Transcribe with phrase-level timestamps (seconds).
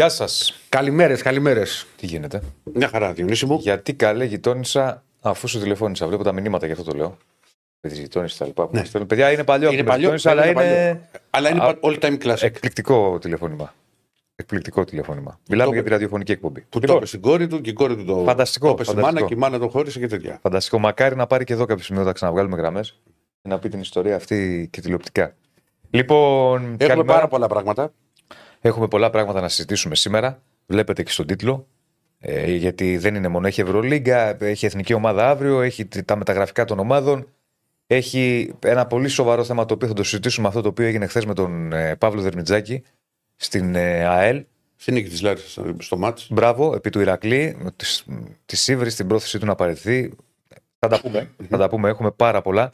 [0.00, 0.54] Γεια σας.
[0.68, 1.86] Καλημέρες, καλημέρες.
[1.96, 2.42] Τι γίνεται;
[2.74, 3.58] Μια χαρά, Διονύση μου.
[3.60, 6.06] Γιατί καλέ γειτόνισα αφού σου τηλεφώνησα.
[6.06, 7.16] Βλέπω τα μηνύματα γι' αυτό το λέω.
[7.80, 8.68] Με τις γειτόνισες τα λοιπά.
[8.72, 8.82] Ναι.
[8.98, 9.04] Ναι.
[9.04, 9.68] Παιδιά είναι παλιό.
[9.70, 12.42] Είναι που με παλιό, γειτόνισα, αλλά είναι είναι Αλλά είναι Α, all time classic.
[12.42, 13.74] εκπληκτικό τηλεφώνημα.
[14.36, 15.40] Εκπληκτικό τηλεφώνημα.
[15.48, 16.60] Μιλάμε το- για τη ραδιοφωνική εκπομπή.
[16.60, 18.22] Που το Λοιπόν, είπε στην κόρη του και η κόρη του το.
[18.24, 19.16] Φανταστικό, Το είπε στη φανταστικό.
[19.20, 20.38] μάνα και η μάνα τον χώρισε και τέτοια.
[20.42, 20.78] Φανταστικό.
[20.78, 23.00] Μακάρι να πάρει και εδώ κάποιο σημείο να ξαναβγάλουμε γραμμές
[23.42, 25.34] και να πει την ιστορία αυτή και τηλεοπτικά.
[25.90, 27.12] Λοιπόν, Έχουμε καλημέρα.
[27.12, 27.92] πάρα πολλά πράγματα.
[28.60, 30.42] Έχουμε πολλά πράγματα να συζητήσουμε σήμερα.
[30.66, 31.66] Βλέπετε και στον τίτλο.
[32.18, 33.46] Ε, γιατί δεν είναι μόνο.
[33.46, 37.28] Έχει Ευρωλίγκα, έχει εθνική ομάδα αύριο, έχει τ- τα μεταγραφικά των ομάδων.
[37.86, 41.24] Έχει ένα πολύ σοβαρό θέμα το οποίο θα το συζητήσουμε αυτό το οποίο έγινε χθες
[41.26, 42.82] με τον ε, Παύλο Δερμιτζάκη
[43.36, 44.44] στην ε, ΑΕΛ.
[44.76, 46.26] Στη νίκη της Λάρισας στο μάτς.
[46.30, 48.04] Μπράβο, επί του Ηρακλή, της
[48.46, 50.12] της Σίβρη, την πρόθεσή του να παραιτηθεί.
[50.78, 51.30] Θα τα πούμε.
[51.48, 51.88] θα τα πούμε.
[51.88, 52.72] Έχουμε πάρα πολλά.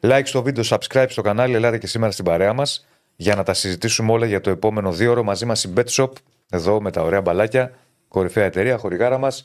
[0.00, 1.54] Like στο βίντεο, subscribe στο κανάλι.
[1.54, 2.86] Ελάτε και σήμερα στην παρέα μας
[3.20, 6.08] για να τα συζητήσουμε όλα για το επόμενο δύο ώρο μαζί μας η BetShop.
[6.50, 7.72] Εδώ με τα ωραία μπαλάκια.
[8.08, 9.44] Κορυφαία εταιρεία, χορηγάρα μας.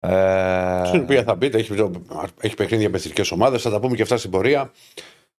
[0.00, 1.90] Ε, Στην οποία θα μπείτε, έχει,
[2.40, 3.62] έχει παιχνίδια με εθνικές ομάδες.
[3.62, 4.70] Θα τα πούμε και αυτά στην πορεία.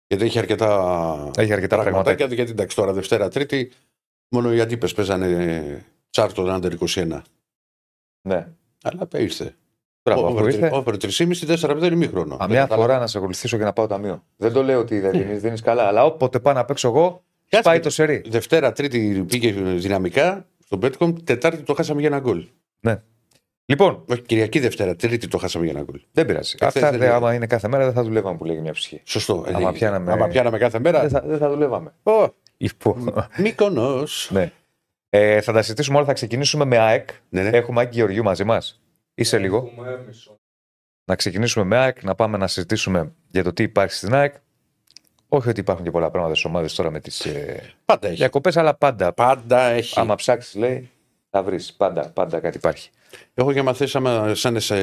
[0.07, 2.25] Γιατί έχει αρκετά, Έχει αρκετά πραγματάκια.
[2.25, 3.71] Γιατί εντάξει, τώρα Δευτέρα Τρίτη,
[4.29, 7.21] μόνο οι αντίπες παίζανε τσάρτον under 21.
[8.21, 8.47] ναι.
[8.83, 9.55] Αλλά ήρθε.
[10.03, 10.69] Μπράβο, αφού ήρθε.
[10.73, 12.37] Over 3,5 4 δεν είναι ημίχρονο.
[12.41, 14.23] Α, Μια φορά να σε ακολουθήσω και να πάω ταμείο.
[14.37, 15.83] Δεν το λέω ότι δεν δίνεις, δίνεις καλά.
[15.87, 17.69] Αλλά όποτε πάω να παίξω εγώ, Κάτσε.
[17.69, 18.23] πάει το σερί.
[18.27, 21.13] Δευτέρα, Τρίτη πήγε δυναμικά στο Betcom.
[21.23, 22.47] Τετάρτη το χάσαμε για ένα γκολ.
[22.79, 23.01] Ναι.
[23.65, 26.01] Λοιπόν, Όχι, Κυριακή Δευτέρα, Τρίτη το χάσαμε για ένα γκολ.
[26.11, 26.55] δεν πειράζει.
[26.59, 27.13] Εχθές Αυτά δεν δε, είναι.
[27.15, 29.01] άμα είναι κάθε μέρα δεν θα δουλεύαμε που λέγει μια ψυχή.
[29.05, 29.45] Σωστό.
[29.53, 30.99] Άμα Ε, πιάναμε- άμα πιάναμε κάθε μέρα.
[31.01, 31.93] Δεν θα, δεν θα δουλεύαμε.
[32.03, 32.27] Ω,
[32.57, 34.29] Λοιπόν, Μύκονος.
[34.31, 34.51] ναι.
[35.09, 36.05] Ε, θα τα συζητήσουμε όλα.
[36.05, 37.09] Θα ξεκινήσουμε με ΑΕΚ.
[37.29, 37.57] Ναι, ναι.
[37.57, 38.81] Έχουμε Άκη Γεωργιού μαζί μας.
[39.13, 39.71] Είσαι λίγο.
[41.05, 44.33] Να ξεκινήσουμε με ΑΕΚ, να πάμε να συζητήσουμε για το τι υπάρχει στην ΑΕΚ.
[45.33, 48.15] Όχι ότι υπάρχουν και πολλά πράγματα στις ομάδες τώρα με τις ε, Πάντα έχει.
[48.15, 49.13] διακοπές, αλλά πάντα.
[49.13, 49.99] Πάντα έχει.
[49.99, 50.89] Άμα ψάξεις, λέει,
[51.29, 51.73] θα βρεις.
[51.73, 52.89] Πάντα, πάντα κάτι υπάρχει.
[53.33, 54.75] Έχω και μαθήσει άμα σαν σε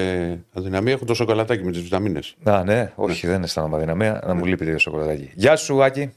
[0.52, 2.34] αδυναμία έχω το σοκολατάκι με τις βιταμίνες.
[2.44, 4.22] Α, ναι, όχι, δεν αισθάνομαι αδυναμία.
[4.26, 5.30] Να μου λείπει το σοκολατάκι.
[5.34, 6.12] Γεια σου, Άκη.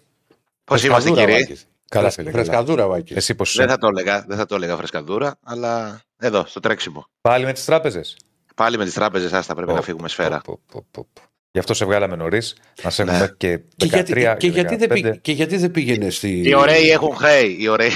[0.63, 1.45] Πώς είμαστε, κύριε;
[1.89, 2.31] Καλά, φίλε.
[2.31, 2.43] καλά.
[2.43, 3.13] Φρεσκαδούρα, Βάκη.
[3.13, 7.05] Εσύ πώς Δεν θα το έλεγα, δεν θα το έλεγα φρεσκαδούρα, αλλά εδώ, στο τρέξιμο.
[7.21, 8.17] Πάλι με τις τράπεζες;
[8.55, 10.41] Πάλι με τις τράπεζες, άστα πρέπει Πω, να φύγουμε σφαίρα.
[10.43, 11.21] Πω, πω, πω, πω.
[11.51, 12.55] Γι' αυτό σε βγάλαμε νωρίς.
[12.83, 13.11] Να σε Ναι.
[13.11, 14.93] έχουμε και 13 Και γιατί, και, γιατί δεν 15.
[14.93, 16.41] πήγε, και γιατί δεν πήγαινες στη.
[16.47, 17.57] Οι ωραίοι έχουν χρέη.
[17.59, 17.91] Οι ωραίοι.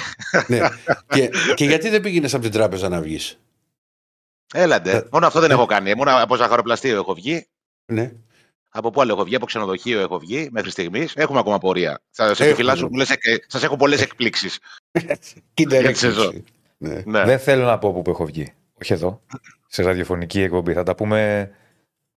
[0.47, 0.59] ναι.
[1.15, 3.39] και, και γιατί δεν πήγαινες από την τράπεζα να βγεις;
[4.53, 5.07] Έλαντε.
[5.11, 5.95] Μόνο αυτό δεν έχω κάνει.
[5.95, 7.45] Μόνο από ζαχαροπλαστείο έχω βγει.
[7.91, 8.11] Ναι.
[8.69, 11.13] Από πού άλλο έχω βγει, από ξενοδοχείο έχω βγει μέχρι στιγμής.
[11.15, 12.01] Έχουμε ακόμα πορεία.
[12.09, 12.47] Σα Έχουμε.
[12.47, 14.59] επιφυλάσσω πολλές εκ- σας έχω πολλές εκπλήξεις.
[15.53, 16.43] Κοίτα, Για τη σεζόν.
[16.77, 17.01] Ναι.
[17.05, 17.23] Ναι.
[17.23, 18.53] Δεν θέλω να πω που έχω βγει.
[18.81, 19.21] Όχι εδώ.
[19.67, 20.73] Σε ραδιοφωνική εκπομπή.
[20.73, 21.51] Θα τα πούμε.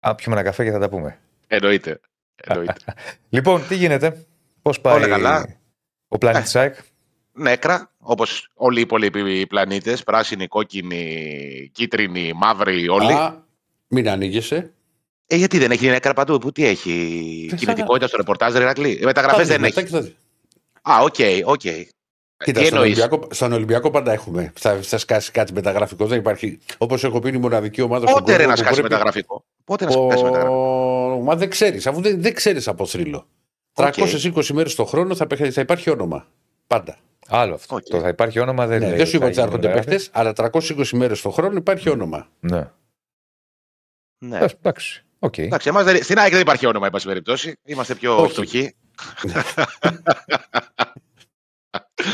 [0.01, 1.19] Αν πιούμε ένα καφέ και θα τα πούμε.
[1.47, 2.01] Εννοείται.
[2.45, 2.75] Εννοείται.
[3.29, 4.27] Λοιπόν, τι γίνεται;
[4.63, 5.59] Πώς πάει Όλα καλά.
[6.09, 6.75] ο πλανήτη ΣΑΕΚ.
[7.33, 10.03] Νέκρα, όπως όλοι οι υπόλοιποι πλανήτες.
[10.05, 13.13] Πράσινοι, κόκκινοι, κίτρινοι, μαύροι, όλοι.
[13.13, 13.45] Α,
[13.89, 14.71] μην ανοίγεσαι.
[15.27, 19.01] Ε, γιατί δεν έχει νέκρα παντού, πού τι έχει; Δεν Κινητικότητα στο ρεπορτάζ, ρε Ρακλή;
[19.05, 19.91] Μεταγραφές δεν Μετά έχει.
[19.91, 19.97] και
[20.83, 21.15] θα- Α, οκ,
[21.45, 21.61] οκ.
[22.45, 24.53] Κοίτα, Τι στον εννοείς; Ολυμπιακό, στον Ολυμπιακό πάντα έχουμε.
[24.59, 26.09] Θα, θα σκάσει κάτι μεταγραφικός.
[26.09, 26.59] Δεν υπάρχει.
[26.79, 28.91] Όπως έχω πει, είναι η μοναδική ομάδα στον Πότε ρε κόσμο να που σκάσει πρέπει-
[28.93, 31.23] μεταγραφικό; Πότε να σκάσει μεταγραφικό; Ο...
[31.23, 33.27] Μα δεν ξέρεις, αφού δεν, δεν ξέρεις από θρύλο.
[33.75, 36.27] 320 μέρες το χρόνο θα, παιχ- θα υπάρχει όνομα.
[36.67, 36.97] Πάντα.
[37.29, 37.75] Άλλο αυτό.
[37.77, 37.83] Οκ.
[37.83, 40.05] Το θα υπάρχει όνομα δεν Ναι, λέει δεν σου είπα ότι θα γίνει έρχονται μεταγραφή.
[40.05, 40.33] παίχτε, αλλά
[40.77, 42.29] 320 μέρες το χρόνο υπάρχει όνομα.
[42.41, 42.71] Ναι.
[44.19, 44.39] Ναι.
[44.39, 45.05] Ε, Εντάξει.
[45.19, 45.39] Οκ.
[45.39, 47.55] Εντάξει, εμάς δεν- στην ΑΕΚ δεν υπάρχει όνομα, εν πάση περιπτώσει.
[47.65, 48.33] Είμαστε πιο Όχι.
[48.33, 48.75] φτωχοί.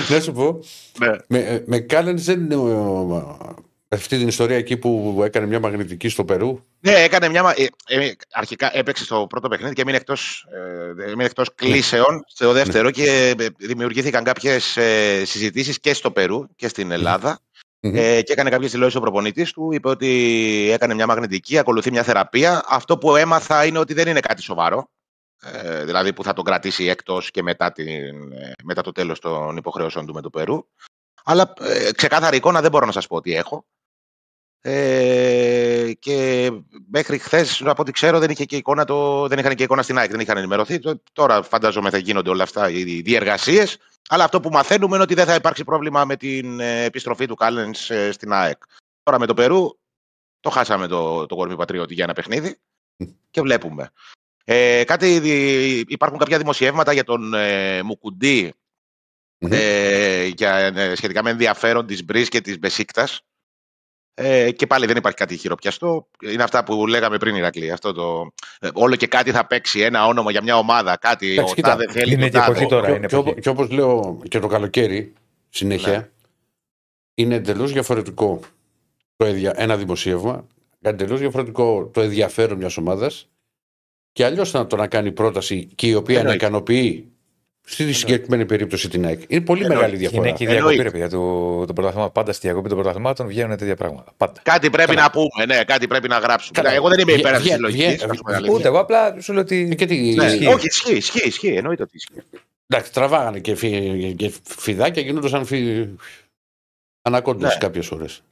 [0.08, 0.58] Να σου πω,
[0.99, 1.11] Ναι.
[1.26, 3.38] με, με Κάλεν δεν είναι ο-
[3.88, 6.58] αυτή την ιστορία εκεί που έκανε μια μαγνητική στο Περού.
[6.81, 7.43] Ναι, έκανε μια.
[7.43, 10.46] μα- ε, ε, αρχικά έπαιξε στο πρώτο παιχνίδι και έμεινε εκτός
[10.99, 16.46] ε, έμεινε εκτός κλήσεων στο δεύτερο και ε, δημιουργήθηκαν κάποιες ε, συζητήσεις και στο Περού
[16.56, 17.40] και στην Ελλάδα.
[17.81, 17.94] Μμμ.
[17.96, 19.73] Ε, και έκανε κάποιες δηλώσεις ο προπονητής του.
[19.73, 20.08] Είπε ότι
[20.73, 22.64] έκανε μια μαγνητική, ακολουθεί μια θεραπεία.
[22.69, 24.88] Αυτό που έμαθα είναι ότι δεν είναι κάτι σοβαρό.
[25.44, 27.88] Ε, δηλαδή που θα τον κρατήσει έκτος και μετά, την,
[28.32, 30.66] ε, μετά το τέλος των υποχρεώσεων του με το Περού.
[31.24, 33.64] Αλλά ε, ξεκάθαρη εικόνα δεν μπορώ να σας πω ότι έχω.
[34.60, 36.50] Ε, και
[36.90, 39.98] μέχρι χθες, από ό,τι ξέρω, δεν, είχε και εικόνα το, δεν είχαν και εικόνα στην
[39.98, 40.78] ΑΕΚ, δεν είχαν ενημερωθεί.
[40.78, 43.76] Το- Τώρα φαντάζομαι θα γίνονται όλα αυτά οι διεργασίες.
[44.08, 47.34] Αλλά αυτό που μαθαίνουμε είναι ότι δεν θα υπάρξει πρόβλημα με την ε, επιστροφή του
[47.34, 48.62] Κάλενς στην ΑΕΚ.
[49.02, 49.78] Τώρα με το Περού
[50.40, 52.58] το χάσαμε το, το κορμί πατριώτη για ένα παιχνίδι
[53.30, 53.92] και βλέπουμε.
[54.44, 58.52] Ε, κάτι, δι- υπάρχουν κάποια δημοσιεύματα για τον ε, Μουκουντή
[59.38, 59.52] Μμμ.
[59.52, 63.20] ε, για, ε, σχετικά με ενδιαφέρον της Μπρις και της Μπεσίκτας.
[64.14, 66.08] Ε, και πάλι δεν υπάρχει κάτι χειροπιαστό.
[66.22, 67.70] Είναι αυτά που λέγαμε πριν, Ηρακλή.
[67.70, 70.96] Αυτό το, ε, όλο και κάτι θα παίξει ένα όνομα για μια ομάδα.
[70.96, 72.50] Κάτι Εντάξει, ο κοίτα, τάδε θέλει είναι το και τάδε.
[72.50, 72.86] εποχή τώρα.
[72.90, 73.40] Και, είναι και, όπω- εποχή.
[73.42, 75.12] και όπως λέω και το καλοκαίρι,
[75.48, 76.08] συνέχεια, Ναι.
[77.14, 78.40] είναι εντελώς διαφορετικό
[79.16, 79.52] το εδια...
[79.56, 80.46] ένα δημοσίευμα,
[80.80, 83.28] εντελώς διαφορετικό το ενδιαφέρον μιας ομάδας
[84.12, 87.12] και αλλιώς να το να κάνει πρόταση και η οποία να ικανοποιεί
[87.64, 89.23] Στη συγκεκριμένη περίπτωση την ΑΕΚ.
[89.26, 89.76] Είναι πολύ Εννοεί.
[89.76, 90.29] μεγάλη διαφορά.
[90.29, 92.12] Είναι και η διακοπή, παιδιά, του, του πρωταθλήματο.
[92.12, 94.12] Πάντα στη διακοπή των πρωταθλημάτων βγαίνουν τέτοια πράγματα.
[94.17, 94.41] Πάντα.
[94.43, 95.03] Κάτι πρέπει Καλά.
[95.03, 96.62] να πούμε, ναι, κάτι πρέπει να γράψουμε.
[96.62, 96.75] Καλά.
[96.75, 98.06] Εγώ δεν είμαι υπέρ αυτής της λογικής.
[98.50, 99.75] Ούτε εγώ απλά σου λέω ότι.
[99.79, 100.14] Και τι...
[100.14, 100.25] ναι.
[100.25, 100.47] ισχύει.
[100.47, 101.55] Όχι, ισχύει, ισχύει, ισχύει.
[101.55, 102.23] Εννοείται ότι ισχύει.
[102.67, 105.88] Εντάξει, τραβάγανε και, φι, και φιδάκια γίνονταν φι...
[107.03, 107.56] ανακόντε ναι.
[107.59, 108.23] κάποιες ώρες.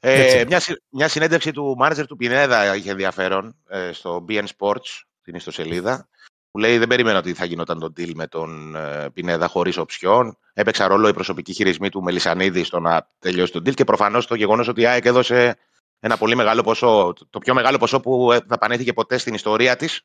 [0.00, 5.34] Ε, μια, μια συνέντευξη του μάνατζερ του Πινέδα είχε ενδιαφέρον ε, στο BN Sports, την
[5.34, 6.08] ιστοσελίδα
[6.50, 10.38] που λέει δεν περίμενα ότι θα γινόταν το deal με τον ε, Πινέδα χωρίς οψιόν.
[10.52, 14.34] Έπαιξα ρόλο η προσωπική χειρισμή του Μελισανίδη στο να τελειώσει τον deal και προφανώς το
[14.34, 15.56] γεγονός ότι η ΑΕΚ έδωσε
[16.00, 20.02] ένα πολύ μεγάλο ποσό, το πιο μεγάλο ποσό που δαπανήθηκε ποτέ στην ιστορία της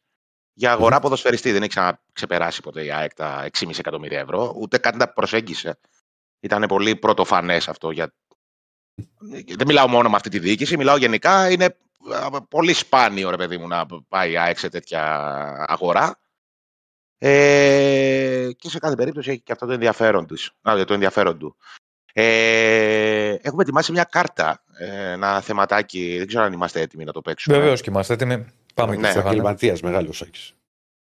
[0.54, 1.52] για αγορά ποδοσφαιριστή.
[1.52, 5.80] Δεν έχει ξαναξεπεράσει ποτέ η ΑΕΚ τα 6,5 εκατομμύρια ευρώ, ούτε καν τα προσέγγισε.
[6.40, 7.92] Ήταν πολύ πρωτοφανές αυτό.
[7.92, 8.14] Για...
[9.56, 11.50] Δεν μιλάω μόνο με αυτή τη διοίκηση, μιλάω γενικά.
[11.50, 11.78] Είναι ε,
[12.50, 15.04] πολύ σπάνιο, ρε παιδί μου, να πάει η ΑΕΚ σε τέτοια
[15.68, 16.20] αγορά.
[17.18, 21.56] Ε, και σε κάθε περίπτωση έχει και αυτό το ενδιαφέρον, της, το ενδιαφέρον του.
[22.14, 26.18] Ε, έχουμε ετοιμάσει μια κάρτα, ε, ένα θεματάκι.
[26.18, 27.58] Δεν ξέρω αν είμαστε έτοιμοι να το παίξουμε.
[27.58, 28.46] Βεβαίως και είμαστε έτοιμοι.
[28.74, 30.54] Πάμε ναι, και Επαγγελματία, μεγάλος Άκης.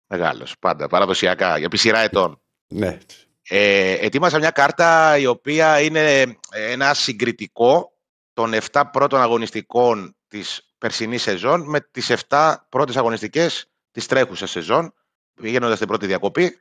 [0.08, 0.88] Μεγάλος, πάντα.
[0.88, 2.42] Παραδοσιακά, για σειρά ετών.
[2.68, 2.98] Ναι.
[3.44, 7.92] Ε, ετοίμασα μια κάρτα η οποία είναι ένα συγκριτικό
[8.34, 14.94] των 7 πρώτων αγωνιστικών της περσινή σεζόν με τις 7 πρώτες αγωνιστικές της τρέχουσας σεζόν
[15.42, 16.58] πηγαίνοντας στην πρώτη διακοπή.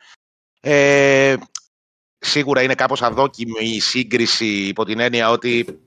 [0.60, 1.36] Ε,
[2.18, 5.80] σίγουρα είναι κάπως αδόκιμη η σύγκριση υπό την έννοια ότι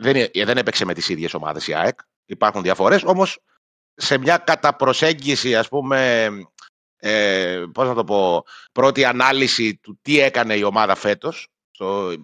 [0.00, 1.98] δεν, δεν έπαιξε με τις ίδιες ομάδες η ΑΕΚ.
[2.26, 3.38] Υπάρχουν διαφορές, όμως
[3.94, 6.28] σε μια καταπροσέγγιση, ας πούμε,
[6.96, 11.48] ε, πώς να το πω, πρώτη ανάλυση του τι έκανε η ομάδα φέτος,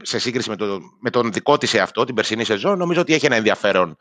[0.02, 3.26] σε σύγκριση με, το, με τον δικό της εαυτό, την περσινή σεζόν, νομίζω ότι έχει
[3.26, 3.96] ένα ενδιαφέρον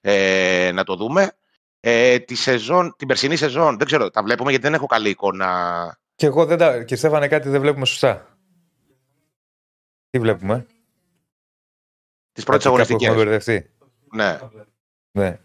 [0.00, 1.32] ε, να το δούμε.
[1.80, 5.98] Ε, τη σεζόν, την περσινή σεζόν, δεν ξέρω, τα βλέπουμε γιατί δεν έχω καλή εικόνα.
[6.14, 6.82] Και εγώ δεν τα.
[6.82, 8.38] Και Στέφανε, κάτι δεν βλέπουμε σωστά.
[10.10, 10.66] Τι βλέπουμε;
[12.32, 13.08] Τις πρώτες αγωνιστικές.
[13.08, 13.70] Έχουμε μπερδευτεί.
[14.14, 14.38] Ναι.
[15.10, 15.38] ναι.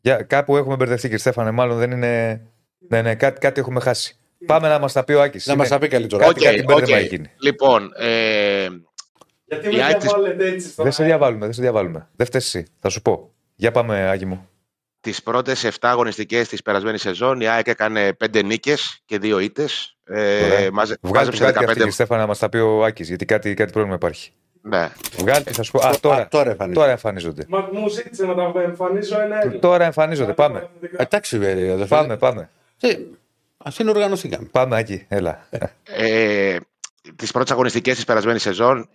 [0.00, 2.46] Για, κάπου έχουμε μπερδευτεί, κύριε Στέφανε, μάλλον δεν είναι.
[2.78, 4.16] Ναι, ναι, κάτι, κάτι έχουμε χάσει.
[4.46, 5.46] Πάμε να μας τα πει ο Άκης.
[5.46, 6.26] Να μας τα πει καλύτερα.
[6.26, 7.24] Okay, κάτι, κάτι okay.
[7.42, 7.90] Λοιπόν.
[7.96, 8.68] Ε...
[9.44, 10.72] Γιατί με διαβάλλετε έτσι.
[10.76, 12.08] Δεν σε διαβάλουμε, δεν σε διαβάλουμε.
[12.16, 12.66] Δεν φταίεις εσύ.
[12.78, 13.34] Θα σου πω.
[13.60, 14.48] Για πάμε, Άκη μου
[15.00, 19.96] τις πρώτες 7 αγωνιστικές της περασμένης σεζόν η ΑΕΚ έκανε 5 νίκες και 2 ήττες.
[20.04, 21.64] Ε, μάζε, μάζεψε 15.
[21.68, 24.32] Αυτή, Στέφανα, να μας τα πει ο Άκης, γιατί κάτι, κάτι πρόβλημα υπάρχει.
[24.62, 24.88] Ναι.
[25.18, 25.86] Βγάλτε, θα σου πω.
[25.86, 26.80] Α, τώρα, τώρα, εμφανίζονται.
[26.80, 27.44] τώρα εμφανίζονται.
[27.48, 30.32] Μα μου ζήτησε να τα εμφανίζω ένα Τώρα εμφανίζονται.
[30.32, 30.68] Πάμε.
[30.96, 31.86] Εντάξει, βέβαια.
[31.86, 32.50] Πάμε, πάμε.
[33.64, 34.48] Α είναι οργανωθήκαμε.
[34.50, 35.46] Πάμε, Άκη, έλα.
[35.84, 36.56] Ε,
[37.16, 38.88] τις πρώτες αγωνιστικές της περασμένης σεζόν,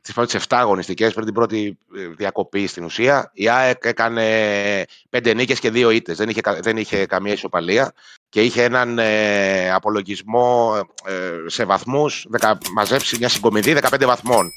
[0.00, 5.34] τις πρώτες 7 αγωνιστικές πριν την πρώτη ε, διακοπή στην ουσία, η ΑΕΚ έκανε 5
[5.34, 6.16] νίκες και 2 ήττες.
[6.16, 7.92] Δεν είχε, δεν είχε καμία ισοπαλία
[8.28, 12.26] και είχε έναν ε, απολογισμό ε, σε βαθμούς,
[12.74, 14.50] μαζέψει μια συγκομιδή 15 βαθμών.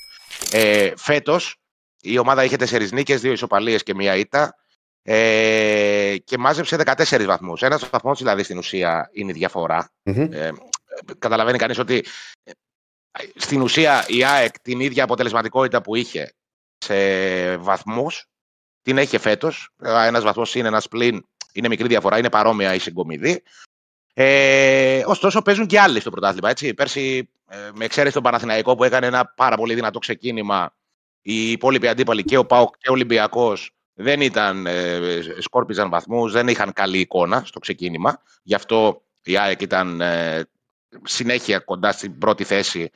[0.52, 1.56] Ε, Φέτος
[2.02, 4.56] η ομάδα είχε 4 νίκες, 2 ισοπαλίες και μία ήττα.
[5.04, 7.62] Ε, και μάζεψε 14 βαθμούς.
[7.62, 10.50] Ένας βαθμός δηλαδή στην ουσία είναι η διαφορα Ε,
[11.20, 12.06] καταλαβαίνει κανείς ότι
[12.44, 12.52] ε,
[13.36, 16.34] στην ουσία η ΑΕΚ την ίδια αποτελεσματικότητα που είχε
[16.78, 18.26] σε βαθμούς
[18.82, 19.70] την έχει φέτος.
[19.84, 23.44] Ένας βαθμός είναι ένας πλήν, είναι μικρή διαφορά, είναι παρόμοια η συγκομιδή.
[24.14, 26.50] Ε, ωστόσο παίζουν και άλλοι στο πρωτάθλημα.
[26.50, 26.74] Έτσι.
[26.74, 30.76] Πέρσι, ε, με εξαίρεση τον Παναθηναϊκό που έκανε ένα πάρα πολύ δυνατό ξεκίνημα,
[31.22, 35.00] οι υπόλοιποι αντίπαλοι και ο ΠΑΟΚ και ο Ολυμπιακός δεν ήταν, ε,
[35.40, 38.22] σκόρπιζαν βαθμούς, δεν είχαν καλή εικόνα στο ξεκίνημα.
[38.44, 40.50] Γι' αυτό η ΑΕΚ ήταν ε,
[41.04, 42.90] συνέχεια κοντά στην πρώτη θέση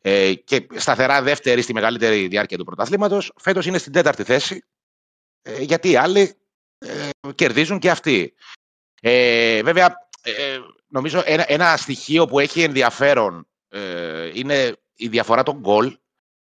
[0.00, 3.32] ε, και σταθερά δεύτερη στη μεγαλύτερη διάρκεια του πρωταθλήματος.
[3.36, 4.64] Φέτος είναι στην τέταρτη θέση,
[5.42, 6.34] ε, γιατί οι άλλοι
[6.78, 8.34] ε, κερδίζουν και αυτοί.
[9.00, 13.44] Ε, βέβαια, ε, νομίζω ένα, ένα στοιχείο που έχει ενδιαφέρον
[14.32, 15.98] είναι η διαφορά των γκολ.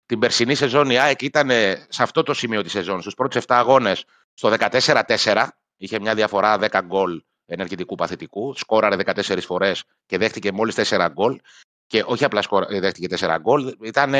[0.05, 1.49] Την περσινή σεζόν η ΑΕΚ ήταν
[1.87, 6.57] σε αυτό το σημείο της σεζόν, στους πρώτους 7 αγώνες, στο 14-4, είχε μια διαφορά
[6.57, 8.53] 10 γκολ ενεργητικού παθητικού.
[8.55, 11.39] Σκόραρε 14 φορές και δέχτηκε μόλις 4 γκολ.
[11.87, 14.13] Και όχι απλά σκόρα, ε, δέχτηκε 4 γκολ, ήταν,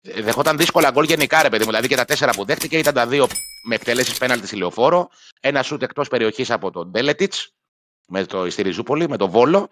[0.00, 1.70] δεχόταν δύσκολα γκολ γενικά, ρε παιδί μου.
[1.70, 3.26] Δηλαδή και τα 4 που δέχτηκε ήταν τα δύο
[3.64, 5.08] με εκτελέσει πέναλτη στη λεωφόρο.
[5.40, 7.54] Ένα σουτ εκτός περιοχής από τον Ντέλετιτς
[8.06, 9.68] με το Ιστηριζούπολη, με τον Βόλο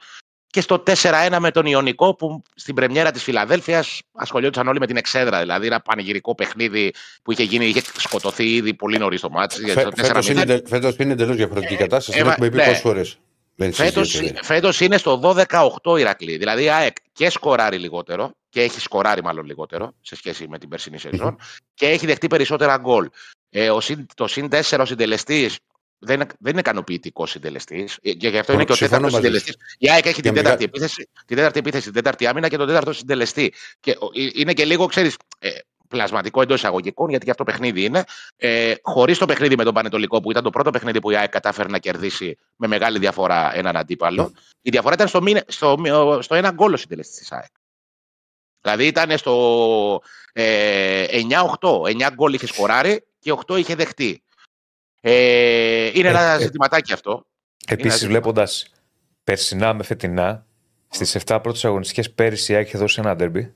[0.52, 4.96] και στο 4-1 με τον Ιωνικό που στην πρεμιέρα της Φιλαδέλφιας ασχολιόντουσαν όλοι με την
[4.96, 5.40] εξέδρα.
[5.40, 6.92] Δηλαδή ένα πανηγυρικό παιχνίδι
[7.22, 9.72] που είχε γίνει, είχε σκοτωθεί ήδη πολύ νωρίς το μάτι.
[10.66, 12.18] Φέτος είναι εντελώς διαφορετική κατάσταση.
[12.18, 12.64] Ε, έχουμε πει ναι.
[12.64, 13.02] πόσες φορέ.
[14.42, 15.34] Φέτος είναι στο
[15.82, 16.36] 12-8 Ηρακλή.
[16.36, 20.68] Δηλαδή η ΑΕΚ και σκοράρει λιγότερο και έχει σκοράρει μάλλον λιγότερο σε σχέση με την
[20.68, 21.36] περσινή σεζόν
[21.74, 23.08] και έχει δεχτεί περισσότερα γκολ.
[23.50, 25.58] Ε, ο, συν- το συν 4 ο συντελεστής
[26.04, 27.98] δεν, είναι- δεν είναι ικανοποιητικός συντελεστής.
[28.02, 29.56] Και γι' αυτό είναι και ο Συμφωνώ τέταρτος μαζί συντελεστής.
[29.78, 32.56] Η ΑΕΚ έχει την Για τέταρτη, μεγα- επίθεση, την τέταρτη επίθεση, την τέταρτη άμυνα και
[32.56, 33.52] τον τέταρτο συντελεστή.
[33.80, 35.50] Και ο- ε, είναι και λίγο, ξέρεις, ε,
[35.88, 38.04] πλασματικό εντός εισαγωγικών, γιατί και αυτό παιχνίδι είναι.
[38.36, 41.28] Ε, Χωρίς το παιχνίδι με τον Πανετολικό, που ήταν το πρώτο παιχνίδι που η ΑΕΚ
[41.30, 44.32] κατάφερε να κερδίσει με μεγάλη διαφορά έναν αντίπαλο.
[44.62, 45.78] Η διαφορά ήταν στο, μήνε- στο,
[46.22, 47.50] στο ένα γκολ ο συντελεστής της ΑΕΚ.
[48.60, 51.86] Δηλαδή ήταν στο ε, 9-8.
[51.86, 54.22] 9 γκολ είχε σκοράρει και 8 είχε δεχτεί.
[55.04, 57.26] Ε, είναι ένα Ε, ε, ζητηματάκι αυτό.
[57.66, 58.10] Επίσης, ζήτημα.
[58.10, 58.66] βλέποντας
[59.24, 60.46] περσινά με φετινά,
[60.88, 63.54] στις 7 πρώτες αγωνιστικές πέρυσι η ΑΕΚ είχε δώσει ένα ντέρμπι.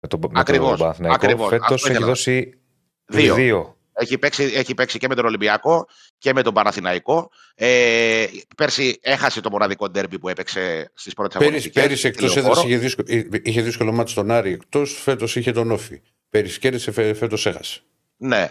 [0.00, 1.14] Με τον, με Ακριβώς, τον Παναθηναϊκό.
[1.16, 1.48] ακριβώς.
[1.48, 2.60] Φέτος Αυτό έχει ήθελα να- δώσει
[3.04, 3.34] Δύο.
[3.34, 3.72] δύο.
[4.00, 5.86] Έχει παίξει, έχει παίξει και με τον Ολυμπιακό
[6.18, 7.30] και με τον Παναθηναϊκό.
[7.54, 8.26] Ε,
[8.56, 11.82] πέρσι έχασε το μοναδικό ντέρμπι που έπαιξε στις πρώτες Πέρυσι, αγωνιστικές.
[11.82, 12.60] πέρυσι στη εκτός Λεωφόρο.
[12.60, 13.08] έδρα είχε δύσκολο,
[13.42, 16.00] είχε δύσκολο μάτι στον Άρη εκτός, φέτος είχε τον Όφη.
[16.30, 17.80] Πέρυσι κέρδισε, φέτος έχασε.
[18.16, 18.48] Ναι.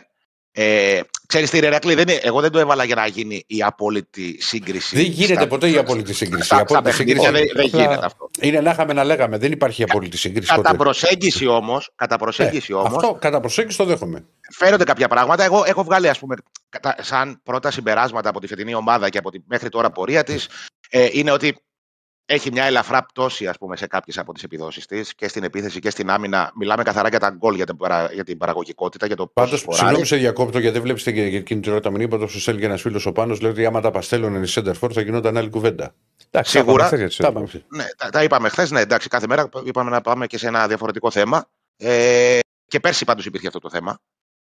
[0.52, 3.64] Ε, ξέρεις τι, ρε Ηρακλή, δεν είναι, εγώ δεν το έβαλα για να γίνει η
[3.64, 4.96] απόλυτη σύγκριση.
[4.96, 6.42] Δεν γίνεται στα- ποτέ η απόλυτη σύγκριση.
[6.42, 8.30] Η Στα, στα απόλυτη παιχνίδια σύγκριση δεν, δεν απλά γίνεται αυτό.
[8.42, 9.38] είναι να είχαμε να λέγαμε.
[9.38, 10.48] Δεν υπάρχει απόλυτη σύγκριση.
[10.50, 10.78] Κατά ποτέ.
[10.78, 14.26] προσέγγιση όμως, κατά προσέγγιση Ε, όμως, Αυτό κατά προσέγγιση το δέχομαι.
[14.56, 15.44] φαίνονται κάποια πράγματα.
[15.44, 16.36] Εγώ έχω βγάλει, ας πούμε,
[16.70, 20.50] κατα- σαν πρώτα συμπεράσματα από τη φετινή ομάδα και από τη μέχρι τώρα πορεία της,
[20.90, 21.58] ε, είναι ότι
[22.30, 25.80] έχει μια ελαφρά πτώση ας πούμε, σε κάποιες από τις επιδόσεις της και στην επίθεση
[25.80, 26.52] και στην άμυνα.
[26.56, 29.62] Μιλάμε καθαρά για τα γκολ, για την, παρα- για την παραγωγικότητα, για το Πάντως, πόσο
[29.62, 29.80] σκοράρει.
[29.86, 32.66] συγγνώμη σε διακόπτω γιατί δεν βλέπει και εκείνη την ώρα τα μηνύματα που σου έλεγε
[32.66, 33.42] ένας φίλος ο Πάνος.
[33.42, 35.96] Λέει ότι άμα τα παστέλνουν οι Σέντερφορ θα γινόταν άλλη κουβέντα.
[36.32, 36.90] Εντάξει, Σίγουρα.
[36.90, 37.66] τα είπαμε χθες για Τα τους είπαμε.
[37.84, 38.72] Ναι, τα, τα είπαμε χθες.
[38.72, 41.50] Ναι, εντάξει, κάθε μέρα είπαμε να πάμε και σε ένα διαφορετικό θέμα.
[41.78, 44.00] Ε, και πέρσι πάντως υπήρχε αυτό το θέμα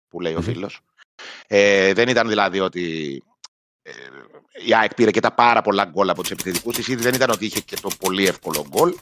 [0.08, 0.44] που λέει ο Μμμ.
[0.44, 0.80] φίλος.
[1.48, 3.24] Ε, δεν ήταν δηλαδή ότι
[3.82, 3.92] ε,
[4.54, 7.30] η ΑΕΚ πήρε και τα πάρα πολλά γκολ από τους επιθετικούς της, ήδη δεν ήταν
[7.30, 8.96] ότι είχε και το πολύ εύκολο γκολ.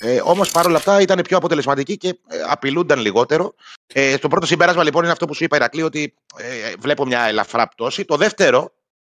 [0.00, 3.54] Ε, Όμως παρόλα αυτά ήταν πιο αποτελεσματική και ε, απειλούνταν λιγότερο.
[3.86, 7.22] Ε, στο πρώτο συμπέρασμα λοιπόν είναι αυτό που σου είπα, Ηρακλή, ότι ε, βλέπω μια
[7.22, 8.04] ελαφρά πτώση.
[8.04, 8.74] Το δεύτερο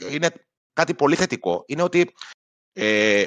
[0.10, 0.32] είναι
[0.74, 1.64] κάτι πολύ θετικό.
[1.68, 2.14] Είναι ότι
[2.74, 3.26] ε,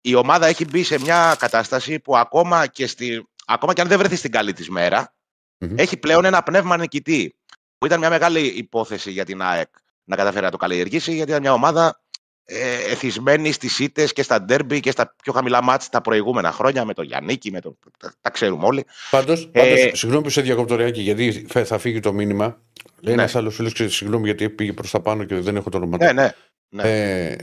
[0.00, 3.98] η ομάδα έχει μπει σε μια κατάσταση που ακόμα και, στη, ακόμα και αν δεν
[3.98, 5.14] βρεθεί στην καλή της μέρα,
[5.58, 5.78] Μμμ.
[5.78, 7.32] έχει πλέον ένα πνεύμα νικητή.
[7.78, 9.68] Που ήταν μια μεγάλη υπόθεση για την ΑΕΚ
[10.08, 12.00] να καταφέρει να το καλλιεργήσει, γιατί ήταν μια ομάδα
[12.44, 16.84] ε, εθισμένη στις ήττες και στα ντέρμπι και στα πιο χαμηλά μάτς τα προηγούμενα χρόνια
[16.84, 18.84] με τον Γιάννικη, με τον, τα, τα ξέρουμε όλοι.
[19.10, 22.60] Πάντως, Ε, συγγνώμη που σε διακόπτω ρεάκι, γιατί φε- θα φύγει το μήνυμα.
[23.00, 23.20] Λέει Ναι.
[23.22, 26.04] ένας άλλος φίλος, συγγνώμη γιατί πήγε προς τα πάνω και δεν έχω το όνομα του.
[26.04, 26.32] Ναι, ναι.
[26.68, 26.82] ναι.
[27.30, 27.36] Ε,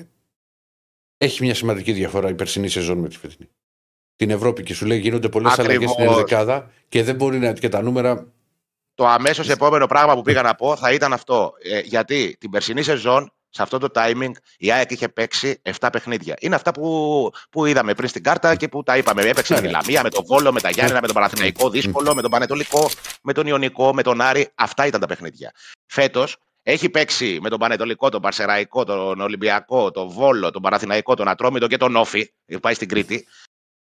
[1.18, 3.50] έχει μια σημαντική διαφορά η περσινή σεζόν με τη φετινή.
[4.16, 5.72] Την Ευρώπη και σου λέει γίνονται πολλές Ακριβώς.
[5.76, 7.54] αλλαγές στην ενδεκάδα και δεν μπορεί να.
[7.54, 8.28] και τα νούμερα.
[8.96, 11.54] Το αμέσως επόμενο πράγμα που πήγα να πω θα ήταν αυτό.
[11.64, 16.36] Ε, γιατί την περσινή σεζόν, σε αυτό το timing, η ΑΕΚ είχε παίξει 7 παιχνίδια.
[16.40, 19.22] Είναι αυτά που, που είδαμε πριν στην κάρτα και που τα είπαμε.
[19.22, 22.16] Έπαιξε με τη Ναι, Λαμία, με τον Βόλο, με τα Γιάννενα, με τον Παναθηναϊκό, δύσκολο,
[22.16, 22.90] με τον Πανετολικό,
[23.22, 24.52] με τον Ιωνικό, με τον Άρη.
[24.56, 25.52] Αυτά ήταν τα παιχνίδια.
[25.86, 31.28] Φέτος έχει παίξει με τον Πανετολικό, τον Παρσεραϊκό, τον Ολυμπιακό, τον Βόλο, τον Παναθηναϊκό, τον
[31.28, 32.32] Ατρόμητο και τον Όφη.
[32.62, 33.28] Πάει στην Κρήτη.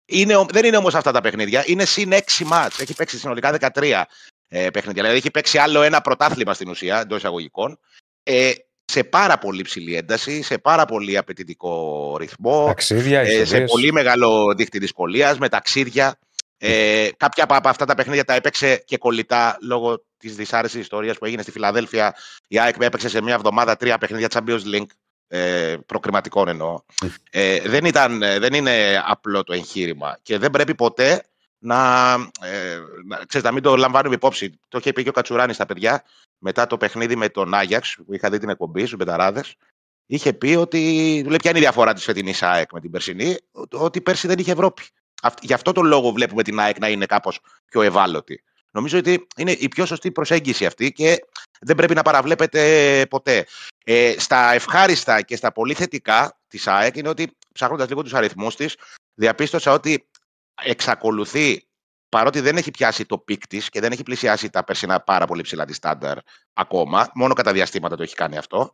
[0.05, 1.63] Είναι, ο- δεν είναι όμως αυτά τα παιχνίδια.
[1.65, 2.79] Είναι συν 6 μάτς.
[2.79, 4.03] Έχει παίξει συνολικά 13
[4.48, 5.02] ε, παιχνίδια.
[5.02, 7.80] Δηλαδή έχει παίξει άλλο ένα πρωτάθλημα στην ουσία εντός εισαγωγικών.
[8.24, 8.52] Ε,
[8.86, 13.72] σε πάρα πολύ ψηλή ένταση, σε πάρα πολύ απαιτητικό ρυθμό, Ταξίδια, ε, σε ιστορίες.
[13.72, 16.20] πολύ μεγάλο δίκτυο δυσκολίας, με ταξίδια.
[16.58, 21.18] Ε, κάποια από από αυτά τα παιχνίδια τα έπαιξε και κολλητά λόγω της δυσάρεστη ιστορίας
[21.18, 22.16] που έγινε στη Φιλαδέλφια.
[22.48, 24.90] Η ΑΕΚ έπαιξε σε μια εβδομάδα τρία παιχνίδια Champions League.
[25.28, 26.82] Ε, προκριματικών εννοώ.
[27.32, 31.24] Ε, δεν, ήταν, ε, δεν είναι απλό το εγχείρημα και δεν πρέπει ποτέ
[31.60, 34.60] να, ε, να, ξέρεις, να μην το λαμβάνουμε υπόψη.
[34.68, 36.04] Το είχε πει και ο Κατσουράνης στα παιδιά
[36.38, 39.56] μετά το παιχνίδι με τον Άγιαξ, που είχα δει την εκπομπή στους Μπεταράδες.
[40.06, 40.78] Είχε πει ότι.
[41.28, 43.38] Λέει, ποια είναι η διαφορά της φετινής ΑΕΚ με την περσινή,
[43.72, 44.84] ότι πέρσι δεν είχε Ευρώπη.
[45.22, 48.44] Αυτ- Γι' αυτό τον λόγο βλέπουμε την ΑΕΚ να είναι κάπως πιο ευάλωτη.
[48.72, 51.26] Νομίζω ότι είναι η πιο σωστή προσέγγιση αυτή και
[51.62, 53.46] δεν πρέπει να παραβλέπετε ποτέ.
[53.86, 58.56] Ε, στα ευχάριστα και στα πολύ θετικά της ΑΕΚ είναι ότι ψάχνοντας λίγο τους αριθμούς
[58.56, 58.76] της,
[59.14, 60.08] διαπίστωσα ότι
[60.64, 61.68] εξακολουθεί,
[62.10, 65.42] παρότι δεν έχει πιάσει το peak της και δεν έχει πλησιάσει τα περσινά πάρα πολύ
[65.42, 66.18] ψηλά της στάνταρ
[66.54, 68.72] ακόμα, μόνο κατά διαστήματα το έχει κάνει αυτό,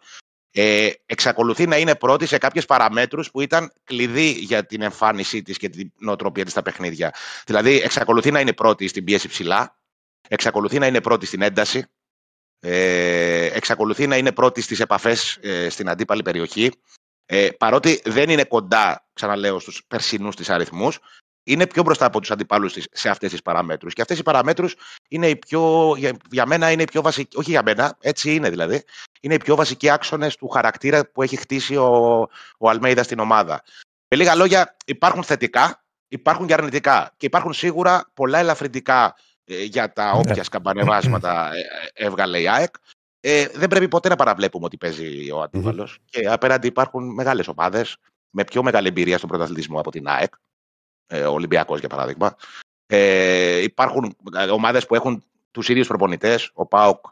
[0.51, 5.57] ε, εξακολουθεί να είναι πρώτη σε κάποιες παραμέτρους που ήταν κλειδί για την εμφάνισή της
[5.57, 7.13] και την νοοτροπία της στα παιχνίδια.
[7.45, 9.79] Δηλαδή, εξακολουθεί να είναι πρώτη στην πίεση ψηλά,
[10.27, 11.85] εξακολουθεί να είναι πρώτη στην ένταση,
[12.59, 16.71] ε, εξακολουθεί να είναι πρώτη στις επαφές ε, στην αντίπαλη περιοχή,
[17.25, 20.99] ε, παρότι δεν είναι κοντά, ξαναλέω, στους περσινούς της αριθμούς,
[21.43, 23.93] είναι πιο μπροστά από τους αντιπάλους της σε αυτές τις παραμέτρους.
[23.93, 24.75] Και αυτές οι παραμέτρους
[25.09, 28.49] είναι οι πιο, για, για μένα είναι οι πιο βασικοί, όχι για μένα, έτσι είναι
[28.49, 28.83] δηλαδή,
[29.21, 33.63] είναι οι πιο βασικοί άξονες του χαρακτήρα που έχει χτίσει ο, ο Αλμέιδας στην ομάδα.
[34.07, 37.13] Με λίγα λόγια, υπάρχουν θετικά, υπάρχουν και αρνητικά.
[37.17, 41.59] Και υπάρχουν σίγουρα πολλά ελαφρυντικά ε, για τα όποια σκαμπανεβάσματα ε,
[41.93, 42.75] ε, έβγαλε η ΑΕΚ.
[43.19, 47.97] Ε, δεν πρέπει ποτέ να παραβλέπουμε ότι παίζει ο αντιπαλο Και απέναντι υπάρχουν μεγάλες ομάδες
[48.29, 50.33] με πιο μεγάλη εμπειρία στον πρωταθλητισμό από την ΑΕΚ.
[51.11, 52.35] Ε, ο Ολυμπιακός, για παράδειγμα.
[52.87, 54.15] Ε, υπάρχουν
[54.51, 56.51] ομάδες που έχουν τους ίδιους προπονητές.
[56.53, 57.05] Ο ΠΑΟΚ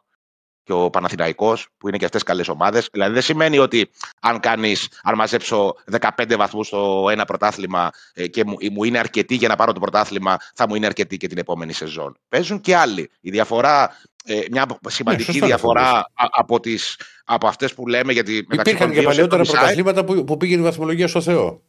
[0.63, 2.89] και ο Παναθηναϊκός που είναι και αυτές καλές ομάδες.
[2.91, 3.89] Δηλαδή δεν σημαίνει ότι
[4.21, 5.75] αν κάνεις, αν μαζέψω
[6.17, 9.79] 15 βαθμούς στο ένα πρωτάθλημα ε, και μου, μου είναι αρκετή για να πάρω το
[9.79, 12.17] πρωτάθλημα, θα μου είναι αρκετή και την επόμενη σεζόν.
[12.29, 13.09] Παίζουν και άλλοι.
[13.21, 18.91] Η διαφορά, ε, μια σημαντική ναι, διαφορά από, τις, από αυτές που λέμε γιατί Υπήρχαν
[18.91, 21.61] και παλαιότερα πρωταθλήματα που, που πήγαινε η βαθμολογία στο Θεό.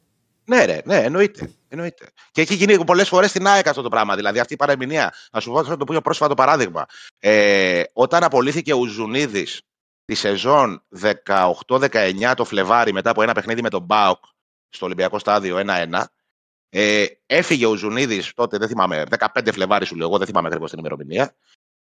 [0.50, 1.50] Ναι, ρε, ναι, εννοείται.
[1.69, 2.11] εννοείται.
[2.30, 4.16] Και έχει γίνει πολλές φορές στην ΑΕΚ αυτό το πράγμα.
[4.16, 5.14] Δηλαδή αυτή η παραμηνία.
[5.33, 6.87] Να σου πω το πιο πρόσφατο παράδειγμα.
[7.19, 9.62] Ε, όταν απολύθηκε ο Ουζουνίδης
[10.04, 10.83] τη σεζόν
[11.26, 14.25] 18-19 το Φλεβάρι μετά από ένα παιχνίδι με τον ΠΑΟΚ
[14.69, 16.02] στο Ολυμπιακό Στάδιο 1-1.
[16.69, 20.71] Ε, έφυγε ο Ουζουνίδης τότε, δεν θυμάμαι, 15 Φλεβάρι σου λέω, εγώ δεν θυμάμαι ακριβώς
[20.71, 21.35] την ημερομηνία.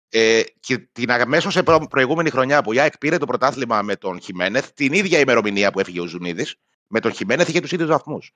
[0.10, 4.22] Ε, και την αμέσως σε προηγούμενη χρονιά που η ΑΕΚ πήρε το πρωτάθλημα με τον
[4.22, 6.56] Χιμένεθ, την ίδια ημερομηνία που έφυγε ο Ουζουνίδης,
[6.94, 8.32] με τον Χιμένεθ είχε τους ίδιους βαθμούς.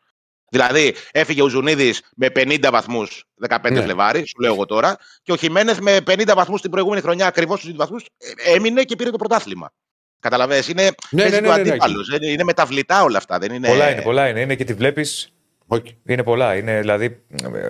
[0.50, 3.82] Δηλαδή, έφυγε ο Ουζουνίδης με 50 βαθμούς 15 ναι.
[3.82, 7.56] Φλεβάρι, σου λέω εγώ τώρα, και ο Χιμένεθ με 50 βαθμούς την προηγούμενη χρονιά, ακριβώς
[7.56, 9.74] τους ίδιους βαθμούς, ε, έμεινε και πήρε το πρωτάθλημα.
[10.20, 12.28] Καταλαβέ, είναι ναι, ναι, ναι, ναι, ναι, ναι.
[12.28, 13.38] Είναι μεταβλητά όλα αυτά.
[13.38, 13.68] Δεν είναι...
[13.68, 14.40] Πολλά είναι, πολλά είναι.
[14.40, 15.32] Είναι και τη βλέπεις.
[15.68, 15.94] Okay.
[16.06, 16.56] Είναι πολλά.
[16.56, 17.24] Είναι, δηλαδή,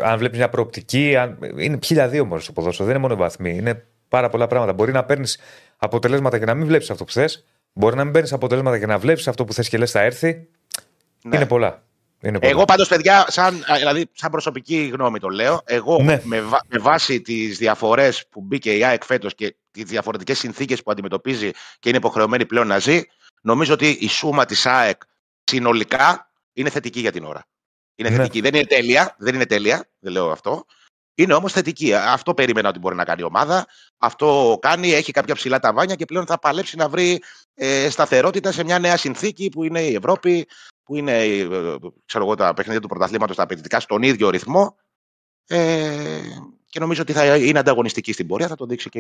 [0.04, 1.38] αν βλέπεις μια προοπτική, αν...
[1.58, 2.88] είναι χίλια δύο μόνο στο ποδόσφαιρο.
[2.88, 3.56] Δεν είναι μόνο βαθμοί.
[3.56, 4.74] Είναι πάρα πολλά πράγματα.
[4.74, 5.40] Μπορεί να παίρνεις
[5.78, 7.46] αποτελέσματα και να μην βλέπεις αυτό που θες.
[7.74, 10.48] Μπορεί να μην παίρνεις αποτελέσματα και να βλέπεις αυτό που θες και λες θα έρθει.
[11.24, 11.36] Ναι.
[11.36, 11.82] Είναι πολλά.
[12.20, 15.62] Εγώ πάντως, παιδιά, σαν, δηλαδή, σαν προσωπική γνώμη το λέω.
[15.66, 16.22] Εγώ ναι.
[16.24, 20.92] με, με βάση τις διαφορές που μπήκε η ΑΕΚ φέτος και τις διαφορετικές συνθήκες που
[20.92, 23.02] αντιμετωπίζει και είναι υποχρεωμένη πλέον να ζει,
[23.42, 25.02] νομίζω ότι η σούμα της ΑΕΚ
[25.44, 27.46] συνολικά είναι θετική για την ώρα.
[27.96, 28.16] Είναι ναι.
[28.16, 28.42] θετική.
[28.42, 30.66] Δεν είναι τέλεια, δεν είναι τέλεια, δεν λέω αυτό.
[31.16, 31.94] Είναι όμως θετική.
[31.94, 33.68] Αυτό περίμενα ότι μπορεί να κάνει η ομάδα.
[33.98, 37.22] Αυτό κάνει, έχει κάποια ψηλά ταβάνια και πλέον θα παλέψει να βρει
[37.54, 40.48] ε, σταθερότητα σε μια νέα συνθήκη που είναι η Ευρώπη,
[40.88, 41.48] που είναι ε,
[42.06, 44.76] ξέρω εγώ, τα παιχνίδια του πρωταθλήματος τα απαιτητικά στον ίδιο ρυθμό.
[45.48, 46.20] Ε,
[46.70, 49.00] και νομίζω ότι θα είναι ανταγωνιστική στην πορεία, θα το δείξει και,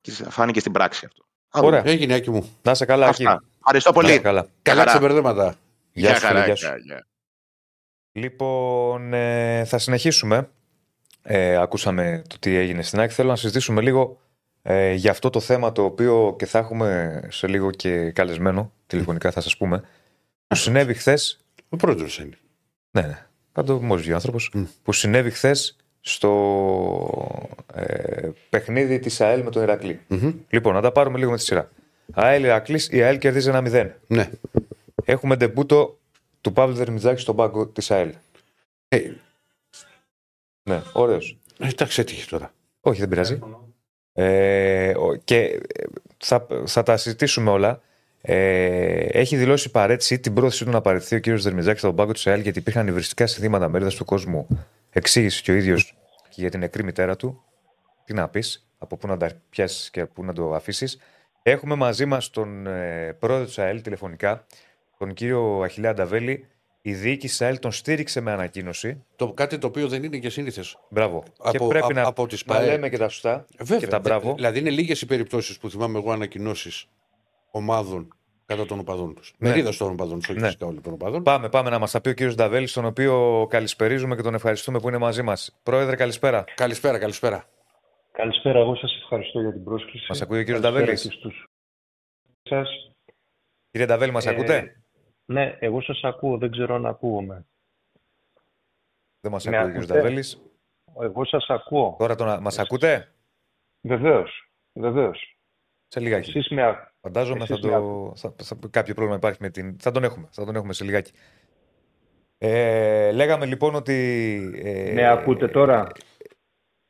[0.00, 1.24] και θα φάνει και στην πράξη αυτό.
[1.66, 2.58] Ωραία, έγινε Άκη μου.
[2.62, 3.24] Να σε καλά, Άκη.
[3.58, 4.18] Ευχαριστώ πολύ.
[4.18, 5.54] καλά, καλά ξεμπερδέματα.
[5.92, 6.14] Γεια
[6.54, 6.66] σου,
[8.12, 10.50] Λοιπόν, ε, θα συνεχίσουμε.
[11.22, 13.14] Ε, ακούσαμε το τι έγινε στην Άκη.
[13.14, 14.18] Θέλω να συζητήσουμε λίγο
[14.62, 19.30] ε, για αυτό το θέμα το οποίο και θα έχουμε σε λίγο και καλεσμένο, τηλεφωνικά
[19.30, 19.82] θα σας πούμε,
[20.50, 21.18] που συνέβη χθε.
[21.68, 22.38] Ο πρόεδρος είναι.
[22.90, 23.26] Ναι, ναι.
[23.52, 24.52] Πάντω μόλι ο άνθρωπος.
[24.82, 26.30] Που συνέβη χθες στο
[27.74, 30.00] ε, παιχνίδι της ΑΕΛ με τον ηρακλη
[30.48, 31.70] Λοιπόν, να τα πάρουμε λίγο με τη σειρά.
[32.12, 33.90] ΑΕΛ Ηρακλής, η ΑΕΛ κερδίζει ένα 0.
[34.06, 34.30] Ναι.
[35.04, 35.98] Έχουμε ντεμπούτο
[36.40, 38.14] του Παύλου Δερμιτζάκη στον πάγκο της ΑΕΛ.
[38.88, 39.12] Ε,
[40.62, 41.38] ναι, ωραίος.
[41.58, 42.52] Ε, εντάξει, έτυχε τώρα.
[42.80, 43.38] Όχι, δεν πειράζει.
[44.12, 44.92] Ε,
[45.24, 45.84] και ε,
[46.16, 47.80] θα, θα τα συζητήσουμε όλα.
[48.22, 51.40] Ε, έχει δηλώσει παρέτηση την πρόθεσή του να παραιτηθεί ο κ.
[51.40, 54.46] Δερμιζάκης στον πάγκο του ΣΕΑΛ γιατί υπήρχαν υβριστικά συνθήματα μερίδας του κόσμου.
[54.90, 55.96] Εξήγησε και ο ίδιος
[56.28, 57.42] και για την νεκρή μητέρα του.
[58.04, 60.98] Τι να πεις, από πού να τα πιάσεις και πού να το αφήσεις.
[61.42, 64.46] Έχουμε μαζί μας τον ε, πρόεδρο του ΣΑΕΛ τηλεφωνικά,
[64.98, 66.46] τον κύριο Αχιλέα Νταβέλη.
[66.82, 69.04] Η διοίκηση ΣΑΕΛ τον στήριξε με ανακοίνωση.
[69.16, 70.78] Το, κάτι το οποίο δεν είναι και σύνηθες.
[70.88, 71.24] Μπράβο.
[71.38, 73.44] Από, και πρέπει να, από τις να λέμε και τα σωστά.
[73.58, 73.78] Βέβαια.
[73.78, 74.34] Και τα μπράβο.
[74.34, 76.88] Δηλαδή είναι λίγες οι περιπτώσεις που θυμάμαι εγώ ανακοινώσεις
[77.50, 78.14] ομάδων
[78.46, 79.34] κατά των οπαδών τους.
[79.38, 79.48] Ναι.
[79.48, 80.46] Μερίδας των οπαδών τους, όχι ναι.
[80.46, 81.22] φυσικά όλων των οπαδών.
[81.22, 84.80] Πάμε, πάμε να μας τα πει ο κύριος Νταβέλης, τον οποίο καλησπερίζουμε και τον ευχαριστούμε
[84.80, 85.60] που είναι μαζί μας.
[85.62, 86.44] Πρόεδρε, καλησπέρα.
[86.54, 87.44] Καλησπέρα, καλησπέρα.
[88.12, 90.06] Καλησπέρα, εγώ σας ευχαριστώ για την πρόσκληση.
[90.08, 91.18] Μας ακούει ο κύριος Νταβέλης;
[93.70, 94.82] Κύριε Νταβέλη, μας ε, ακούτε;
[95.24, 97.46] Ναι, εγώ σας ακούω, δεν ξέρω αν ακούγομαι.
[99.20, 100.42] Δεν μας ακούει ο κύριος Νταβέλης.
[101.00, 101.96] Εγώ σας ακούω.
[101.98, 102.42] Τώρα τον...
[102.42, 103.14] μας ακούτε;
[103.80, 104.50] Βεβαίως.
[104.72, 105.38] Βεβαίως.
[105.86, 106.28] Σε λιγάκι.
[106.28, 109.76] Εσείς με, Φαντάζομαι θα το, θα, θα, κάποιο πρόβλημα υπάρχει με την.
[109.78, 111.12] Θα τον έχουμε, θα τον έχουμε σε λιγάκι.
[112.38, 113.92] Ε, λέγαμε λοιπόν ότι.
[114.54, 115.86] Ε, με ακούτε τώρα.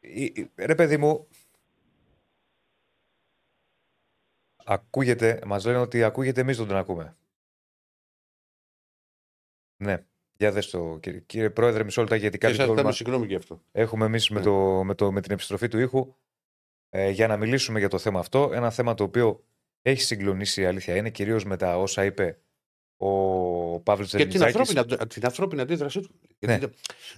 [0.00, 1.28] Ε, ε, ρε παιδί μου.
[4.64, 7.16] Ακούγεται, μας λένε ότι ακούγεται, εμείς δεν τον ακούμε.
[9.76, 10.04] Ναι,
[10.36, 13.62] για δες το κύριε, κύριε Πρόεδρε, μισό λεπτά γιατί κάποιο πρόβλημα συγγνώμη και αυτό.
[13.72, 14.44] έχουμε εμείς με, ναι.
[14.44, 16.14] το, με, το, με την επιστροφή του ήχου
[16.88, 18.50] ε, για να μιλήσουμε για το θέμα αυτό.
[18.52, 19.44] Ένα θέμα το οποίο
[19.82, 22.38] έχει συγκλονίσει η αλήθεια είναι, κυρίως με τα όσα είπε
[22.96, 26.20] ο Παύλος Και την ανθρώπινη, την ανθρώπινη αντίδρασή του.
[26.38, 26.56] Ναι.
[26.56, 26.74] Γιατί,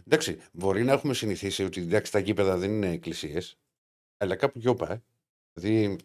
[0.07, 3.59] εντάξει, μπορεί να έχουμε συνηθίσει ότι εντάξει, τα γήπεδα δεν είναι εκκλησίες,
[4.17, 4.93] αλλά κάπου και όπα.
[4.93, 5.03] Ε.
[5.53, 5.97] Δηλαδή,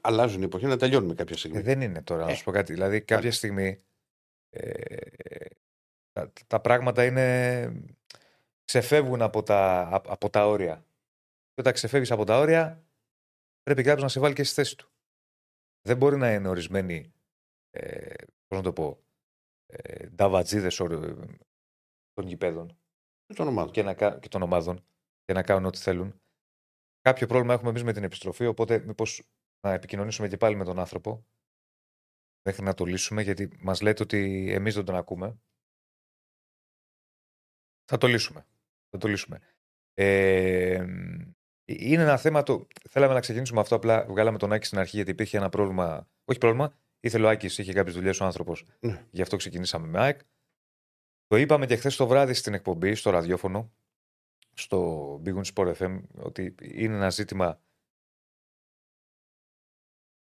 [0.00, 1.58] αλλάζουν οι εποχέ να τελειώνουμε κάποια στιγμή.
[1.58, 2.34] Ε, δεν είναι τώρα, να ε.
[2.34, 2.72] σου πω κάτι.
[2.72, 3.78] Δηλαδή, κάποια στιγμή
[4.50, 4.96] ε,
[6.12, 7.82] τα, τα, πράγματα είναι.
[8.64, 10.84] ξεφεύγουν από τα, α- από τα όρια.
[11.54, 12.84] Και όταν ξεφεύγεις από τα όρια,
[13.62, 14.93] πρέπει κάποιος να σε βάλει και στη θέση του.
[15.86, 17.12] Δεν μπορεί να είναι ορισμένοι,
[17.70, 18.14] ε,
[18.46, 19.04] πώς να το πω,
[19.66, 22.68] ε, νταβατζίδες των γηπέδων
[23.26, 23.70] Και το όνομά του.
[23.70, 24.86] και, να, κα- και των ομάδων
[25.24, 26.20] και να κάνουν ό,τι θέλουν.
[27.00, 29.22] Κάποιο πρόβλημα έχουμε εμείς με την επιστροφή, οπότε μήπως
[29.66, 31.26] να επικοινωνήσουμε και πάλι με τον άνθρωπο
[32.42, 35.38] μέχρι να το λύσουμε, γιατί μας λέτε ότι εμείς δεν τον ακούμε.
[37.84, 38.46] Θα το λύσουμε.
[38.90, 39.40] Θα το λύσουμε.
[39.94, 40.86] Ε,
[41.64, 42.66] είναι ένα θέμα το.
[42.90, 43.74] Θέλαμε να ξεκινήσουμε αυτό.
[43.74, 46.08] Απλά βγάλαμε τον Άκη στην αρχή γιατί υπήρχε ένα πρόβλημα.
[46.24, 46.74] Όχι πρόβλημα.
[47.00, 48.64] Ήθελε ο Άκης, είχε κάποιες δουλειές ο άνθρωπος.
[48.80, 49.04] Ναι.
[49.10, 50.20] Γι' αυτό ξεκινήσαμε με ΑΕΚ.
[51.26, 53.72] Το είπαμε και χθες το βράδυ στην εκπομπή, στο ραδιόφωνο,
[54.54, 57.60] στο Big Win Sport FM, ότι είναι ένα ζήτημα.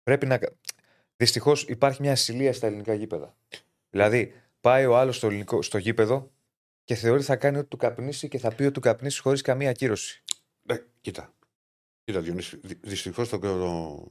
[0.02, 0.38] Πρέπει να.
[1.16, 3.36] Δυστυχώς υπάρχει μια ασυλία στα ελληνικά γήπεδα.
[3.90, 6.30] Δηλαδή, πάει ο άλλος στο, ελληνικό- στο γήπεδο
[6.84, 9.70] και θεωρεί θα κάνει ό,τι του καπνίσει και θα πει ότι του καπνίσει χωρίς καμία
[9.70, 10.22] ακύρωση.
[10.68, 11.34] Ναι, κοίτα.
[12.04, 13.38] Κοίτα, Διονύση, δυστυχώς το.
[13.38, 14.06] το...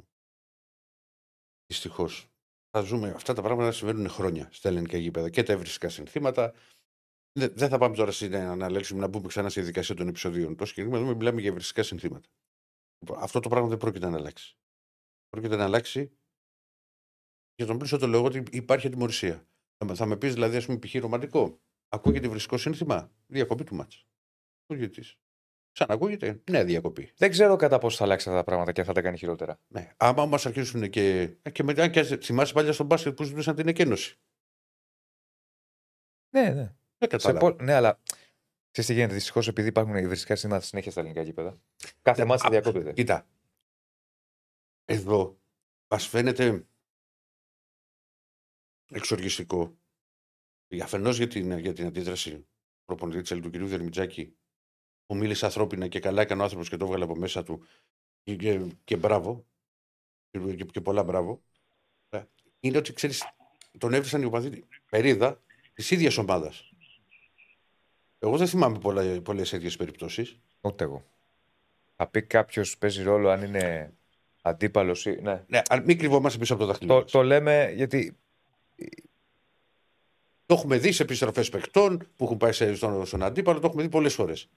[1.67, 2.29] Δυστυχώς.
[2.69, 3.09] Θα ζούμε.
[3.09, 6.53] Αυτά τα πράγματα συμβαίνουν χρόνια στα ελληνικά γήπεδα και τα ευρυστικά συνθήματα.
[7.39, 10.55] Δεν δεν θα πάμε τώρα στην- να αναλέξουμε να μπούμε ξανά στη δικασία των επεισοδίων.
[10.55, 12.29] Το συγκεκριμένο εδώ μιλάμε για ευρυστικά συνθήματα.
[13.15, 14.57] Αυτό το πράγμα δεν πρόκειται να αλλάξει.
[15.29, 16.17] Πρόκειται να αλλάξει
[17.55, 19.47] για τον πλούσιο το λόγο ότι υπάρχει ατιμορρησία.
[19.77, 20.93] Θα, με- θα με πεις δηλαδή, ας πούμε, π.χ.
[20.95, 21.61] ρομαντικό.
[21.87, 23.99] Ακούγεται βριστικό σύνθημα; Διακοπή του μάτσα.
[24.63, 25.03] Ακούγεται.
[25.75, 26.41] Ξανακούγεται.
[26.51, 27.11] Ναι, διακοπή.
[27.17, 29.59] Δεν ξέρω κατά πόσο θα αλλάξει αυτά τα πράγματα και θα τα κάνει χειρότερα.
[29.67, 29.93] Ναι.
[29.97, 31.35] Άμα όμως αρχίσουν και.
[31.41, 34.19] ε, και μετά, και ας- θυμάσαι παλιά στον μπάσκετ που ζητούσαν την εκένωση.
[36.29, 36.53] Ναι, ναι.
[36.53, 37.39] Δεν Σε κατάλαβα.
[37.55, 38.01] πο- ναι, αλλά
[38.71, 39.13] ξέρεις τι γίνεται.
[39.13, 41.55] Δυστυχώς επειδή υπάρχουν υβριστικά συστήματα συνέχεια στα ελληνικά γήπεδα,
[42.01, 42.93] κάθε Ναι, μάτσα α, διακόπτεται.
[42.93, 43.27] Κοίτα.
[44.85, 45.39] Εδώ
[45.88, 46.65] μας φαίνεται
[48.91, 49.77] εξοργιστικό.
[50.83, 52.47] Αφενός για την, για την αντίδραση του
[52.85, 53.55] προπονητή της του κ.
[53.57, 54.35] Δερμιτζάκη,
[55.05, 57.65] που μίλησε ανθρώπινα και καλά έκανε ο άνθρωπος και το έβγαλε από μέσα του.
[58.23, 59.45] Και, και, και μπράβο.
[60.31, 61.41] Και, και, και πολλά μπράβο.
[62.09, 62.21] Ε,
[62.59, 63.23] Είναι ότι ξέρεις,
[63.77, 65.41] τον έβρισαν οι οπαδοί περίδα
[65.73, 66.69] της ίδιας ομάδας.
[68.19, 68.79] Εγώ δεν θυμάμαι
[69.23, 70.39] πολλές τέτοιε περιπτώσεις.
[70.61, 71.03] Ούτε εγώ.
[71.95, 73.93] Θα πει κάποιος παίζει ρόλο αν είναι
[74.41, 75.19] αντίπαλος ή.
[75.21, 75.43] Ναι.
[75.47, 76.93] Ναι, αλλά μην κρυβόμαστε πίσω από το δάχτυλο.
[76.93, 77.11] Το, μας.
[77.11, 78.17] το λέμε γιατί.
[80.45, 83.81] Το έχουμε δει σε επιστροφές παικτών που έχουν πάει σε- στον, στον αντίπαλο, το έχουμε
[83.83, 84.49] δει πολλές φορές.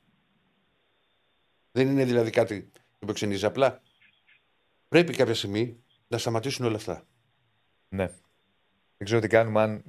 [1.78, 3.44] Δεν είναι δηλαδή κάτι που εξενίζει.
[3.46, 3.80] Απλά
[4.88, 5.76] πρέπει κάποια στιγμή
[6.08, 7.02] να σταματήσουν όλα αυτά.
[7.88, 8.06] Ναι.
[8.96, 9.82] Δεν ξέρω τι κάνουμε αν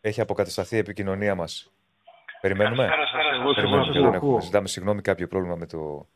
[0.00, 1.72] έχει αποκατασταθεί η επικοινωνία μας.
[2.40, 2.84] Περιμένουμε;
[3.40, 4.28] Εγώ Περιμένουμε σας και τον ακούω.
[4.28, 4.40] έχουμε.
[4.44, 6.08] Ζητάμε συγγνώμη κάποιο πρόβλημα με, το,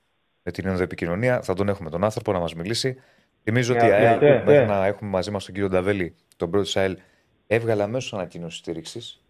[0.42, 1.42] με την ενδοεπικοινωνία.
[1.42, 3.00] Θα τον έχουμε τον άνθρωπο να μας μιλήσει.
[3.42, 4.64] Θυμίζω ότι η Ναι, ΑΕΛ, ναι, μέχρι ναι.
[4.64, 6.98] να έχουμε μαζί μας τον κύριο Νταβέλη, τον πρώτο της ΑΕΛ,
[7.46, 9.22] έβγαλε αμέσως ανακοίνωση στήριξης.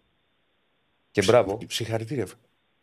[1.11, 1.57] Και μπράβο.
[1.57, 2.27] Ψ- Συγχαρητήρια.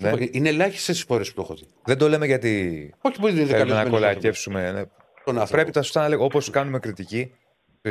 [0.00, 0.12] Ναι.
[0.30, 1.66] Είναι ελάχιστες τι φορές που το έχω δει.
[1.84, 4.60] Δεν το λέμε γιατί Όχι που δεν είναι θέλουμε να καλεσμένος κολακεύσουμε.
[4.60, 4.66] ναι.
[4.68, 4.94] άνθρωπος.
[5.24, 5.52] Τον άνθρωπο.
[5.62, 6.22] Πρέπει τα σωστά να λέμε.
[6.24, 7.32] Όπως κάνουμε κριτική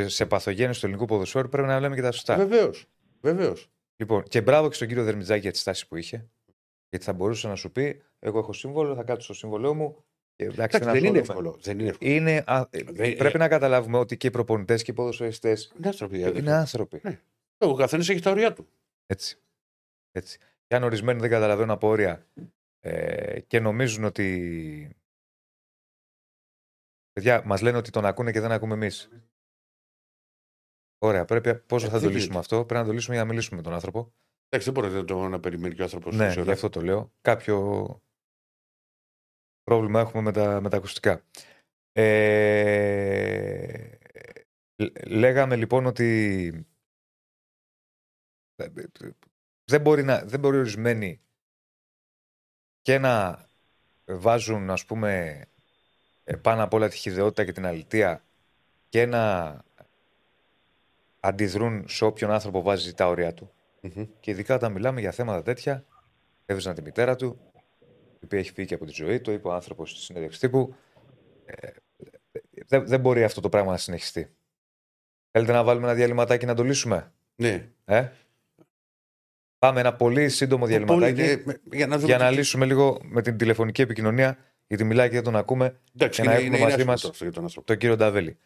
[0.06, 2.36] σε παθογένειες του ελληνικού ποδοσφαίρου, πρέπει να λέμε και τα σωστά.
[2.36, 2.86] Βεβαίως.
[3.20, 3.68] Βεβαίως.
[3.96, 6.26] Λοιπόν, και μπράβο και στον κύριο Δερμιτζάκη για τη στάση που είχε.
[6.90, 10.04] Γιατί θα μπορούσε να σου πει: Εγώ έχω σύμβολο, θα κάτσω στο σύμβολό μου.
[10.36, 11.48] Και, εντάξει, Εντάξει, δεν είναι ασχολούμαι.
[11.48, 11.58] εύκολο.
[11.62, 12.10] Δεν είναι εύκολο.
[12.10, 16.16] Είναι, α, Δεν- πρέπει να καταλάβουμε ότι και οι προπονητές και οι ποδοσφαιριστές Είναι άνθρωποι.
[16.22, 16.38] αδερφέ.
[16.38, 17.00] είναι άνθρωποι.
[17.02, 17.20] Ναι.
[17.58, 18.68] Ο καθένας έχει τα ωριά του.
[19.06, 19.38] Έτσι.
[20.12, 20.38] Έτσι.
[20.70, 22.26] Και αν ορισμένοι δεν καταλαβαίνουν από όρια
[22.80, 24.96] ε, και νομίζουν ότι.
[27.12, 29.10] Παιδιά, μας λένε ότι τον ακούνε και δεν ακούμε εμείς.
[30.98, 31.54] Ωραία, πρέπει.
[31.54, 32.38] Πώ Ε, θα δεν το λύσουμε γίνεται.
[32.38, 34.14] αυτό, πρέπει να το λύσουμε για να μιλήσουμε με τον άνθρωπο.
[34.48, 36.16] Εντάξει, δεν μπορεί να, το, να περιμένει και ο άνθρωπος.
[36.16, 37.12] Ναι, γι' αυτό το λέω.
[37.20, 37.86] Κάποιο
[39.62, 41.24] πρόβλημα έχουμε με τα, με τα ακουστικά.
[41.92, 43.98] Ε,
[44.82, 46.50] λ- λέγαμε λοιπόν ότι
[49.70, 51.20] δεν μπορεί, να, δεν μπορεί ορισμένοι
[52.82, 53.44] και να
[54.04, 55.42] βάζουν ας πούμε
[56.24, 58.24] ε, πάνω απ' όλα τη χειδαιότητα και την αλητεία
[58.88, 59.56] και να
[61.20, 63.52] αντιδρούν σε όποιον άνθρωπο βάζει τα όρια του.
[64.20, 65.84] Και ειδικά όταν μιλάμε για θέματα τέτοια,
[66.46, 67.40] έβριζαν τη μητέρα του,
[68.20, 70.74] η οποία έχει φύγει και από τη ζωή, το είπε ο άνθρωπος στη συνέντευξης τύπου.
[71.44, 71.68] Ε,
[72.66, 74.34] δεν, δεν μπορεί αυτό το πράγμα να συνεχιστεί.
[75.30, 77.68] Θέλετε να βάλουμε ένα διαλυματάκι να το λύσουμε; Ναι.
[77.84, 78.08] Ε;
[79.60, 82.64] Πάμε ένα πολύ σύντομο διαλυματάκι Πολύ, ναι, με- για να, δούμε για να τι- λύσουμε
[82.66, 86.40] λίγο με την τηλεφωνική επικοινωνία, γιατί μιλάει και δεν τον ακούμε, Εντάξει, και να είναι,
[86.42, 87.66] έχουμε είναι, μαζί είναι μας άσχημο αυτό για τον άνθρωπο.
[87.66, 88.36] τον κύριο Νταβέλη.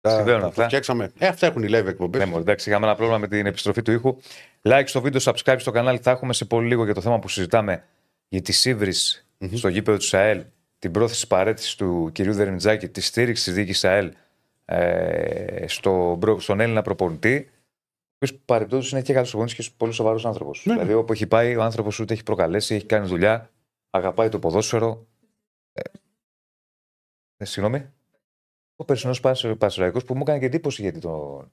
[0.00, 0.64] Τα, συμβαίνουν τα αυτά.
[0.64, 1.12] φτιάξαμε.
[1.18, 2.20] Ε, αυτά έχουν οι live εκπομπές.
[2.20, 4.16] Ναι, μωρέ, εντάξει, είχαμε ένα πρόβλημα με την επιστροφή του ήχου.
[4.62, 5.98] Like στο βίντεο, subscribe στο κανάλι.
[5.98, 7.84] Θα έχουμε σε πολύ λίγο για το θέμα που συζητάμε
[8.28, 8.92] για τη σύβρη
[9.54, 10.44] στο γήπεδο του ΣΑΕΛ,
[10.78, 14.12] την πρόθεση παρέτηση του κυρίου Δερμιτζάκη, τη στήριξη της διοίκησης ΣΑΕΛ
[14.70, 17.50] ε, στο, στον Έλληνα προπονητή.
[18.14, 20.62] οποίος παρεμπιπτόντως είναι και καλός προπονητής και πολύ σοβαρός άνθρωπος.
[20.66, 20.78] Ναι, ναι.
[20.78, 23.50] Δηλαδή, όπου έχει πάει, ο άνθρωπος ούτε έχει προκαλέσει, έχει κάνει δουλειά,
[23.90, 25.06] αγαπάει το ποδόσφαιρο.
[25.72, 25.80] Ε,
[27.36, 27.92] ε, συγγνώμη.
[28.76, 29.20] Ο περσινός
[29.58, 31.44] Πασοραϊκό που μου έκανε και εντύπωση γιατί το.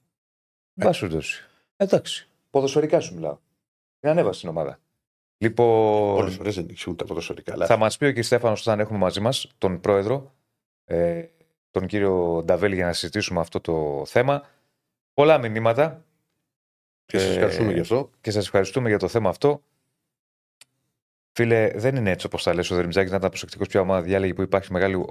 [0.75, 0.84] Ε.
[0.84, 1.43] Πάσου δώσει.
[1.75, 2.28] Εντάξει.
[2.49, 3.38] Ποδοσφαιρικά σου μιλάω.
[3.99, 4.80] Την ανέβασε στην ομάδα.
[5.38, 7.54] Λοιπόν, Πολλές φορές δεν εξηγούν τα ποδοσφαιρικά.
[7.54, 7.65] Αλλά...
[7.65, 8.23] θα μας πει ο κ.
[8.23, 10.34] Στέφανος όταν έχουμε μαζί μας τον πρόεδρο,
[10.86, 11.25] ε,
[11.79, 14.47] τον κύριο Νταβέλη, για να συζητήσουμε αυτό το θέμα.
[15.13, 16.05] Πολλά μηνύματα
[17.05, 18.09] Και σας Ε, ευχαριστούμε γι' αυτό.
[18.21, 19.63] και σας ευχαριστούμε για το θέμα αυτό.
[21.31, 22.71] Φίλε, δεν είναι έτσι όπως τα λες.
[22.71, 25.05] Ο Δερμιτζάκη να ήταν προσεκτικός ποια ομάδα διάλεγε που υπάρχει μεγάλη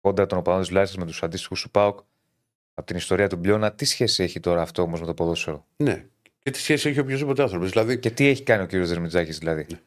[0.00, 1.98] κόντρα των οπαδών της Λάρισας με τους αντίστοιχους του ΠΑΟΚ
[2.74, 3.72] από την ιστορία του Μπλιώνα.
[3.72, 6.06] Τι σχέση έχει τώρα αυτό όμως με το ποδόσφαιρο; Ναι.
[6.38, 7.70] Και τι σχέση έχει οποιοδήποτε άνθρωπος.
[7.70, 9.80] Δηλαδή, Και τι έχει κάνει ο κύριος Δερμιτζάκη δηλαδή; Ναι.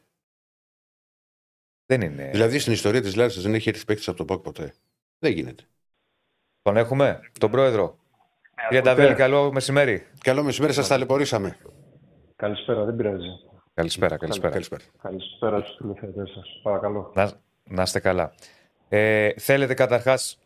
[1.86, 2.30] Δεν είναι.
[2.30, 4.74] δηλαδή στην ιστορία της Λάρισας δεν έχει έρθει παίκτης από τον ΠΑΚ ποτέ.
[5.18, 5.62] Δεν γίνεται.
[6.64, 7.98] Τον έχουμε, τον πρόεδρο.
[8.68, 10.06] Κύριε Ακούτε; Νταβέλη, καλό μεσημέρι.
[10.20, 11.56] Καλό μεσημέρι, σας ταλαιπωρήσαμε.
[12.36, 13.28] Καλησπέρα, δεν πειράζει.
[13.74, 14.52] Καλησπέρα, καλησπέρα.
[14.52, 14.82] Καλησπέρα.
[15.02, 16.60] Καλησπέρα στους τηλεθεατές σας.
[16.62, 17.12] Παρακαλώ.
[17.14, 17.30] Να,
[17.64, 18.34] να είστε καλά.
[18.88, 20.38] Ε, θέλετε καταρχάς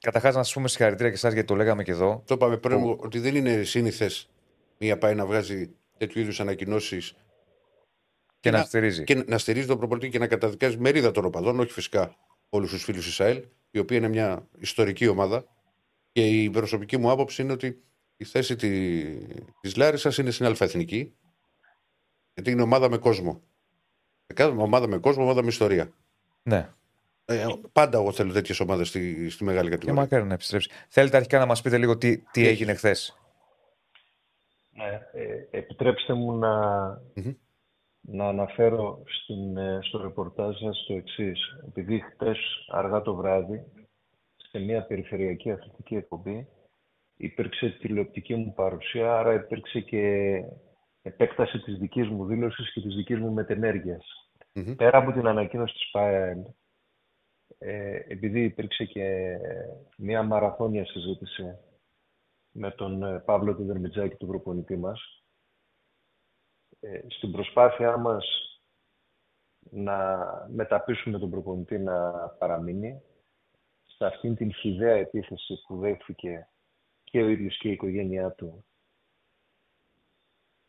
[0.00, 2.22] καταρχάς να σας πούμε συγχαρητήρια και εσάς γιατί το λέγαμε και εδώ.
[2.26, 4.28] Το είπαμε πριν ότι δεν είναι σύνηθες
[4.78, 7.14] μία πάει να βγάζει τέτοιου είδους ανακοινώσεις
[8.40, 9.04] Και να στηρίζει.
[9.04, 12.16] και να στηρίζει τον προπονητή και να καταδικάζει μερίδα των οπαδών, όχι φυσικά
[12.48, 15.44] όλους τους φίλους της ΑΕΛ, η οποία είναι μια ιστορική ομάδα.
[16.16, 17.82] Και η προσωπική μου άποψη είναι ότι
[18.16, 19.02] η θέση τη
[19.60, 21.16] της Λάρισας είναι στην Αλφαεθνική,
[22.34, 23.42] γιατί είναι ομάδα με κόσμο.
[24.34, 25.92] Κάθε ομάδα με κόσμο, ομάδα με ιστορία.
[26.42, 26.68] Ναι.
[27.24, 30.00] Ε, πάντα εγώ θέλω τέτοιες ομάδες στη, στη μεγάλη Και κατηγορία.
[30.02, 30.70] μακάρι να επιστρέψει.
[30.88, 33.16] Θέλετε αρχικά να μας πείτε λίγο τι, τι έγινε χθες;
[34.70, 37.32] Ναι, ε, επιτρέψτε μου να, Μμμ.
[38.00, 41.40] να αναφέρω στην, ε, στο ρεπορτάζ σας το εξής.
[41.68, 43.64] Επειδή χτες αργά το βράδυ,
[44.56, 46.48] σε μια περιφερειακή αθλητική εκπομπή,
[47.16, 50.44] υπήρξε τηλεοπτική μου παρουσία, άρα υπήρξε και
[51.02, 54.30] επέκταση της δικής μου δήλωσης και της δικής μου μετενέργειας.
[54.52, 54.74] Μμμ.
[54.74, 56.38] Πέρα από την ανακοίνωση της ΠΑΕΛ,
[57.58, 59.36] ε, επειδή υπήρξε και
[59.96, 61.58] μια μαραθώνια συζήτηση
[62.50, 65.24] με τον ε, Παύλο του Δερμιτζάκη, τον προπονητή μας,
[66.80, 68.26] ε, στην προσπάθειά μας
[69.70, 73.02] να μεταπίσουμε τον προπονητή να παραμείνει
[73.96, 76.48] σε αυτήν την χιδαία επίθεση που δέχθηκε
[77.04, 78.64] και ο ίδιος και η οικογένειά του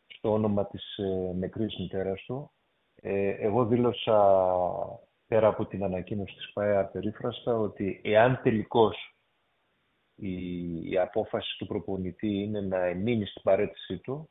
[0.06, 2.50] στο όνομα της ε, νεκρής μητέρας του.
[2.94, 4.18] Ε, εγώ δήλωσα
[5.26, 9.16] πέρα από την ανακοίνωση της ΠΑΕ απερίφραστα ότι εάν τελικώς
[10.14, 14.30] η, η απόφαση του προπονητή είναι να εμείνει στην παρέτησή του,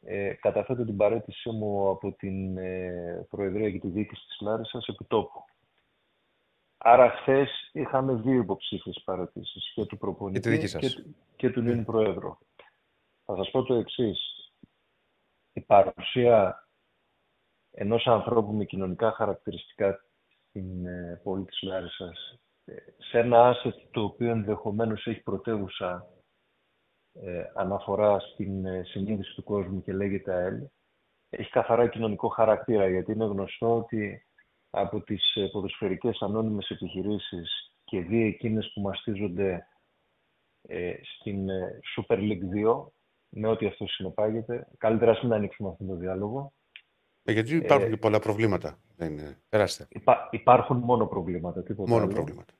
[0.00, 5.04] ε, καταθέτω την παρέτησή μου από την ε, Προεδρία και τη Διοίκηση της Λάρισας επί
[5.04, 5.44] τόπου.
[6.86, 10.80] Άρα χθες είχαμε δύο υποψήφιες παρατήσεις και του προπονητή Και τη δική σας.
[10.94, 12.36] και, του- και του νυν Προέδρου.
[13.24, 14.18] Θα σας πω το εξής.
[15.52, 16.68] Η παρουσία
[17.70, 20.04] ενός ανθρώπου με κοινωνικά χαρακτηριστικά
[20.48, 26.08] στην ε, πόλη της Λάρισας ε, σε ένα asset το οποίο ενδεχομένως έχει πρωτεύουσα
[27.12, 30.66] ε, αναφορά στην ε, συνείδηση του κόσμου και λέγεται ΑΕΛ,
[31.28, 34.26] έχει καθαρά κοινωνικό χαρακτήρα γιατί είναι γνωστό ότι
[34.74, 39.66] από τις ε, ποδοσφαιρικές ανώνυμες επιχειρήσεις και δύο εκείνες που μαστίζονται
[40.62, 42.86] ε, στην ε, Super League 2
[43.28, 44.66] με ό,τι αυτό συνεπάγεται.
[44.78, 46.52] Καλύτερα ας μην ανοίξουμε αυτό το διάλογο.
[47.22, 48.78] Ε, γιατί υπάρχουν και πολλά προβλήματα.
[48.96, 49.86] Δεν είναι Περάστε.
[49.88, 52.12] Υπά- υπάρχουν μόνο προβλήματα, τίποτα μόνο άλλο.
[52.12, 52.54] προβλήματα.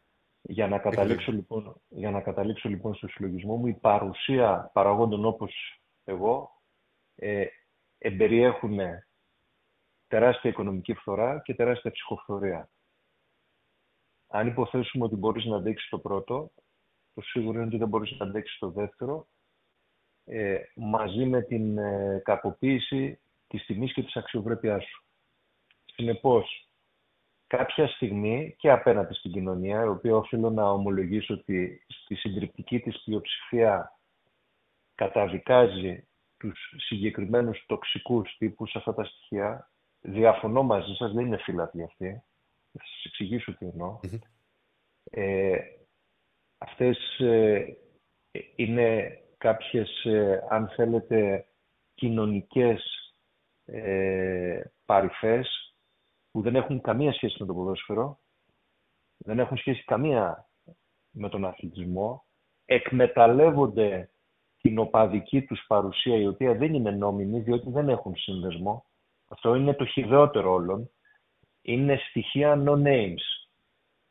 [0.47, 5.81] Για να, καταλήξω, λοιπόν, για να καταλήξω λοιπόν στο συλλογισμό μου, η παρουσία παραγόντων όπως
[6.05, 6.63] εγώ
[7.15, 7.45] ε,
[7.99, 8.79] εμπεριέχουν
[10.15, 12.69] τεράστια οικονομική φθορά και τεράστια ψυχοφθορία.
[14.29, 16.51] Αν υποθέσουμε ότι μπορείς να αντέξεις το πρώτο,
[17.15, 19.27] το σίγουρο είναι ότι δεν μπορείς να αντέξεις το δεύτερο,
[20.25, 25.05] ε, μαζί με την ε, κακοποίηση της τιμής και της αξιοπρέπειάς σου.
[25.85, 26.69] Συνεπώς,
[27.47, 33.03] κάποια στιγμή και απέναντι στην κοινωνία, η οποία οφείλω να ομολογήσω ότι στη συντριπτική της
[33.05, 33.99] πλειοψηφία
[34.95, 39.69] καταδικάζει τους συγκεκριμένους τοξικούς τύπους αυτά τα στοιχεία.
[40.07, 42.23] Διαφωνώ μαζί σας, δεν είναι φύλαθλοι αυτοί.
[42.73, 43.99] Θα σας εξηγήσω τι εννοώ.
[44.03, 44.19] Μμμ.
[45.11, 45.59] Ε,
[46.59, 47.77] αυτές ε,
[48.31, 51.47] ε, είναι κάποιες, ε, αν θέλετε,
[51.95, 52.85] κοινωνικές
[53.65, 55.75] ε, παρυφές
[56.31, 58.19] που δεν έχουν καμία σχέση με το ποδόσφαιρο,
[59.17, 60.49] δεν έχουν σχέση καμία
[61.11, 62.25] με τον αθλητισμό,
[62.65, 64.11] εκμεταλλεύονται
[64.57, 68.85] την οπαδική τους παρουσία, η οποία δεν είναι νόμιμη, διότι δεν έχουν σύνδεσμο.
[69.35, 70.91] Αυτό είναι το χειδεότερο όλων.
[71.63, 73.25] Είναι στοιχεία no-names.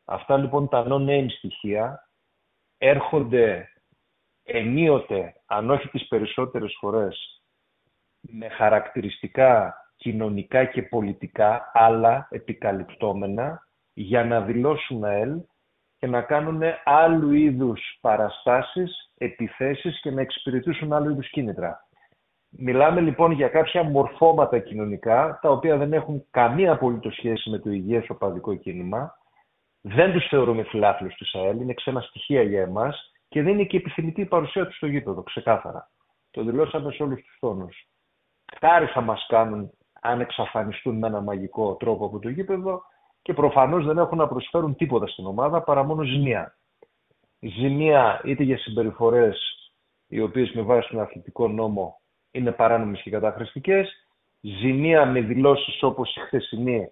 [0.06, 2.10] Αυτά λοιπόν τα no-name στοιχεία
[2.78, 3.70] έρχονται
[4.44, 7.44] ενίοτε, αν όχι τις περισσότερες φορές,
[8.20, 15.42] με χαρακτηριστικά κοινωνικά και πολιτικά άλλα επικαλυπτόμενα για να δηλώσουν ΑΕΛ
[15.98, 21.83] και να κάνουν άλλου είδους παραστάσεις, επιθέσεις και να εξυπηρετήσουν άλλου είδους κίνητρα.
[22.58, 27.70] Μιλάμε λοιπόν για κάποια μορφώματα κοινωνικά, τα οποία δεν έχουν καμία απολύτως σχέση με το
[27.70, 29.18] υγιές οπαδικό κίνημα.
[29.82, 33.78] Δεν τους θεωρούμε φιλάθλους του ΑΕΛ, είναι ξένα στοιχεία για εμάς και δεν είναι και
[33.78, 35.90] επιθυμητή η παρουσία τους στο γήπεδο, ξεκάθαρα.
[36.32, 37.88] Το δηλώσαμε σε όλους τους τόνους.
[38.60, 42.82] Χάρη θα μας κάνουν αν εξαφανιστούν με ένα μαγικό τρόπο από το γήπεδο
[43.22, 46.58] και προφανώς δεν έχουν να προσφέρουν τίποτα στην ομάδα παρά μόνο ζημία.
[47.40, 49.54] Ζημία είτε για συμπεριφορές
[50.08, 52.02] οι οποίες με βάση τον αθλητικό νόμο
[52.34, 54.08] είναι παράνομες και καταχρηστικές,
[54.42, 56.92] ζημία με δηλώσεις όπως η χθεσινή,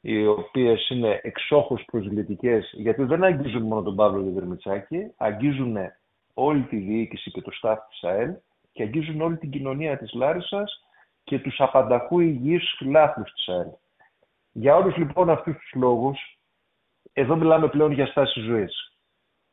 [0.00, 5.76] οι οποίες είναι εξόχως προσβλητικές, γιατί δεν αγγίζουν μόνο τον Παύλο Δεδερμητσάκη, αγγίζουν
[6.34, 8.32] όλη τη διοίκηση και το staff της ΑΕΛ
[8.72, 10.84] και αγγίζουν όλη την κοινωνία της Λάρισας
[11.24, 13.68] και τους απανταχού υγιείς φιλάθλους της ΑΕΛ.
[14.52, 16.38] Για όλους λοιπόν αυτούς τους λόγους,
[17.12, 18.92] εδώ μιλάμε πλέον για στάση ζωής.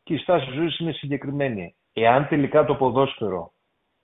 [0.03, 1.75] Και η στάση ζωής είναι συγκεκριμένη.
[1.93, 3.51] Εάν τελικά το ποδόσφαιρο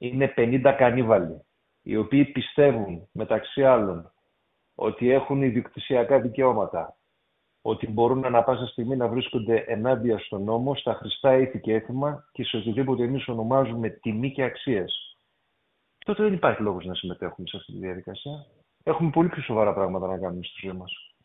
[0.08, 1.42] είναι 50 κανίβαλοι,
[1.82, 4.12] οι οποίοι πιστεύουν μεταξύ άλλων
[4.76, 6.98] ότι έχουν ιδιοκτησιακά δικαιώματα,
[7.62, 12.30] ότι μπορούν ανα πάσα στιγμή να βρίσκονται ενάντια στον νόμο, στα χρηστά ήθη και έθιμα
[12.32, 15.18] και σε οτιδήποτε εμείς ονομάζουμε τιμή και αξίες.
[16.06, 18.46] Τότε δεν υπάρχει λόγος να συμμετέχουμε σε αυτή τη διαδικασία.
[18.84, 21.16] Έχουμε πολύ πιο σοβαρά πράγματα να κάνουμε στη ζωή μας.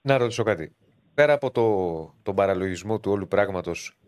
[0.00, 0.76] Να ρωτήσω κάτι.
[1.14, 1.64] Πέρα από το,
[2.22, 3.98] τον παραλογισμό του όλου πράγματος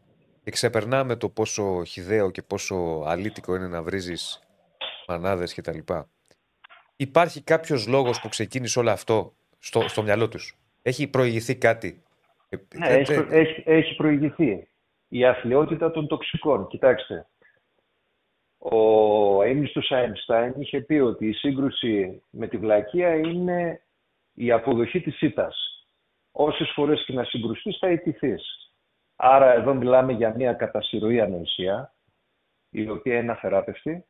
[0.49, 4.41] και ξεπερνάμε το πόσο χιδαίο και πόσο αλήτικο είναι να βρίζεις
[5.09, 5.79] μανάδες κτλ.
[6.97, 12.03] Υπάρχει κάποιος λόγος που ξεκίνησε όλο αυτό στο, στο μυαλό τους; Έχει προηγηθεί κάτι;
[12.75, 14.69] Ναι, έχει, έχει, έχει προηγηθεί.
[15.09, 16.67] Η αθλειότητα των τοξικών.
[16.67, 17.27] Κοιτάξτε,
[18.59, 23.83] ο Έμιστος Άινστάιν είχε πει ότι η σύγκρουση με τη βλακεία είναι
[24.35, 25.87] η αποδοχή της ήττας.
[26.33, 28.68] Όσες φορές και να συγκρουστείς θα ιτηθείς.
[29.21, 31.93] Άρα εδώ μιλάμε για μια κατασυρωή ανοησία,
[32.71, 34.05] η οποία είναι αφεράπευτη,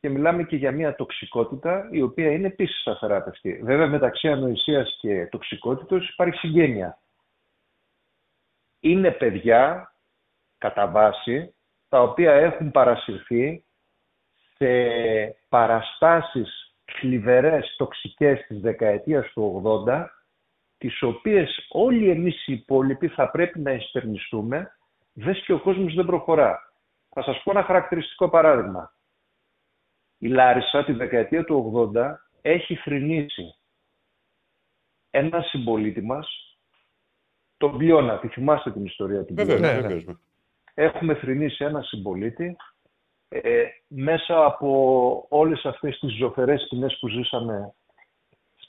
[0.00, 3.60] και μιλάμε και για μια τοξικότητα, η οποία είναι επίσης αφεράπευτη.
[3.62, 6.98] Βέβαια, μεταξύ ανοησίας και τοξικότητος υπάρχει συγγένεια.
[8.80, 9.92] Είναι παιδιά,
[10.58, 11.54] κατά βάση,
[11.88, 13.64] τα οποία έχουν παρασυρθεί
[14.56, 14.66] σε
[15.48, 20.10] παραστάσεις θλιβερές, τοξικές της δεκαετίας του 80,
[20.82, 24.76] τις οποίες όλοι εμείς οι υπόλοιποι θα πρέπει να εστερνιστούμε,
[25.12, 26.72] δες και ο κόσμος δεν προχωρά.
[27.08, 28.94] Θα σας πω ένα χαρακτηριστικό παράδειγμα.
[30.18, 33.54] Η Λάρισα τη δεκαετία του 80 έχει θρυνήσει
[35.10, 36.56] ένα συμπολίτη μας,
[37.56, 40.02] τον Μπιώνα, τη θυμάστε την ιστορία του Βέβαια, ναι, ναι.
[40.74, 42.56] Έχουμε θρυνήσει ένα συμπολίτη
[43.28, 47.74] ε, μέσα από όλες αυτές τις ζωφερές σκηνές που ζήσαμε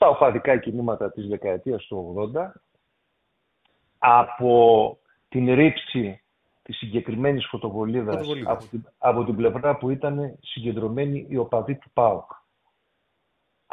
[0.03, 2.51] στα οπαδικά κινήματα της δεκαετίας του 80,
[3.97, 4.97] από
[5.29, 6.21] την ρήψη
[6.63, 12.31] της συγκεκριμένης φωτοβολίδας από την, από την πλευρά που ήταν συγκεντρωμένη η οπαδή του ΠΑΟΚ.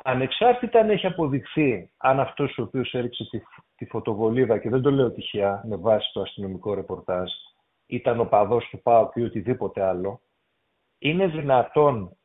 [0.05, 3.40] Ανεξάρτητα αν έχει αποδειχθεί αν αυτός ο οποίος έριξε τη,
[3.77, 7.31] τη φωτοβολίδα, και δεν το λέω τυχαία με βάση το αστυνομικό ρεπορτάζ,
[7.87, 10.21] ήταν ο παδός του ΠΑΟΚ ή οτιδήποτε άλλο,
[10.99, 12.16] είναι δυνατόν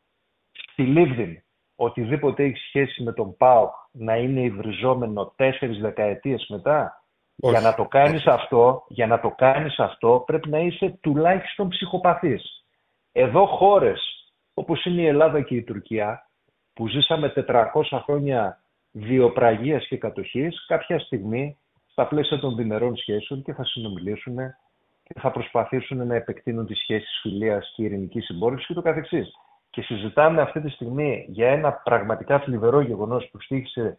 [0.51, 1.43] στη Λίβδιν
[1.75, 7.03] οτιδήποτε έχει σχέση με τον ΠΑΟΚ να είναι υβριζόμενο τέσσερις δεκαετίες μετά.
[7.35, 12.65] Για να το κάνεις αυτό, για να το κάνεις αυτό πρέπει να είσαι τουλάχιστον ψυχοπαθής.
[13.11, 14.15] Εδώ χώρες
[14.53, 16.29] όπως είναι η Ελλάδα και η Τουρκία
[16.73, 17.71] που ζήσαμε 400
[18.03, 18.59] χρόνια
[18.91, 24.35] βιοπραγίας και κατοχής κάποια στιγμή στα πλαίσια των διμερών σχέσεων και θα συνομιλήσουν
[25.03, 29.33] και θα προσπαθήσουν να επεκτείνουν τις σχέσεις φιλίας και ειρηνικής συμπόρευση και το καθεξής.
[29.75, 33.97] Και συζητάμε αυτή τη στιγμή για ένα πραγματικά θλιβερό γεγονός που στήχησε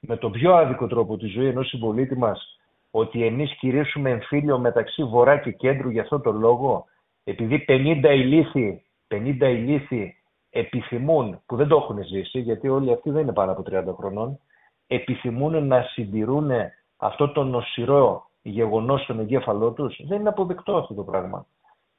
[0.00, 2.58] με τον πιο άδικο τρόπο τη ζωή ενός συμπολίτη μας
[2.90, 6.84] ότι εμείς κηρύσουμε εμφύλιο μεταξύ βορρά και κέντρου για αυτό το λόγο
[7.24, 10.16] επειδή 50 ηλίθιοι, 50 ηλίθιοι
[10.50, 14.38] επιθυμούν, που δεν το έχουν ζήσει γιατί όλοι αυτοί δεν είναι πάνω από 30 χρονών,
[14.86, 16.50] επιθυμούν να συντηρούν
[16.96, 21.46] αυτό το νοσηρό γεγονός στον εγκέφαλό τους, δεν είναι αποδεκτό αυτό το πράγμα.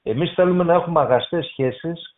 [0.03, 2.13] Εμείς θέλουμε να έχουμε αγαστές σχέσεις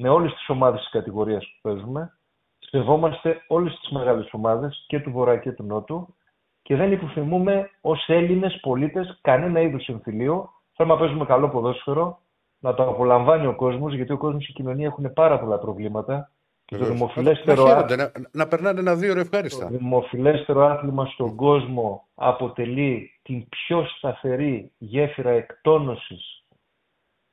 [0.00, 2.18] με όλες τις ομάδες της κατηγορίας που παίζουμε.
[2.58, 6.14] Σεβόμαστε όλες τις μεγάλες ομάδες και του Βορρά και του Νότου
[6.62, 10.50] και δεν επιθυμούμε ως Έλληνες πολίτες κανένα είδου εμφυλίου.
[10.72, 12.20] Θέλουμε να παίζουμε καλό ποδόσφαιρο,
[12.58, 16.30] να το απολαμβάνει ο κόσμος, γιατί ο κόσμος και η κοινωνία έχουν πάρα πολλά προβλήματα
[16.64, 19.68] το δημοφιλέστερο, να, να, να περνάνε ένα δύο ευχάριστα.
[19.68, 26.44] Το δημοφιλέστερο άθλημα στον κόσμο αποτελεί την πιο σταθερή γέφυρα εκτόνωσης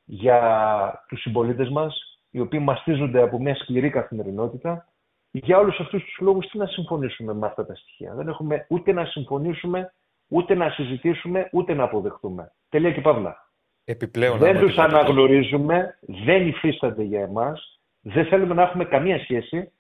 [0.04, 4.88] για τους συμπολίτες μας, οι οποίοι μαστίζονται από μια σκληρή καθημερινότητα.
[5.32, 8.14] Για όλους αυτούς τους λόγους τι να συμφωνήσουμε με αυτά τα στοιχεία.
[8.14, 9.94] Δεν έχουμε ούτε να συμφωνήσουμε,
[10.28, 12.52] ούτε να συζητήσουμε, ούτε να αποδεχτούμε.
[12.70, 13.50] Τελεία και παύλα.
[13.86, 14.98] Επιπλέον, δεν άμα τους τίποτα.
[14.98, 19.72] αναγνωρίζουμε, δεν υφίστανται για εμάς, δεν θέλουμε να έχουμε καμία σχέση,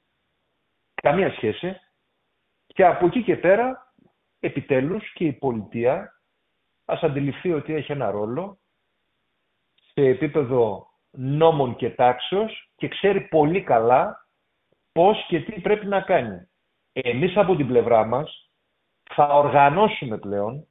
[0.93, 1.79] καμία σχέση
[2.67, 3.93] και από εκεί και πέρα,
[4.39, 6.19] επιτέλους και η πολιτεία
[6.85, 8.57] ας αντιληφθεί ότι έχει ένα ρόλο
[9.93, 14.27] σε επίπεδο νόμων και τάξεως και ξέρει πολύ καλά
[14.91, 16.49] πώς και τι πρέπει να κάνει.
[16.93, 18.49] Εμείς από την πλευρά μας
[19.13, 20.67] θα οργανώσουμε πλέον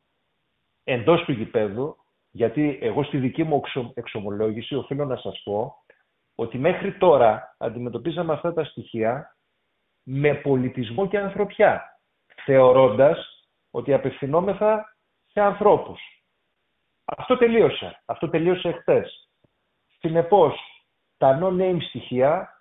[0.85, 1.97] εντός του γηπέδου,
[2.31, 5.75] γιατί εγώ στη δική μου εξο- εξομολόγηση οφείλω να σας πω
[6.35, 9.37] ότι μέχρι τώρα αντιμετωπίζαμε αυτά τα στοιχεία
[10.03, 12.01] με πολιτισμό και ανθρωπιά,
[12.45, 16.01] θεωρώντας ότι απευθυνόμεθα σε ανθρώπους.
[17.05, 18.03] Αυτό τελείωσε.
[18.05, 19.24] Αυτό τελείωσε χτες.
[20.05, 20.59] Συνεπώς,
[21.17, 22.61] τα no-name στοιχεία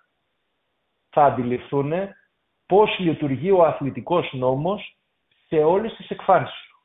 [1.08, 1.92] θα αντιληφθούν
[2.66, 4.96] πώς λειτουργεί ο αθλητικός νόμος
[5.46, 6.76] σε όλες τις εκφάνσεις του.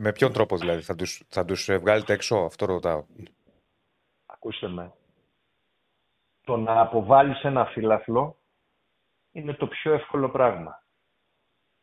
[0.00, 3.04] Με ποιον τρόπο δηλαδή, θα τους, θα τους ε, βγάλετε έξω, αυτό ρωτάω.
[4.26, 4.92] Ακούστε με.
[6.44, 8.36] Το να αποβάλεις ένα φύλαφλο
[9.32, 10.82] είναι το πιο εύκολο πράγμα.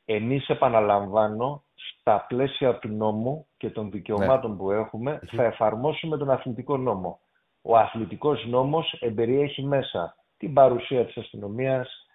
[0.06, 1.64] Εμείς, επαναλαμβάνω,
[2.00, 7.20] στα πλαίσια του νόμου και των δικαιωμάτων που έχουμε, θα εφαρμόσουμε τον αθλητικό νόμο.
[7.62, 12.08] Ο αθλητικός νόμος εμπεριέχει μέσα την παρουσία της αστυνομίας,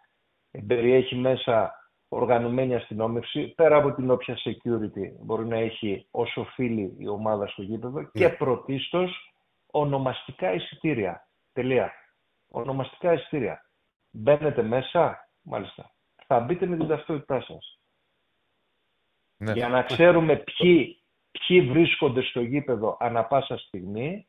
[0.50, 1.74] εμπεριέχει μέσα
[2.08, 7.62] οργανωμένη αστυνόμευση, πέρα από την όποια security μπορεί να έχει όσο φίλη η ομάδα στο
[7.62, 9.34] γήπεδο και πρωτίστως
[9.66, 11.28] ονομαστικά εισιτήρια.
[11.52, 11.92] Τελεία.
[12.48, 13.62] Ονομαστικά εισιτήρια.
[14.10, 15.90] Μπαίνετε μέσα, μάλιστα.
[16.26, 17.82] Θα μπείτε με την ταυτότητά σας.
[19.43, 19.53] Ναι.
[19.53, 20.99] Για να ξέρουμε ποιοι,
[21.30, 24.26] ποιοι βρίσκονται στο γήπεδο ανα πάσα στιγμή.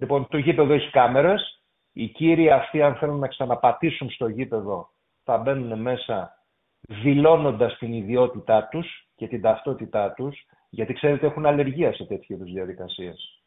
[0.00, 1.62] Λοιπόν, το γήπεδο έχει κάμερες.
[1.92, 4.90] Οι κύριοι αυτοί, αν θέλουν να ξαναπατήσουν στο γήπεδο,
[5.24, 6.44] θα μπαίνουν μέσα
[6.80, 12.52] δηλώνοντας την ιδιότητά τους και την ταυτότητά τους, γιατί ξέρετε έχουν αλλεργία σε τέτοιου είδους
[12.52, 13.42] διαδικασίες.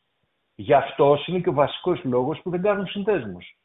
[0.56, 3.58] Γι' αυτό είναι και ο βασικός λόγος που δεν κάνουν συνδέσμους.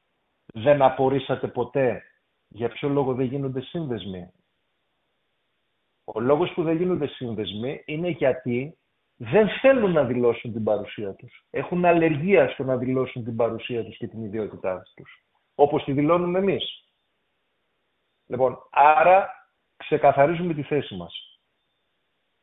[0.54, 2.02] Δεν απορρίσατε ποτέ
[2.48, 4.32] για ποιο λόγο δεν γίνονται σύνδεσμοι.
[6.14, 8.78] Ο λόγος που δεν γίνονται σύνδεσμοι είναι γιατί
[9.16, 11.44] δεν θέλουν να δηλώσουν την παρουσία τους.
[11.50, 15.24] Έχουν αλλεργία στο να δηλώσουν την παρουσία τους και την ιδιότητά τους.
[15.54, 16.84] Όπως τη δηλώνουμε εμείς.
[18.26, 19.30] Λοιπόν, άρα
[19.76, 21.40] ξεκαθαρίζουμε τη θέση μας.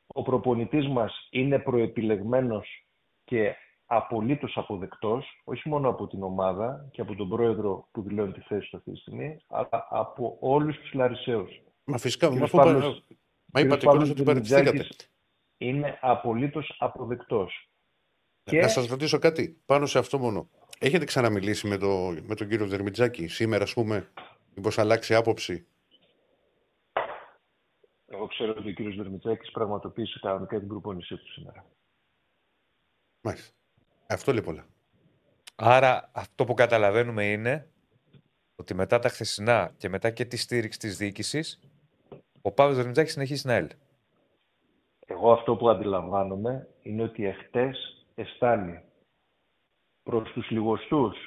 [0.07, 2.85] Ο προπονητής μας είναι προεπιλεγμένος
[3.23, 3.55] και
[3.85, 8.69] απολύτως αποδεκτός, όχι μόνο από την ομάδα και από τον πρόεδρο που δηλώνει τη θέση
[8.69, 11.61] του αυτή τη στιγμή, αλλά από όλους τους Λαρισαίους.
[11.83, 13.15] Μα φυσικά, μα, Κύριος αφού Παύλος- πα-
[13.55, 14.71] μα Κύριος είπατε Παύλος κιόλας ότι παραιτηθήκατε.
[14.71, 15.09] Δερμιτζάκης
[15.57, 17.69] Είναι απολύτως αποδεκτός.
[18.43, 20.49] Και Να σας ρωτήσω κάτι πάνω σε αυτό μόνο.
[20.79, 24.11] Έχετε ξαναμιλήσει με, το, με τον κύριο Δερμιτζάκη σήμερα, ας πούμε,
[24.55, 25.67] μήπως αλλάξει άποψη;
[28.05, 31.65] εγώ ξέρω ότι ο κύριος Δερμιτζάκης πραγματοποίησε κανονικά την προπόνησή του σήμερα.
[33.21, 33.53] Μάλιστα.
[34.07, 34.65] Αυτό λέει πολλά.
[35.55, 37.69] Άρα αυτό που καταλαβαίνουμε είναι
[38.55, 41.59] ότι μετά τα χθεσινά και μετά και τη στήριξη της διοίκησης,
[42.45, 43.67] ο Παύλος Δερμιτζάκης συνεχίζει να έλ.
[44.99, 48.83] Εγώ αυτό που αντιλαμβάνομαι είναι ότι εχθές εστάλει
[50.03, 51.17] προς τους λιγοστούς.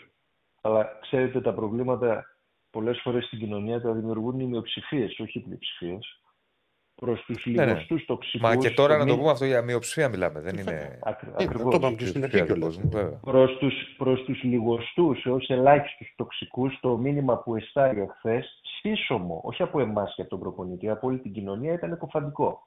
[0.60, 2.24] Αλλά ξέρετε τα προβλήματα
[2.70, 6.20] πολλές φορές στην κοινωνία τα δημιουργούν οι μειοψηφίες, όχι οι πλειοψηφίες.
[7.00, 7.66] Προς τους Ναι, ναι.
[7.72, 8.40] λιγοστούς τοξικούς...
[8.40, 10.98] Μα και τώρα να το μην- πούμε αυτό για μειοψηφία μιλάμε, δεν είναι...
[11.02, 11.70] Ακρι- Ε, ακριβώς.
[11.70, 12.76] το είπαμε και στην αρχή Πλειοψηφία του κιόλας.
[12.76, 13.18] κόσμου, βέβαια.
[13.20, 18.44] προς τους, προς τους λιγοστούς έως ελάχιστους τοξικούς το μήνυμα που εστάλει χθε
[18.80, 22.62] σύσσωμο, όχι από εμάς και από τον προπονητή, από όλη την κοινωνία ήταν εκοφαντικό.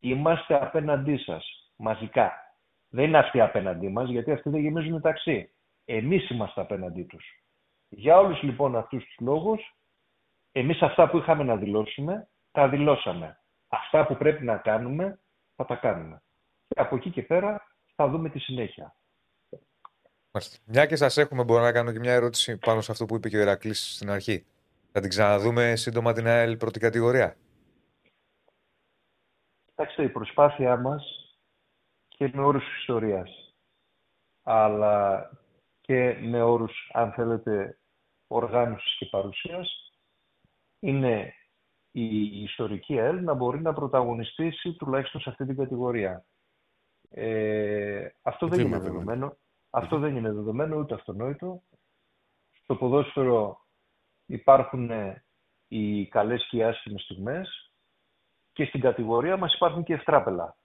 [0.00, 2.32] Είμαστε απέναντί σας, μαζικά.
[2.88, 5.50] Δεν είναι αυτοί απέναντί μας, γιατί αυτοί δεν γεμίζουν ταξί.
[5.84, 7.24] Εμείς είμαστε απέναντί τους.
[7.88, 9.76] Για όλους λοιπόν αυτούς τους λόγους,
[10.52, 13.38] εμείς αυτά που είχαμε να δηλώσουμε, τα δηλώσαμε.
[13.68, 15.18] Αυτά που πρέπει να κάνουμε,
[15.56, 16.22] θα τα κάνουμε.
[16.68, 18.96] Και από εκεί και πέρα θα δούμε τη συνέχεια.
[20.30, 20.58] Μάλιστα.
[20.64, 23.28] Μια και σας έχουμε, μπορώ να κάνω και μια ερώτηση πάνω σε αυτό που είπε
[23.28, 24.46] και ο Ηρακλής στην αρχή.
[24.92, 27.36] Θα την ξαναδούμε σύντομα την ΑΕΛ πρώτη κατηγορία.
[29.64, 31.04] Κοιτάξτε, η προσπάθειά μας
[32.08, 33.54] και με όρους ιστορίας,
[34.42, 35.30] αλλά
[35.80, 37.78] και με όρους, αν θέλετε,
[38.26, 39.92] οργάνωσης και παρουσίας,
[40.78, 41.34] είναι
[42.00, 46.24] η ιστορική ΕΛ να μπορεί να πρωταγωνιστήσει τουλάχιστον σε αυτή την κατηγορία.
[47.10, 48.92] Ε, αυτό δεν Βήμα, είναι βήμα.
[48.92, 49.36] δεδομένο.
[49.70, 51.62] Αυτό δεν είναι δεδομένο ούτε αυτονόητο.
[52.62, 53.66] Στο ποδόσφαιρο
[54.26, 55.24] υπάρχουν ε,
[55.68, 57.72] οι καλές και οι άσχημες στιγμές
[58.52, 60.56] και στην κατηγορία μας υπάρχουν και ευτράπελα.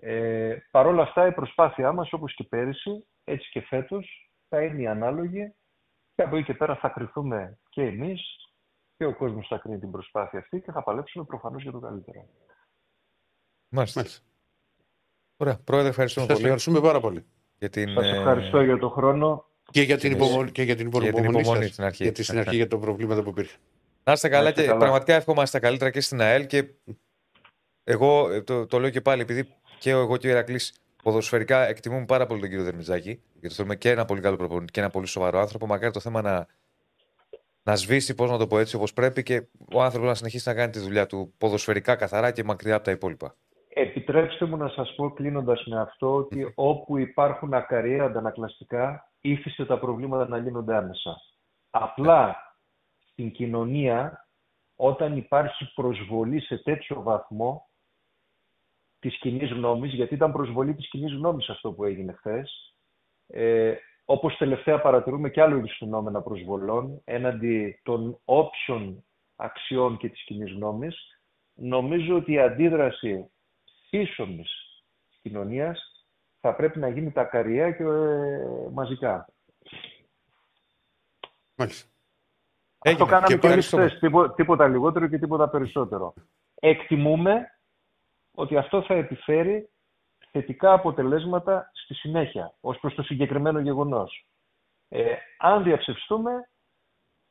[0.00, 4.82] Ε, Παρ' όλα αυτά η προσπάθειά μας, όπως και πέρυσι, έτσι και φέτος θα είναι
[4.82, 5.54] η ανάλογη
[6.14, 8.47] και από εκεί και πέρα θα κρυθούμε και εμείς
[8.98, 12.28] και ο κόσμος θα κρίνει την προσπάθεια αυτή και θα παλέψουμε προφανώς για το καλύτερο.
[13.68, 14.00] Μάλιστα.
[14.00, 14.22] Μάλιστα.
[15.36, 15.58] Ωραία.
[15.64, 17.24] Πρόεδρε, ευχαριστούμε Σας πολύ ευχαριστούμε πάρα πολύ.
[17.58, 19.46] για την, Σας ε, ευχαριστώ για τον χρόνο.
[19.70, 20.26] Και για την Εμείς.
[20.26, 21.72] υπομονή, και για την για την υπομονή, υπομονή σας.
[21.72, 22.02] στην αρχή.
[22.02, 23.58] Γιατί στην αρχή για τα προβλήματα που υπήρχαν.
[24.04, 24.78] Να είστε καλά Να είστε και καλά.
[24.78, 26.74] πραγματικά ευχόμαστε τα καλύτερα και στην ΑΕΛ και
[27.84, 32.04] εγώ ε, το, το λέω και πάλι επειδή και εγώ και ο Ηρακλής ποδοσφαιρικά εκτιμούμε
[32.04, 35.06] πάρα πολύ τον κύριο Δερμιτζάκη γιατί θέλουμε και ένα πολύ καλό προπονητή και ένα πολύ
[35.06, 35.66] σοβαρό άνθρωπο.
[35.66, 36.46] Μακάρι το θέμα να,
[37.68, 40.54] να σβήσει, πώς να το πω έτσι, όπως πρέπει και ο άνθρωπος να συνεχίσει να
[40.54, 43.34] κάνει τη δουλειά του ποδοσφαιρικά καθαρά και μακριά από τα υπόλοιπα.
[43.68, 49.78] Επιτρέψτε μου να σας πω κλείνοντας με αυτό ότι όπου υπάρχουν ακαριέα αντανακλαστικά ήθιστε τα
[49.78, 51.16] προβλήματα να λύνονται άμεσα.
[51.70, 52.36] Απλά
[53.10, 54.28] στην κοινωνία
[54.76, 57.68] όταν υπάρχει προσβολή σε τέτοιο βαθμό
[58.98, 62.74] της κοινής γνώμης, γιατί ήταν προσβολή της κοινής γνώμης αυτό που έγινε χθες.
[63.26, 63.74] Ε,
[64.10, 69.04] όπως τελευταία παρατηρούμε και άλλο είδους φαινόμενα προσβολών έναντι των όποιων
[69.36, 71.20] αξιών και της κοινής γνώμης,
[71.54, 73.30] νομίζω ότι η αντίδραση
[73.90, 74.50] ίσονης
[75.22, 76.06] κοινωνίας
[76.40, 79.26] θα πρέπει να γίνει τα καριέρα και ε, μαζικά.
[81.54, 81.88] Μάλιστα.
[82.82, 83.02] Έγινε.
[83.02, 83.86] Αυτό κάναμε Και και, εμείς ευχαριστούμε.
[83.86, 86.14] χθες, τίπο- τίποτα λιγότερο και τίποτα περισσότερο.
[86.54, 87.58] Εκτιμούμε
[88.34, 89.68] ότι αυτό θα επιφέρει
[90.32, 94.26] θετικά αποτελέσματα στη συνέχεια, ως προς το συγκεκριμένο γεγονός.
[94.88, 95.04] Ε,
[95.38, 96.48] αν διαψευστούμε,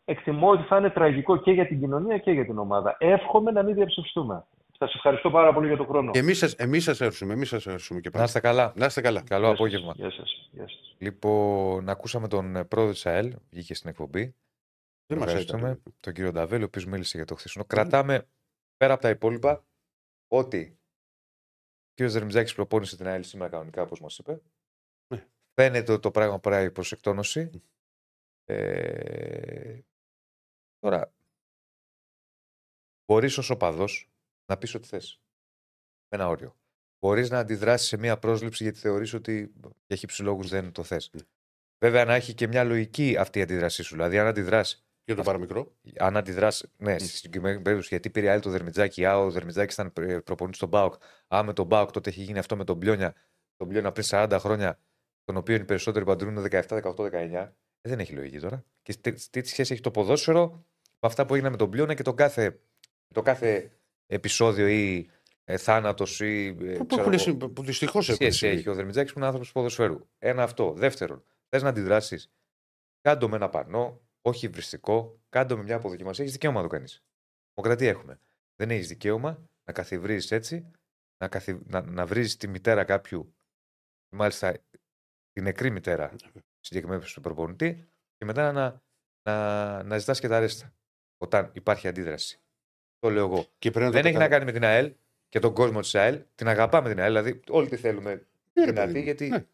[0.05, 2.95] εκτιμώ ότι θα είναι τραγικό και για την κοινωνία και για την ομάδα.
[2.99, 4.45] Εύχομαι να μην διαψευστούμε.
[4.79, 6.11] Σας ευχαριστώ πάρα πολύ για τον χρόνο.
[6.11, 8.25] Και εμείς σας, εμείς σας έρθουμε, εμείς σας έρθουμε και Να πάλι.
[8.25, 8.73] είστε καλά.
[8.75, 9.21] Να είστε καλά.
[9.21, 9.59] Καλό Γεια σας.
[9.59, 9.93] απόγευμα.
[9.95, 10.49] Γεια σας.
[10.51, 10.95] Γεια σας.
[10.97, 14.35] Λοιπόν, ακούσαμε τον ε, πρόεδρο της ΑΕΛ, βγήκε στην εκπομπή.
[15.07, 15.69] Δεν μας Ευχαριστούμε.
[15.69, 15.83] έτσι.
[15.99, 17.65] Τον κύριο Νταβέλη, ο οποίος μίλησε για το χθεσινό.
[17.65, 18.27] Κρατάμε
[18.77, 19.63] πέρα από τα υπόλοιπα
[20.27, 20.76] ότι
[21.97, 24.41] ο κύριο Δερμιτζάκη προπόνησε την ΑΕΛ σήμερα κανονικά, όπως μας είπε.
[25.07, 25.27] Ναι.
[25.53, 27.63] Φαίνεται ότι το πράγμα πάει προ εκτόνωση.
[28.45, 29.79] Ε,
[30.79, 31.13] τώρα,
[33.05, 34.11] μπορείς ως οπαδός
[34.45, 35.21] να πεις ό,τι θες.
[36.09, 36.55] Με ένα όριο.
[36.99, 39.53] Μπορείς να αντιδράσεις σε μια πρόσληψη γιατί θεωρείς ότι
[39.87, 41.09] για χύψη λόγους δεν το θες.
[41.13, 41.21] Ναι.
[41.79, 43.95] Βέβαια, να έχει και μια λογική αυτή η αντίδρασή σου.
[43.95, 45.75] Δηλαδή, αν αντιδράσει Για το παραμικρό.
[45.97, 46.67] αν αντιδράσει.
[46.77, 49.05] Ναι, στη συγκεκριμένη περίπτωση, γιατί πήρε άλλη το Δερμιτζάκι.
[49.05, 49.93] Α, ο Δερμιτζάκης ήταν
[50.23, 50.93] προπονητής στον Μπάουκ.
[51.35, 53.13] Α, με τον Μπάουκ τότε έχει γίνει αυτό με τον Πλιόνια.
[53.55, 54.79] Τον Πλιόνια πριν 40 χρόνια,
[55.23, 57.11] τον οποίο οι περισσότεροι παντρούν 17, 18, 19.
[57.81, 58.63] Ε, δεν έχει λογική τώρα.
[58.81, 62.03] Και τι, τι σχέση έχει το ποδόσφαιρο με αυτά που έγιναν με τον Πλιόνια και
[62.03, 62.59] τον κάθε,
[63.13, 63.71] το κάθε
[64.05, 65.09] επεισόδιο ή
[65.43, 66.45] ε, θάνατος ή.
[66.47, 68.55] Ε, Που, ξέρω έχουν εγώ, συμβεί- που δυστυχώς έχουν σχέση συμβεί.
[68.55, 70.07] έχει ο Δερμιτζάκης που είναι άνθρωπος ποδοσφαίρου.
[70.19, 70.73] Ένα αυτό.
[70.73, 72.31] Δεύτερον, θες να αντιδράσεις.
[73.01, 76.23] Κάντο με ένα πανό, όχι υβριστικό, κάντο με μια αποδοκιμασία.
[76.23, 77.03] Έχεις δικαίωμα να το κάνεις.
[77.53, 78.19] Δημοκρατία έχουμε.
[78.55, 80.71] Δεν έχεις δικαίωμα να καθιβρίζεις έτσι,
[81.17, 81.59] να, καθι...
[81.65, 83.35] να, να βρει τη μητέρα κάποιου,
[84.15, 84.51] μάλιστα
[85.31, 86.15] την νεκρή μητέρα
[86.59, 88.81] συγκεκριμένη του προπονητή, και μετά να,
[89.29, 90.73] να, να ζητάς και τα ρέστα.
[91.17, 92.39] Όταν υπάρχει αντίδραση.
[92.99, 93.45] Το λέω εγώ.
[93.59, 94.95] Και πρέπει να το Δεν έχει να καταλα- κάνει με την ΑΕΛ
[95.27, 96.23] και τον κόσμο της ΑΕΛ.
[96.35, 99.03] Την αγαπάμε την ΑΕΛ, δηλαδή όλοι τη θέλουμε Ναι, ρε, δυνατή, παιδί μου.
[99.03, 99.45] γιατί Ναι.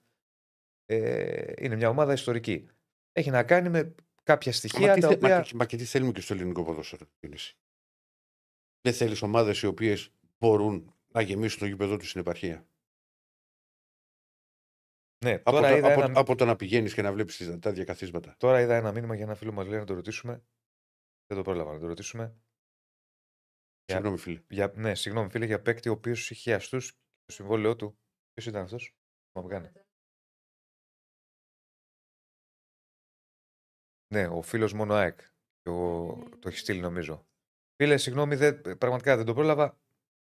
[0.86, 2.70] ε, είναι μια ομάδα ιστορική.
[3.12, 5.38] Έχει να κάνει με κάποια Μα στοιχεία τι, τα θε- οποία.
[5.38, 7.06] μα, και- μα και τι θέλουμε και στο ελληνικό ποδόσφαιρο.
[7.20, 7.58] κίνηση.
[8.82, 10.10] Δεν θέλεις ομάδες οι οποίες
[10.40, 12.68] μπορούν να γεμίσουν το γήπεδο τους στην επαρχία;
[15.26, 17.70] Ναι, Από, τώρα, το, είδα από, ένα, από το να πηγαίνεις και να βλέπεις τα
[17.70, 18.36] ίδια καθίσματα.
[18.38, 20.34] τώρα είδα ένα μήνυμα για ένα φίλο μας λέει να το ρωτήσουμε.
[21.28, 22.24] Δεν το πρόλαβα να το ρωτήσουμε.
[23.86, 24.44] Για- Συγγνώμη, φίλε.
[24.50, 26.92] Για, ναι, συγγνώμη, φίλε, για παίκτη ο οποίος είχε αστούς
[27.26, 27.98] το συμβόλαιό του.
[28.34, 28.96] Ποιος ήταν αυτός,
[29.40, 29.72] μου κάνει.
[34.14, 35.20] Ναι, ο φίλος μόνο ΑΕΚ.
[35.61, 37.26] Και ο- το έχει στείλει νομίζω.
[37.76, 39.78] Φίλε, συγγνώμη, δεν, πραγματικά δεν το πρόλαβα.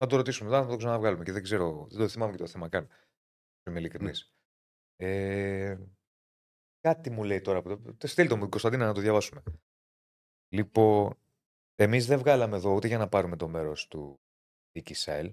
[0.03, 2.47] Να το ρωτήσουμε μετά, να το ξαναβγάλουμε και δεν ξέρω, δεν το θυμάμαι και το
[2.47, 2.89] θέμα καν.
[3.69, 4.33] Είμαι ειλικρινής.
[4.95, 5.77] Ε,
[6.79, 7.61] κάτι μου λέει τώρα.
[7.61, 9.43] που το- Στείλτε μου, Κωνσταντίνα, να το διαβάσουμε.
[10.53, 11.17] Λοιπόν,
[11.75, 14.19] εμείς δεν βγάλαμε εδώ ούτε για να πάρουμε το μέρος του
[14.77, 15.25] Νίκη Σάιλ.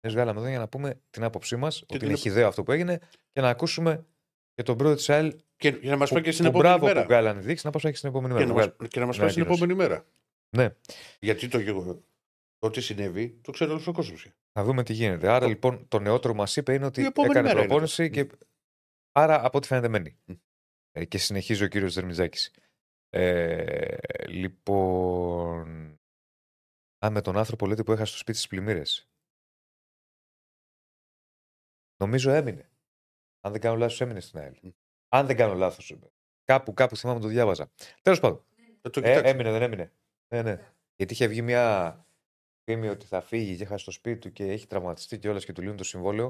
[0.00, 2.62] Εμεί βγάλαμε εδώ για να πούμε την άποψή μας, ότι την είναι επ- χιδαίο αυτό
[2.62, 2.98] που έγινε
[3.32, 4.06] και να ακούσουμε
[4.54, 5.40] και τον πρόεδρο της Σάιλ.
[5.56, 7.00] Και για να μας πει και στην που επόμενη μπράβο μέρα.
[7.00, 8.46] που βγάλανε δείξει, να πάω στην επόμενη Και μέρα.
[8.46, 9.72] να, Βγάλ- μας, και να μας μια πει στην ανακοίνωση.
[9.74, 10.06] επόμενη μέρα.
[10.56, 10.74] Ναι,
[11.20, 12.02] Γιατί το γεγονό.
[12.58, 14.26] Το τι συνέβη, το ξέρει όλος ο κόσμος.
[14.52, 15.28] να δούμε τι γίνεται.
[15.28, 18.14] Άρα λοιπόν το νεότερο μας είπε είναι ότι Η επόμενη έκανε μέρα είναι προπόνηση το.
[18.24, 18.30] και
[19.12, 20.16] άρα από ό,τι φαίνεται μένει.
[20.24, 20.34] Μμ.
[20.92, 22.50] Ε, και συνεχίζει ο κύριος Δερμιζάκης.
[23.10, 25.98] Ε, λοιπόν.
[27.06, 29.08] Α, με τον άνθρωπο λέτε που έχασε στο σπίτι στις πλημμύρες.
[31.96, 32.69] Νομίζω έμεινε.
[33.40, 34.54] Αν δεν κάνω λάθος, έμεινες στην ΑΕΛ.
[34.62, 34.68] Μμ.
[35.08, 35.96] Αν δεν κάνω λάθος.
[36.44, 37.70] Κάπου, κάπου θυμάμαι το διάβαζα.
[38.02, 38.44] Τέλος πάντων.
[38.82, 39.28] Θα το Ε, κοιτάξω.
[39.28, 39.92] έμεινε, δεν έμεινε.
[40.28, 40.60] Ναι, ναι.
[40.96, 41.94] Γιατί είχε βγει μια
[42.64, 45.52] φήμη ότι θα φύγει και χάσει το σπίτι του και έχει τραυματιστεί και όλα και
[45.52, 46.26] του λύνουν το συμβόλαιο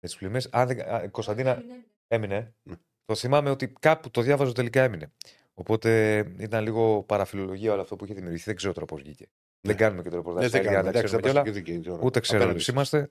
[0.00, 0.48] με τις πλημμύρε.
[0.50, 0.80] Αν δεν...
[0.80, 1.62] α, Κωνσταντίνα
[2.08, 2.54] έμεινε.
[2.62, 2.74] Ναι.
[3.04, 5.12] Το θυμάμαι ότι κάπου το διάβαζω τελικά έμεινε.
[5.54, 8.44] Οπότε ήταν λίγο παραφιλολογία όλο αυτό που είχε δημιουργηθεί.
[8.44, 9.26] Δεν ξέρω τώρα πώς βγήκε.
[9.60, 10.40] Δεν κάνουμε και το Ναι, ρεπορτάζ.
[10.42, 10.92] δεν στα ίδια, κάνουμε.
[10.92, 11.62] δεν Εντάξει, ξέρουμε θα κιόλα.
[11.62, 12.02] πας και δική ώρα.
[12.04, 13.10] Ούτε ξέρουμε Απέναντι ποιοι είμαστε.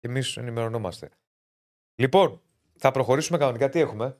[0.00, 1.08] Και εμείς ενημερωνόμαστε.
[1.94, 2.40] Λοιπόν,
[2.76, 3.68] θα προχωρήσουμε κανονικά.
[3.68, 4.18] Τι έχουμε;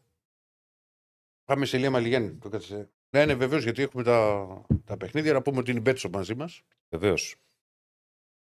[1.45, 2.33] Πάμε σε Ηλία Μαλιγιάννη.
[2.35, 2.91] Το κάτσε.
[3.11, 4.47] Ναι, ναι, βεβαίως γιατί έχουμε τα,
[4.85, 5.33] τα παιχνίδια.
[5.33, 6.63] Να πούμε ότι είναι η Μπέτσο μαζί μας.
[6.89, 7.37] Βεβαίως.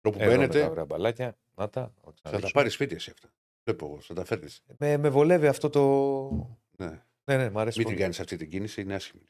[0.01, 1.37] Όπου Εδώ με τα μπαίνετε, ωραία μπαλάκια.
[1.55, 1.81] Να τα.
[1.81, 2.53] θα θα τα ξαναδείξω.
[2.53, 3.33] πάρεις σπίτι εσύ αυτά.
[3.63, 4.61] Βλέπω εγώ, θα τα φέρνεις.
[4.77, 6.29] Με, με βολεύει αυτό το.
[6.77, 7.03] Ναι.
[7.23, 7.77] Ναι, ναι, μ' αρέσει.
[7.77, 7.97] Μην την πολύ.
[7.97, 9.23] κάνεις αυτή την κίνηση, είναι άσχημη.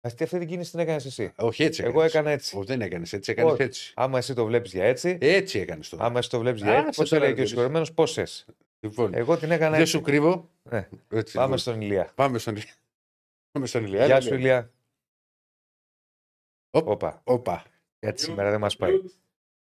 [0.00, 1.32] Αυτή, αυτή την κίνηση την έκανες εσύ.
[1.36, 1.82] Όχι έτσι.
[1.82, 2.12] Εγώ έκανες.
[2.14, 2.56] έκανα έτσι.
[2.56, 3.62] Όχι, δεν έκανες έτσι, έκανες Όχι.
[3.62, 3.92] έτσι.
[3.96, 5.96] Άμα εσύ το βλέπεις για έτσι, Έτσι έκανες το.
[6.00, 7.48] άμα εσύ το βλέπεις για Α, έτσι, σε πώς τώρα έλεγε και ο βλέπεις.
[7.50, 8.22] συγχωρεμένο, πόσε.
[8.80, 9.92] Λοιπόν, Εγώ την έκανα δεν έτσι.
[9.92, 10.50] σου κρύβω.
[10.62, 10.88] Ναι.
[11.08, 11.58] Έτσι, Πάμε λοιπόν.
[11.58, 12.12] στον Ηλία.
[12.14, 12.74] Πάμε στον Ηλία.
[13.50, 14.04] Πάμε στον Ηλία.
[14.04, 14.56] Γεια Έλα, σου, Ηλία.
[14.58, 14.72] Ηλία.
[16.70, 16.88] Οπ.
[16.88, 17.20] Όπα.
[17.24, 17.64] Όπα.
[17.98, 18.92] Έτσι σήμερα δεν μας πάει.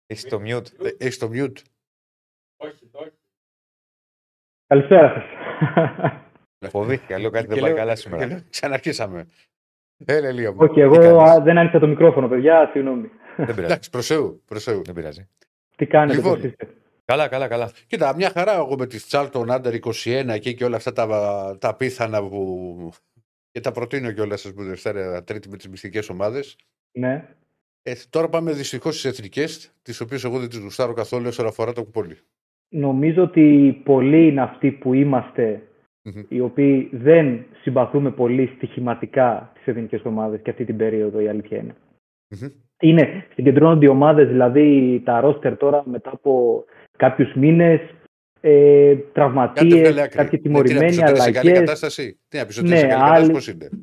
[0.06, 1.56] Έχεις το mute; Ε, Έχεις το mute.
[2.56, 3.12] Όχι, το όχι.
[4.66, 5.24] Καλησπέρα σας.
[6.70, 7.18] Φοβήθηκα.
[7.18, 8.26] Λέω κάτι Και δεν πάει λέω- καλά και σήμερα.
[8.26, 9.28] λέω, Ξαναρχίσαμε.
[10.04, 10.56] Έλα, Ηλία μου.
[10.60, 12.68] Όχι, Τι εγώ κάνεις; α, δεν άνοιξα το μικρόφωνο, παιδιά.
[12.72, 13.08] Συγγνώμη.
[13.36, 13.60] Δεν πειράζει.
[13.64, 14.42] Εντάξει, προσεού.
[14.44, 14.82] προσεού.
[14.84, 15.28] Δεν πειράζει.
[15.76, 16.34] Τι κάνετε, Λοιπόν.
[16.34, 16.74] πώς είστε;
[17.10, 17.70] Καλά, καλά, καλά.
[17.86, 21.76] Κοίτα, μια χαρά εγώ με τη Charlton Under 21 εκεί και όλα αυτά τα, τα
[21.76, 22.90] πίθανα που.
[23.52, 26.56] και τα προτείνω κιόλας σα που Δευτέρα Τρίτη με τις μυστικές ομάδες.
[26.92, 27.28] Ναι.
[27.82, 31.72] Ε, τώρα πάμε δυστυχώς στις εθνικές, τις οποίες εγώ δεν τις γουστάρω καθόλου όσον αφορά
[31.72, 32.18] το κουπόλι.
[32.68, 35.62] Νομίζω ότι πολλοί είναι αυτοί που είμαστε
[36.02, 36.22] Μμμ.
[36.28, 41.58] οι οποίοι δεν συμπαθούμε πολύ στοιχηματικά τις εθνικές ομάδες και αυτή την περίοδο η αλήθεια
[41.58, 41.74] είναι.
[42.28, 42.48] Μμμ.
[42.80, 46.64] Είναι, συγκεντρώνονται οι ομάδες, δηλαδή τα ρόστερ τώρα μετά από
[47.00, 47.80] κάποιους μήνες,
[48.40, 50.16] ε, Κάντε τραυματίες, βγάλε άκρη.
[50.16, 51.58] κάποιοι Ναι, τι να πεις, τιμωρημένοι, ότι είναι σε καλή αλλαγές.
[51.58, 52.20] κατάσταση.
[52.28, 53.82] Τι να πεις, ότι Ναι, είναι σε καλή άλλοι- κατάσταση, πώς είναι;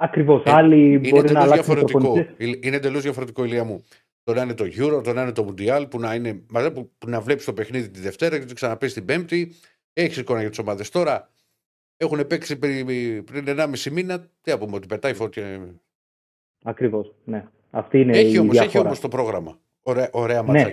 [0.00, 1.98] Ακριβώς, Ε, άλλοι Είναι μπορεί να εντελώς αλλάξουν διαφορετικό.
[1.98, 2.58] προπονητές.
[2.60, 3.84] Είναι εντελώς διαφορετικό, ηλία μου.
[4.22, 6.90] Το να είναι το Euro, το να είναι το Mundial, που να, είναι, μαζί, που,
[6.98, 9.52] που να βλέπεις το παιχνίδι τη Δευτέρα και το ξαναπείς την Πέμπτη.
[9.92, 10.90] Έχεις εικόνα για τις ομάδες.
[10.90, 11.28] Τώρα
[11.96, 12.86] έχουν παίξει πριν,
[13.24, 14.18] πριν 1,5 μήνα.
[14.40, 15.68] Τι να πούμε, ότι πετάει φωτιά.
[16.64, 17.44] Ακριβώς, ναι.
[17.70, 18.84] Αυτή είναι έχει η όμως διαφορά.
[18.84, 19.58] όμως το πρόγραμμα.
[19.82, 20.64] Ωραία, ωραία Ναι.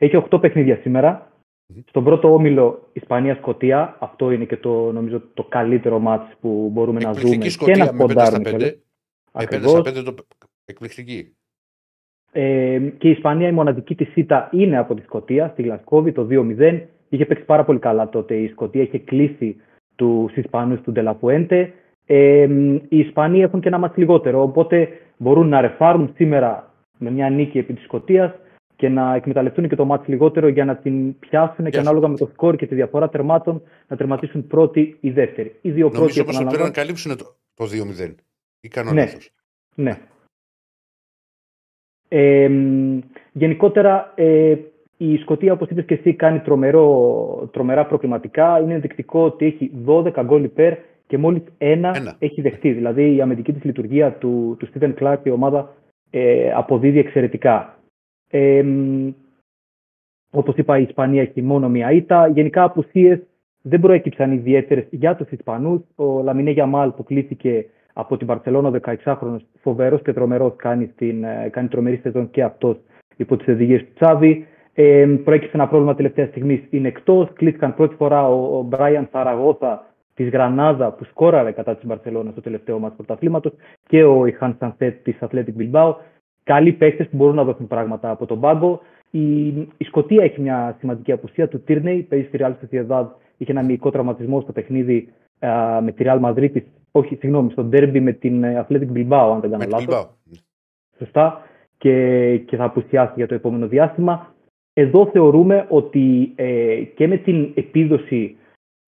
[0.00, 0.18] Ματσάκια.
[0.18, 1.32] Έχει 8 παιχνίδια σήμερα.
[1.66, 1.80] Μμμ.
[1.88, 3.96] Στον πρώτο όμιλο Ισπανία-Σκοτία.
[4.00, 7.20] Αυτό είναι και το, νομίζω, το καλύτερο μάτς που μπορούμε να δούμε.
[7.20, 8.56] Εκπληκτική και σκοτία να με 5 στα σποντάρουμε 5.
[8.56, 8.74] κιόλας.
[9.32, 9.70] Με 5 Ακριβώς.
[9.70, 10.14] στα 5 το.
[10.64, 11.32] Εκπληκτική.
[12.32, 16.26] Ε, και η Ισπανία η μοναδική της ήττα είναι από τη Σκοτία, στη Γλασκόβη, το
[16.30, 16.86] 2-0.
[17.08, 18.34] Είχε παίξει πάρα πολύ καλά τότε.
[18.34, 19.56] Η Σκοτία είχε κλείσει
[19.96, 21.72] τους Ισπανούς του Ντελαπουέντε.
[22.06, 22.48] Ε,
[22.88, 27.58] οι Ισπανοί έχουν και ένα μάτς λιγότερο, οπότε μπορούν να ρεφάρουν σήμερα με μια νίκη
[27.58, 28.32] επί της Σκοτίας
[28.78, 31.80] και να εκμεταλλευτούν και το μάτς λιγότερο για να την πιάσουν και σου.
[31.80, 35.54] ανάλογα με το σκορ και τη διαφορά τερμάτων να τερματίσουν πρώτη ή δεύτερη.
[35.60, 38.14] Οι δύο πρώτοι Νομίζω όμω ότι πρέπει να επαναλαμβάνω- καλύψουν το, το 2-0.
[38.60, 39.00] Ή κάνω Ναι.
[39.00, 39.30] λάθος.
[39.74, 39.98] Ναι.
[42.08, 42.98] Ε, μ,
[43.32, 44.56] γενικότερα, ε,
[44.96, 48.60] η Σκωτία, όπως είπες και εσύ, κάνει τρομερό, τρομερά προκριματικά.
[48.60, 50.74] Είναι ενδεικτικό ότι έχει 12 γκολ υπέρ
[51.06, 52.16] και μόλις ένα, Ένα.
[52.18, 52.72] έχει δεχτεί.
[52.72, 55.74] Δηλαδή, η αμυντική της λειτουργία του, του Steven Clark και η ομάδα
[56.10, 57.77] ε, αποδίδει εξαιρετικά.
[58.30, 59.10] Ε, μ,
[60.30, 62.28] όπως είπα, η Ισπανία έχει μόνο μία ήττα.
[62.28, 63.20] Γενικά, απουσίες
[63.62, 65.80] δεν προέκυψαν ιδιαίτερες για τους Ισπανούς.
[65.94, 71.48] Ο Λαμινέ Γιαμάλ που κλείθηκε από την Μπαρσελόνα 16χρονο, φοβερός και τρομερός, κάνει, στην, ε,
[71.52, 72.76] κάνει τρομερή σεζόν και αυτός
[73.16, 74.46] υπό τις οδηγίες του Τσάβη.
[74.74, 77.32] Ε, προέκυψε ένα πρόβλημα τελευταία στιγμή, είναι εκτός.
[77.32, 82.40] Κλήθηκαν πρώτη φορά ο, ο Μπράιαν Σαραγώθα της Γρανάδα που σκόραρε κατά της Μπαρσελόνα στο
[82.40, 83.52] τελευταίο μα πρωταθλήματος
[83.86, 85.94] και ο Ιχάν Σανσέτ της Athletic Bilbao.
[86.48, 88.80] Καλοί παίχτε που μπορούν να δώσουν πράγματα από τον πάγκο.
[89.10, 93.62] Η, η Σκωτία έχει μια σημαντική απουσία του Τύρνεϊ, παίζει στη Real Sociedad, είχε ένα
[93.62, 96.50] μυϊκό τραυματισμό στο παιχνίδι α, με τη Real Madrid,
[96.92, 99.94] όχι, συγγνώμη, στο ντέρμπι με την ε, Athletic Bilbao, αν δεν κάνω Με την λάθος.
[99.94, 100.06] Bilbao.
[100.98, 101.42] Σωστά.
[101.78, 104.34] Και, και θα απουσιάσει για το επόμενο διάστημα.
[104.72, 108.36] Εδώ θεωρούμε ότι ε, και με την επίδοση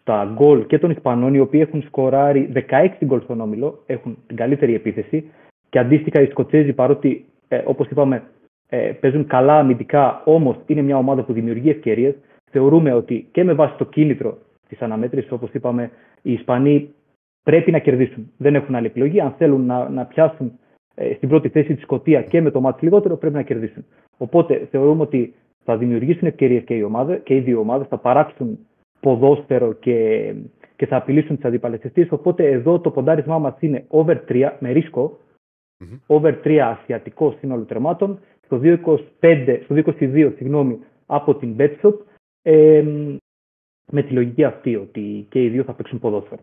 [0.01, 4.37] στα γκολ και των Ισπανών, οι οποίοι έχουν σκοράρει 16 γκολ στον όμιλο, έχουν την
[4.37, 5.31] καλύτερη επίθεση.
[5.69, 8.23] Και αντίστοιχα οι Σκοτσέζοι, παρότι ε, όπως είπαμε
[8.69, 12.15] ε, παίζουν καλά αμυντικά, όμως είναι μια ομάδα που δημιουργεί ευκαιρίες,
[12.51, 14.39] θεωρούμε ότι και με βάση το κίνητρο
[14.69, 15.91] της αναμέτρησης, όπως είπαμε,
[16.23, 16.95] οι Ισπανοί
[17.43, 18.31] πρέπει να κερδίσουν.
[18.37, 19.21] Δεν έχουν άλλη επιλογή.
[19.21, 20.53] Αν θέλουν να, να πιάσουν
[20.95, 23.85] ε, στην πρώτη θέση τη Σκωτία και με το μάτι λιγότερο, πρέπει να κερδίσουν.
[24.19, 25.35] Οπότε θεωρούμε ότι
[25.65, 28.59] θα δημιουργήσουν ευκαιρίες και, οι ομάδες, και οι δύο ομάδες, θα παράξουν
[29.01, 30.33] ποδόσφαιρο και,
[30.77, 32.07] και θα απειλήσουν τις αντίπαλε αιστείε.
[32.11, 35.19] Οπότε εδώ το ποντάρισμά μας είναι over 3 με ρίσκο,
[35.81, 35.99] Μμμ.
[36.07, 41.95] over 3 ασιατικό σύνολο τερμάτων, στο 2,25, στο 2,22 συγγνώμη, από την BetShop,
[42.43, 42.83] ε,
[43.93, 46.43] με τη λογική αυτή ότι και οι δύο θα παίξουν ποδόσφαιρο.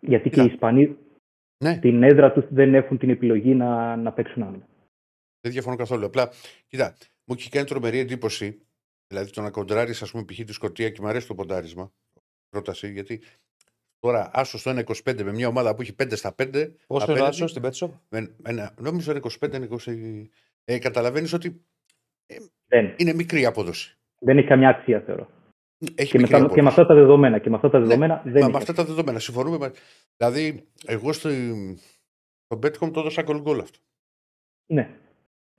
[0.00, 0.54] Γιατί και οι Κοίτα.
[0.54, 0.96] Ισπανοί
[1.64, 4.66] Ναι, στην έδρα τους δεν έχουν την επιλογή να, να παίξουν άμυνα.
[5.40, 6.04] δεν διαφωνώ καθόλου.
[6.04, 6.30] Απλά,
[6.66, 8.60] κοίτα, μου έχει κάνει τρομερή εντύπωση.
[9.06, 10.44] Δηλαδή το να κοντράρεις, ας πούμε, π.χ.
[10.44, 11.92] τη Σκωτία και μου αρέσει το ποντάρισμα.
[12.48, 13.20] Πρόταση, γιατί
[14.00, 16.72] Τώρα, άσο στο 1,25 με μια ομάδα που έχει 5 στα 5.
[16.86, 20.28] Πόσο είναι απέναντι, ο Άσο στην Πέτσο; με- ένα- νομίζω είναι 25, είναι 20.
[20.64, 21.64] Ε, Καταλαβαίνεις ότι
[22.66, 23.98] Δεν, είναι μικρή η απόδοση.
[24.18, 25.28] δεν έχει καμιά αξία, θεωρώ.
[25.94, 26.54] Έχει Και, μικρή μετά, απόδοση.
[26.54, 27.38] και με αυτά τα δεδομένα.
[27.38, 29.58] Και με αυτά τα Ναι, δεδομένα δεν Μα, έχει με αυτά τα δεδομένα συμφωνούμε.
[29.58, 29.72] με-
[30.16, 31.28] Δηλαδή, εγώ στο,
[32.44, 33.78] στο Betcom το έδωσα γκολ γκολ αυτό.
[34.72, 34.90] Ναι.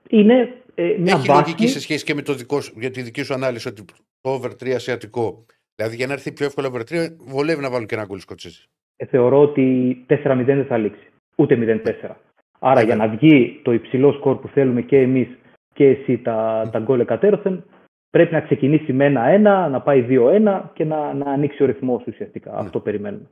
[0.10, 1.42] Είναι ε, μια Έχει βάση.
[1.42, 3.86] λογική σε σχέση και με το δικό σου, για τη δική σου ανάλυση ότι
[4.22, 5.46] το over 3 ασιατικό.
[5.82, 8.64] Δηλαδή, για να έρθει πιο εύκολο over 3, βολεύει να βάλουν και ένα γκολ σκοτσέζι.
[8.96, 11.08] ε, θεωρώ ότι 4-0 δεν θα λήξει.
[11.36, 12.16] Ούτε 0-4.
[12.60, 13.06] Άρα Ναι, για ναι.
[13.06, 15.28] να βγει το υψηλό σκορ που θέλουμε και εμείς
[15.74, 17.64] και εσύ τα, τα γκολ εκατέρωθεν,
[18.10, 22.52] πρέπει να ξεκινήσει με 1-1, να πάει 2-1 και να, να ανοίξει ο ρυθμός ουσιαστικά.
[22.52, 22.58] Ναι.
[22.58, 23.30] Αυτό περιμένουμε.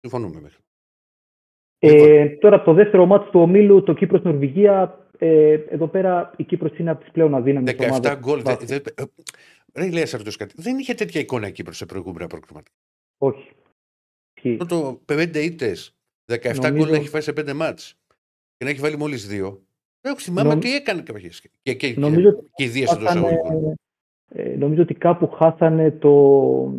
[0.00, 0.58] Συμφωνούμε μέχρι.
[1.78, 6.90] Ε, τώρα το δεύτερο μάτι του ομίλου, το Κύπρος-Νορβηγία, ε, εδώ πέρα η Κύπρος είναι
[6.90, 8.18] από τις πλέον αδύναμες 17 ομάδες.
[8.18, 8.36] γκολ.
[8.42, 8.68] δε- Βάθος.
[8.68, 9.02] δε- ε,
[9.78, 10.54] Ρε, λέει να ρωτήσω κάτι.
[10.56, 12.76] Δεν είχε τέτοια εικόνα η Κύπρος σε προηγούμενα προκριματικά.
[13.18, 13.50] Όχι.
[14.36, 14.56] Ισχύει.
[14.60, 15.94] Αυτό το 5 ήττες,
[16.32, 17.94] 17 γκολ Νομίζω- να έχει φάει σε 5 μάτς
[18.56, 19.58] και να έχει βάλει μόλις 2.
[20.00, 21.46] Δεν θυμάμαι Νομ- τι έκανε κάποιες.
[21.62, 23.74] Και, και, Νομίζω και, και οι δύο εντός Χάσανε- εισαγωγικών.
[24.28, 26.72] ε, νομίζω ότι κάπου χάσανε το,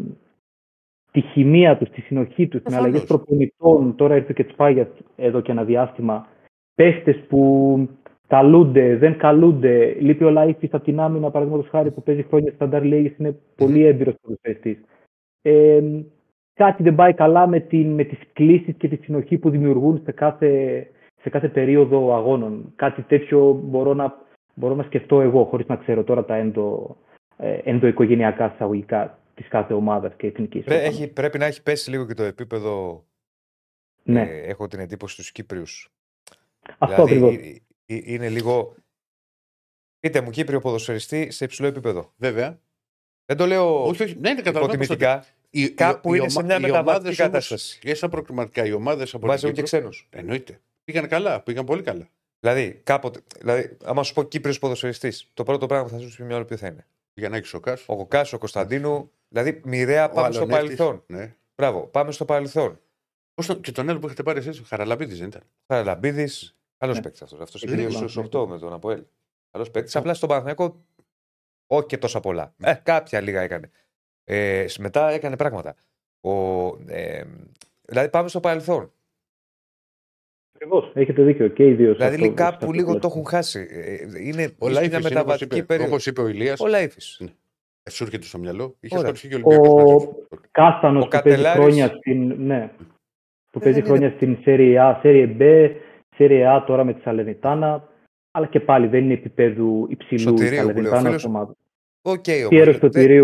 [1.11, 2.85] τη χημεία τους, τη συνοχή τους, με Προφανώς.
[2.87, 3.95] αλλαγές προπονητών.
[3.95, 6.27] Τώρα ήρθε και Τσπάγιας εδώ και ένα διάστημα.
[6.75, 7.89] Παίχτες που
[8.27, 9.95] καλούνται, δεν καλούνται.
[9.99, 13.39] Λείπει ο Λαΐφης από την άμυνα, παραδείγματος χάρη, που παίζει χρόνια στα Star Leagues, είναι
[13.55, 14.77] πολύ έμπειρος ποδοσφαιριστής.
[15.41, 15.81] Ε,
[16.53, 20.11] κάτι δεν πάει καλά με, την, με τις κλήσεις και τη συνοχή που δημιουργούν σε
[20.11, 20.87] κάθε,
[21.21, 22.73] σε κάθε περίοδο αγώνων.
[22.75, 24.21] Κάτι τέτοιο μπορώ να,
[24.53, 26.97] μπορώ να σκεφτώ εγώ, χωρίς να ξέρω τώρα τα ενδο,
[27.37, 30.63] ε, ενδοοικογενειακά εισαγωγικά της κάθε ομάδας και εθνικής.
[30.63, 33.03] Πρέ- έχει, πρέπει να έχει πέσει λίγο και το επίπεδο.
[34.03, 35.89] Ναι, ε, έχω την εντύπωση στους Κύπριους.
[36.77, 37.37] αυτό ακριβώς.
[37.85, 38.75] Ε, ε, είναι λίγο.
[39.99, 42.13] Πείτε μου, Κύπριο ποδοσφαιριστή σε υψηλό επίπεδο.
[42.17, 42.59] Βέβαια.
[43.25, 44.15] Δεν το λέω Όχι, όχι.
[44.19, 44.77] Ναι, είναι καταλαβαίνω.
[44.77, 45.25] πώς το- υποτιμητικά.
[45.49, 47.79] Οι- Κάπου οι είναι σε ομα- μια οι μεταβατική ομάδες όμως κατάσταση.
[47.79, 49.77] Και στα προκριματικά οι ομάδες από Βάζει την και Κύπρο.
[49.79, 50.07] ξένους.
[50.09, 50.61] Εννοείται.
[50.83, 52.09] Πήγαν καλά, πήγαν πολύ καλά.
[52.39, 53.19] Δηλαδή, κάποτε.
[53.39, 56.45] Δηλαδή, άμα σου πω Κύπριος ποδοσφαιριστής, το πρώτο πράγμα που θα σου πει στο μυαλό
[56.45, 56.85] ποιο θα είναι.
[57.13, 57.77] Για να έχεις σοκά.
[57.85, 59.11] Ο Κοκά, ο Κωνσταντίνου.
[59.27, 61.03] Δηλαδή, μοιραία πάμε στο παρελθόν.
[61.07, 61.35] Ναι.
[61.55, 62.79] Μπράβο, πάμε στο παρελθόν.
[63.33, 65.41] Πώς το- και τον άλλο που έχετε πάρει εσείς, Χαραλαμπίδης δεν ήταν.
[65.67, 67.01] Χαραλαμπίδης, καλός Ναι.
[67.01, 67.39] παίκτης αυτός.
[67.39, 68.07] Αυτός Είναι είναι καλό.
[68.07, 69.03] στου 8 με τον Αποέλ.
[69.51, 69.95] Καλός παίκτης.
[69.95, 70.85] Απλά στον Παναθηναϊκό
[71.67, 72.53] όχι και τόσα πολλά.
[72.63, 73.69] Ε, κάποια λίγα έκανε.
[74.23, 75.75] Ε, σ- μετά έκανε πράγματα.
[76.21, 76.31] Ο,
[76.87, 77.23] ε,
[77.81, 78.91] δηλαδή πάμε στο παρελθόν.
[80.55, 81.87] Ακριβώς, έχετε δίκιο και οι δύο.
[81.87, 83.07] σε Δηλαδή αυτό- λί- σε κάπου αυτό λίγο που το λέτε.
[83.07, 83.67] έχουν χάσει.
[83.69, 83.95] Ε,
[84.27, 85.91] Είναι Ο μια Λάιφη είναι όπως μεταβατική είπε, περίοδος.
[85.93, 86.59] όπως είπε ο Ηλίας.
[86.59, 87.21] Ο Λάιφης.
[87.89, 88.75] Σου έρχεται στο μυαλό.
[88.79, 89.15] Είχες Ωραία.
[89.15, 90.03] σκορπίσει και ο Ολυμπιακός.
[90.03, 91.61] Ο Κάστανος Ο που παίζει Κατελάρης.
[91.61, 92.71] χρόνια στην, ναι,
[93.51, 95.71] που παίζει είναι- χρόνια στην Serie A, Serie B,
[96.17, 97.87] Serie A τώρα με τη Σαλερνιτάνα,
[98.31, 101.15] αλλά και πάλι δεν είναι επίπεδου υψηλού η Σωτηρίου που λέει ο Σαλερνιτάνα φίλος.
[101.15, 101.55] ως ομάδα.
[102.01, 102.63] Οκ, Πιέρος όμως.
[102.65, 103.23] Δεν, Σωτηρίου,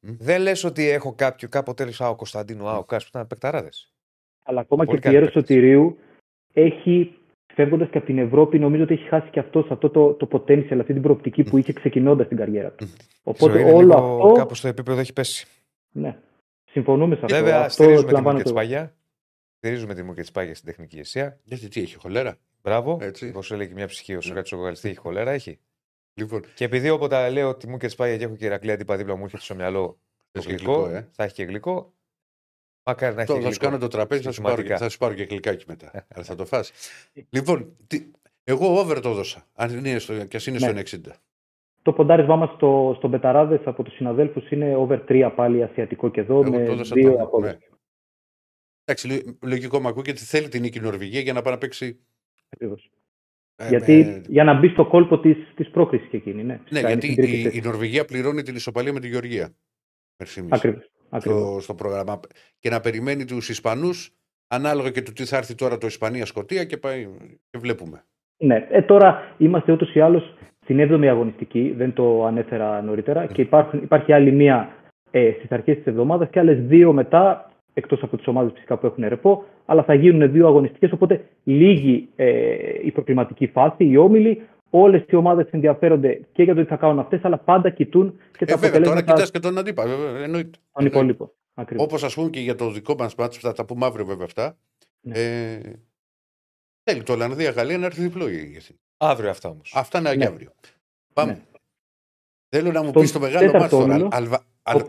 [0.00, 3.92] δεν λες ότι έχω κάποιο κάποτε έλεγα Α, ο Κωνσταντίνου, Α, ο Κάσπου ήταν παικταράδες.
[4.44, 5.54] αλλά ακόμα Πολύ και καλή Πιέρος παίκτης.
[5.54, 5.98] Σωτηρίου
[6.52, 7.18] έχει,
[7.54, 10.78] φεύγοντας και από την Ευρώπη, νομίζω ότι έχει χάσει και αυτό αυτό το, το potential,
[10.80, 12.86] αυτή την προοπτική που είχε ξεκινώντας την καριέρα του.
[13.22, 14.32] Οπότε είναι όλο λίγο αυτό.
[14.32, 15.46] κάπου στο επίπεδο έχει πέσει.
[15.92, 16.16] Ναι,
[16.70, 17.36] συμφωνούμε σε αυτό.
[17.36, 18.92] Βέβαια, αυτό στηρίζουμε τη λαμβάνω μου και το- Τσπάγια.
[19.58, 21.38] Στηρίζουμε τη μου και Τσπάγια στην τεχνική ηγεσία.
[21.42, 22.98] Γιατί τι έχει, χολέρα; Μπράβο.
[23.00, 23.28] Έτσι.
[23.28, 24.20] Όπως έλεγε και μια ψυχή, ο Ναι.
[24.22, 25.58] Σοκράτη ο Γαλιστή έχει χολέρα, έχει.
[26.14, 29.16] Λοιπόν, Και επειδή όποτε λέω ότι μου και Τσπάγια και έχω και Ηρακλή αντίπα δίπλα
[29.16, 29.98] μου έρχεται στο μυαλό
[30.30, 31.92] το θες και γλυκό, γλυκό, ε; θα έχει και γλυκό.
[32.84, 33.74] Μακάρι να έχει τώρα και θα σου γλυκό.
[33.76, 34.84] κάνω το τραπέζι, θα σου, πάρω, και- Συστηματικά.
[34.86, 36.06] θα σου πάρω και γλυκάκι μετά.
[36.14, 36.72] Αλλά θα το φας.
[37.30, 38.06] λοιπόν, τι,
[38.44, 39.46] εγώ over το δώσα.
[39.54, 40.66] Αν είναι στο, και ας είναι Ναι.
[40.66, 41.12] στον 60.
[41.82, 46.20] Το ποντάρισμά μας στο, στο Μπεταράδες από τους συναδέλφους είναι over 3 πάλι ασιατικό και
[46.20, 47.52] εδώ Εγώ με το έδωσα δύο το- απόδοση.
[47.52, 47.58] ναι.
[48.88, 51.98] Εντάξει, λο- λογικό μου ακούγεται θέλει την νίκη η Νορβηγία για να πάει να παίξει.
[52.50, 52.90] Ακριβώς.
[53.56, 56.42] ε, γιατί ε, για να μπει στο κόλπο της της πρόκρισης και εκείνη.
[56.42, 57.58] Ναι, ναι, Φυσικά είναι γιατί στην τρίτη η, θέση.
[57.58, 59.54] η Νορβηγία πληρώνει την ισοπαλία με τη Γεωργία.
[60.18, 60.52] μέχρι στιγμής.
[60.52, 60.90] Ακριβώς.
[61.10, 61.40] Ακριβώς.
[61.40, 62.20] στο, στο πρόγραμμα.
[62.58, 64.10] Και να περιμένει τους Ισπανούς
[64.48, 67.08] ανάλογα και του τι θα έρθει τώρα το Ισπανία-Σκοτία και, πάει,
[67.50, 68.04] και βλέπουμε.
[68.36, 68.66] Ναι.
[68.70, 73.82] Ε, τώρα είμαστε ούτως ή άλλως στην 7η αγωνιστική, δεν το ανέφερα νωρίτερα, και υπάρχουν,
[73.82, 74.72] υπάρχει άλλη μία
[75.10, 77.47] ε, στις αρχές της εβδομάδας και άλλες δύο μετά,
[77.78, 80.92] εκτός από τις ομάδες φυσικά που έχουν ρεπό, αλλά θα γίνουν δύο αγωνιστικές.
[80.92, 82.26] Οπότε λίγη ε,
[82.84, 84.42] η προκληματική φάση, οι όμιλοι.
[84.70, 88.44] Όλες οι ομάδες ενδιαφέρονται και για το τι θα κάνουν αυτές, αλλά πάντα κοιτούν και
[88.44, 89.96] τα Ε, βέβαια, τώρα αποτελέσματα κοιτάς και τον αντίπαλο.
[89.96, 90.58] βέβαια, Εννοείται.
[90.72, 91.30] των υπόλοιπων.
[91.54, 91.84] Ακριβώς.
[91.84, 94.56] Όπως ας πούμε και για το δικό μας μάτσο, θα τα πούμε αύριο βέβαια αυτά.
[95.00, 95.18] Ναι.
[95.18, 95.60] Ε,
[96.82, 98.78] θέλει το Ολλανδία-Γαλλία να έρθει διπλό η Εθνική.
[98.96, 99.72] Αύριο αυτά όμως.
[99.76, 100.14] Αυτά είναι Ναι.
[100.14, 100.50] για αύριο.
[101.12, 101.32] Πάμε.
[101.32, 101.38] Ναι.
[102.48, 103.92] Θέλω να μου Στον πεις το μεγάλο τέταρτο μάτσο τώρα.
[103.92, 104.08] όμιλο.
[104.12, 104.42] Αλβα...
[104.62, 104.80] Αλ...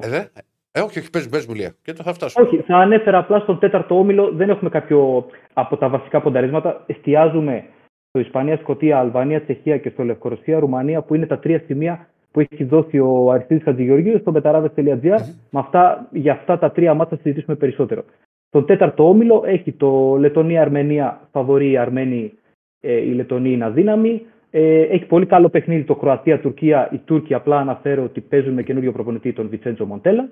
[0.76, 0.80] Όπα.
[0.80, 1.74] Ε, δε; ε, όχι, όχι, πες, πες μου λίγα.
[1.82, 2.42] Και το θα φτάσω.
[2.42, 4.32] Όχι, θα ανέφερα απλά στον τέταρτο όμιλο.
[4.32, 6.84] Δεν έχουμε κάποιο από τα βασικά πονταρίσματα.
[6.86, 7.66] Εστιάζουμε
[8.10, 12.40] στο Ισπανία, Σκοτία, Αλβανία, Τσεχία και στο Λευκορωσία, Ρουμανία, που είναι τα τρία σημεία που
[12.40, 15.20] έχει δώσει ο Αριστίδης Χατζηγεωργίου στο μπεταράδε.gr.
[15.50, 18.04] Με αυτά, για αυτά τα τρία μάτια θα συζητήσουμε περισσότερο.
[18.48, 22.34] Στον τέταρτο όμιλο έχει το Λετωνία-Αρμενία, φαβορή η Αρμένη,
[22.80, 24.22] ε, η Λετωνία είναι αδύναμη.
[24.50, 26.90] Ε, έχει πολύ καλό παιχνίδι το Κροατία-Τουρκία.
[26.92, 30.30] Οι Τούρκοι απλά αναφέρω ότι παίζουν με καινούριο προπονητή τον Βιτσέντζο Μοντέλα.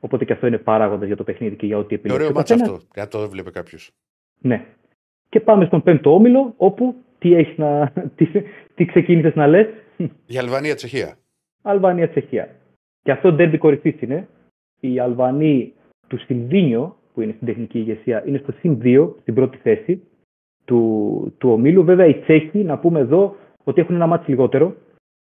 [0.00, 2.22] Οπότε και αυτό είναι παράγοντας για το παιχνίδι και για ό,τι επιλέξει.
[2.22, 2.82] Ωραίο ο μάτσα καθένας.
[2.82, 3.00] αυτό.
[3.00, 3.90] Αν το έβλεπε κάποιος.
[4.38, 4.64] Ναι.
[5.28, 8.26] Και πάμε στον πέμπτο όμιλο, όπου τι, έχεις να, τι,
[8.74, 9.66] τι ξεκίνησες να λες.
[10.26, 11.18] Για Αλβανία, Τσεχία.
[11.62, 12.48] Αλβανία-Τσεχία.
[13.02, 14.28] Και αυτό ντέρμπι κορυφής είναι.
[14.80, 15.72] Οι Αλβανοί
[16.06, 20.02] του Σιλβίνιο, που είναι στην τεχνική ηγεσία, είναι στο συν 2, στην πρώτη θέση
[20.64, 21.84] του, του ομίλου.
[21.84, 24.74] Βέβαια, οι Τσέχοι, να πούμε εδώ, ότι έχουν ένα μάτι λιγότερο.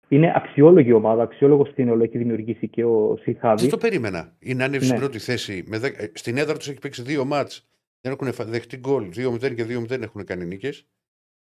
[0.08, 3.60] Είναι αξιόλογη ομάδα, αξιόλογος σύνολο έχει δημιουργήσει και ο Σιλχάβη.
[3.60, 4.36] Δεν το περίμενα.
[4.38, 4.86] Είναι άνευ Ναι.
[4.86, 5.64] στην πρώτη θέση.
[5.66, 7.68] Με δέκα- ε, Στην έδρα τους έχει παίξει δύο μάτς.
[8.00, 9.10] Δεν έχουν φα- δεχτεί γκολ.
[9.12, 10.86] 2-0 και 2-0 έχουν κάνει νίκες.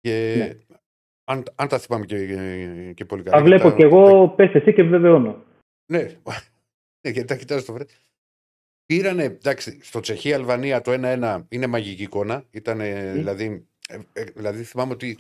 [0.01, 0.59] Και Ναι.
[1.25, 3.37] αν, αν τα θυμάμαι και, και, και πολύ καλά.
[3.37, 5.45] Τα βλέπω τα- κι εγώ, πες εσύ και βεβαιώνω.
[5.93, 5.99] Ναι,
[7.07, 7.85] ναι γιατί τα κοιτάζω στο βρε.
[8.87, 12.45] Πήρανε, εντάξει, στο Τσεχία-Αλβανία το 1-1 είναι μαγική εικόνα.
[12.51, 12.79] Ήταν,
[13.13, 15.19] δηλαδή, ε, ε, δηλαδή θυμάμαι ότι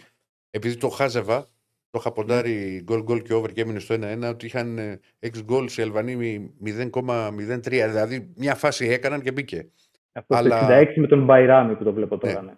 [0.50, 1.46] επειδή το χάζευα,
[1.90, 4.78] το είχα ποντάρει γκολ γκολ και over και έμεινε στο 1-1, ότι είχαν
[5.20, 7.60] 6 γκολ οι Αλβανοί με 0,03.
[7.88, 9.70] Δηλαδή μια φάση έκαναν και μπήκε.
[10.12, 12.42] Αυτό Αλλά- το 66 με τον Μπαϊράμι που το βλέπω τώρα.
[12.42, 12.50] Ναι.
[12.50, 12.56] Ναι.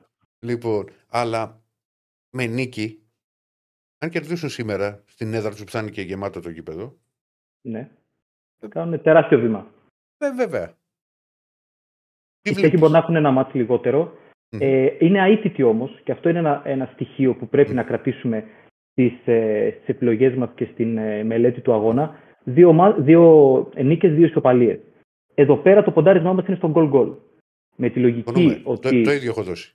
[0.53, 1.63] Λοιπόν, αλλά
[2.31, 3.03] με νίκη,
[3.99, 6.97] αν κερδίσουν σήμερα στην έδρα τους που θα είναι και γεμάτο το γήπεδο,
[7.61, 7.91] ναι.
[8.69, 9.67] Κάνουν τεράστιο βήμα.
[10.19, 10.67] ε, βέβαια.
[10.67, 14.13] Τι Οι Τσέχοι βλέπεις; μπορεί να έχουν ένα μάτι λιγότερο.
[14.53, 14.61] Μμμ.
[14.63, 17.75] Ε, είναι αίτητοι όμως, και αυτό είναι ένα, ένα στοιχείο που πρέπει Μμ.
[17.75, 18.45] να κρατήσουμε
[19.09, 22.15] στις ε, στις επιλογές μας και στην ε, μελέτη του αγώνα.
[22.45, 24.79] Δύο, ομα- δύο νίκες, δύο ισοπαλίες.
[25.35, 27.15] Εδώ πέρα το ποντάρισμά μας είναι στον goal goal.
[27.77, 28.61] Με τη λογική Συμφωνούμε.
[28.65, 29.03] ότι.
[29.03, 29.75] Το, το ίδιο έχω δώσει.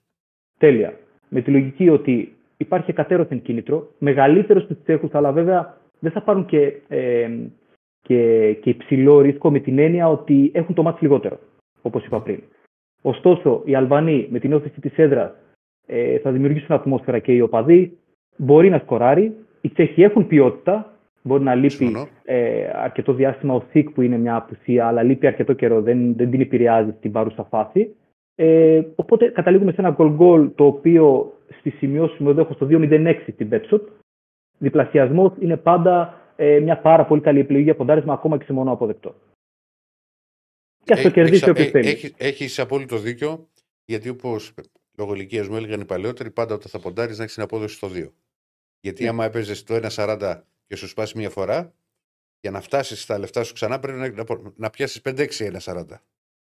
[0.60, 1.00] Τέλεια.
[1.30, 6.46] Με τη λογική ότι υπάρχει εκατέρωθεν κίνητρο, μεγαλύτερο στους Τσέχους, αλλά βέβαια δεν θα πάρουν
[6.46, 7.30] και, ε,
[8.02, 11.40] και, και υψηλό ρίσκο με την έννοια ότι έχουν το μάτι λιγότερο,
[11.82, 12.40] όπως είπα πριν.
[13.02, 15.32] Ωστόσο, οι Αλβανοί με την όθηση της έδρας
[15.86, 17.98] ε, θα δημιουργήσουν ατμόσφαιρα και οι οπαδοί.
[18.36, 19.36] Μπορεί να σκοράρει.
[19.62, 20.90] Οι Τσέχοι έχουν ποιότητα.
[21.22, 22.08] Μπορεί να λείπει Συμφωνώ.
[22.24, 26.32] ε, αρκετό διάστημα ο Θικ που είναι μια απουσία, αλλά λείπει αρκετό καιρό, δεν, δεν
[26.32, 27.96] την επηρεάζει στην παρούσα φάση.
[28.36, 32.68] Ε, οπότε καταλήγουμε σε ένα goal goal το οποίο στη σημειώση μου εδώ έχω στο
[32.70, 33.82] 2.06 στην Betshot.
[34.58, 38.72] Διπλασιασμός είναι πάντα ε, μια πάρα πολύ καλή επιλογή για ποντάρισμα ακόμα και σε μόνο
[38.72, 39.16] αποδεκτό.
[40.84, 41.88] Και ας το Ε, κερδίσει έχεις- όποιος ε, θέλει.
[41.88, 43.48] έχεις- Έχεις απόλυτο δίκιο,
[43.86, 44.54] γιατί όπως
[44.98, 47.88] λόγω ηλικίας μου έλεγαν οι παλαιότεροι, πάντα όταν θα ποντάρεις να έχεις την απόδοση στο
[47.88, 48.12] 2.
[48.86, 49.10] Γιατί Ναι.
[49.10, 51.72] άμα έπαιζες το 1,40 και σου σπάσει μία φορά,
[52.42, 54.24] για να φτάσεις στα λεφτά σου ξανά πρέπει να, να,
[54.56, 55.84] να πιάσεις 5-6 1,40.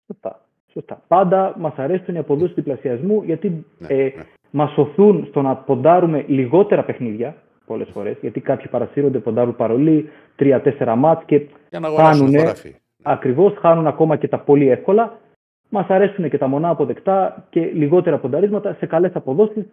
[0.07, 0.47] Σωστά.
[0.73, 1.03] Σωστά.
[1.09, 4.25] Πάντα μας αρέσουν οι αποδόσεις διπλασιασμού γιατί Ναι, ε, ναι.
[4.51, 8.17] μας οθούν στο να ποντάρουμε λιγότερα παιχνίδια πολλές φορές.
[8.21, 12.39] Γιατί κάποιοι παρασύρονται, ποντάρουν παρολί, 3-4 μάτς και Για να αγοράσουν χάνουνε.
[12.39, 12.75] το ράφι.
[13.03, 15.19] ακριβώς χάνουν ακόμα και τα πολύ εύκολα.
[15.69, 19.65] Μας αρέσουν και τα μονά αποδεκτά και λιγότερα πονταρίσματα σε καλές αποδόσεις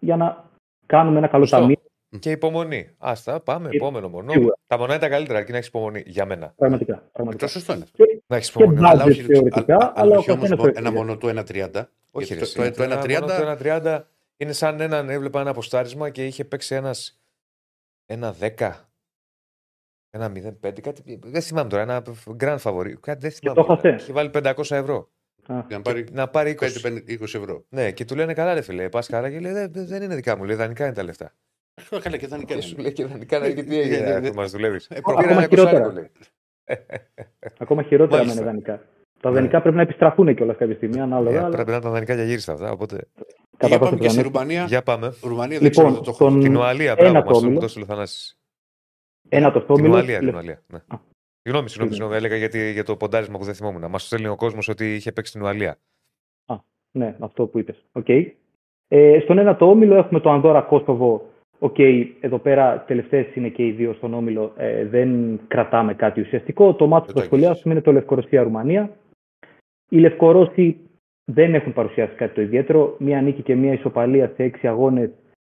[0.00, 0.44] για να
[0.86, 1.60] κάνουμε ένα καλό Σωστό.
[1.60, 1.76] ταμείο.
[2.18, 2.90] Και υπομονή.
[2.98, 3.68] Άστα, πάμε.
[3.68, 4.32] Και- Επόμενο μονό.
[4.32, 4.58] σίγουρα.
[4.66, 6.02] Τα μονά είναι τα καλύτερα, αρκεί να έχεις υπομονή.
[6.06, 6.52] Για μένα.
[6.56, 6.94] Πραγματικά.
[6.94, 7.46] Ε, πραγματικά.
[7.46, 7.84] Το σωστό είναι.
[8.26, 8.80] Να έχεις Και υπομονή.
[8.80, 10.94] μπα- Αλλά budget όχι, θεωρητικά, α- αλλά ο όχι όμως καθένας μο- το ένα επιλέγει.
[10.96, 11.90] μόνο του 1,30.
[12.10, 14.02] Όχι, Γιατί ρε, το, εσύ, το, το ένα 1,30 μόνο Το 1.30
[14.36, 17.20] είναι σαν έναν, έβλεπα ένα αποστάρισμα και είχε παίξει ένας.
[18.06, 18.88] Ένα 10.
[20.10, 20.80] Ένα 0,5.
[20.80, 21.82] Κάτι, δεν θυμάμαι τώρα.
[21.82, 22.02] Ένα
[22.40, 22.92] grand favori.
[23.00, 23.62] Κάτι δεν θυμάμαι.
[23.64, 23.88] το έχασε.
[24.02, 25.10] Είχε βάλει 500 ευρώ.
[25.46, 26.80] Α, για να πάρει Να πάρει 20.
[26.82, 27.64] 5-20 ευρώ.
[27.68, 28.88] Ναι, και του λένε καλά, ρε φίλε.
[28.88, 30.44] Πας καλά και λέει «Δεν- δεν δεν είναι δικά μου.
[30.44, 31.34] Λέει δανεικά είναι τα λεφτά.
[31.90, 32.62] Ε, Καλά και θα είναι Και καλά.
[32.66, 33.96] σου λέει και δανεικά να και τι Ε, έγινε.
[34.10, 34.86] ε, αφού Μας δουλεύεις.
[34.86, 35.46] Ε, Ακόμα προφανώς.
[35.48, 36.10] χειρότερα.
[37.58, 38.40] Ακόμα χειρότερα με Μάλιστα.
[38.40, 38.82] είναι δανεικά.
[39.20, 39.34] Τα Ναι.
[39.36, 41.36] δανεικά πρέπει να επιστραφούν κιόλας κάποια στιγμή, ανάλογα.
[41.36, 42.70] Ε, αλλά Πρέπει να ήταν δανεικά για γύριστα αυτά.
[42.70, 42.96] Οπότε.
[43.56, 44.22] κατά Για πάσα πάμε και στη πιθανότητα.
[44.22, 44.64] Ρουμανία.
[44.64, 45.14] Για πάμε.
[45.22, 46.30] Ρουμανία δεν Λοιπόν, ξέρω, δεν το έχω.
[46.30, 47.54] στον- Την Ουαλία, Ένα μπράβο, μας όμιλο.
[47.54, 48.38] το δώσει ο Θανάσης.
[49.28, 49.92] Ένα το Την όμιλο.
[49.94, 50.62] Ουαλία, την Ουαλία.
[50.66, 50.78] Ναι.
[50.78, 50.96] Α.
[51.42, 51.92] Συγγνώμη, συγγνώμη, Συγγνώμη.
[51.92, 53.90] συγγνώμη, έλεγα γιατί, για το ποντάρισμα που δεν θυμόμουν.
[53.90, 55.76] Μας στέλνει ο κόσμος ότι είχε παίξει την Ουαλία.
[56.96, 57.84] Ναι, αυτό που είπες.
[57.92, 58.08] Οκ.
[58.88, 61.30] Ε, στον ένα το όμιλο έχουμε το Ανδόρα Κόσοβο.
[61.58, 61.78] Οκ,
[62.20, 64.52] εδώ πέρα τελευταίες είναι και οι δύο στον όμιλο.
[64.56, 66.74] Ε, δεν κρατάμε κάτι ουσιαστικό.
[66.74, 68.90] Το μάτι που Δεν θα το σχολιάσουμε είναι το Λευκορωσία-Ρουμανία.
[69.88, 70.76] Οι Λευκορώσοι
[71.24, 72.96] δεν έχουν παρουσιάσει κάτι το ιδιαίτερο.
[72.98, 75.10] Μία νίκη και μία ισοπαλία σε έξι αγώνες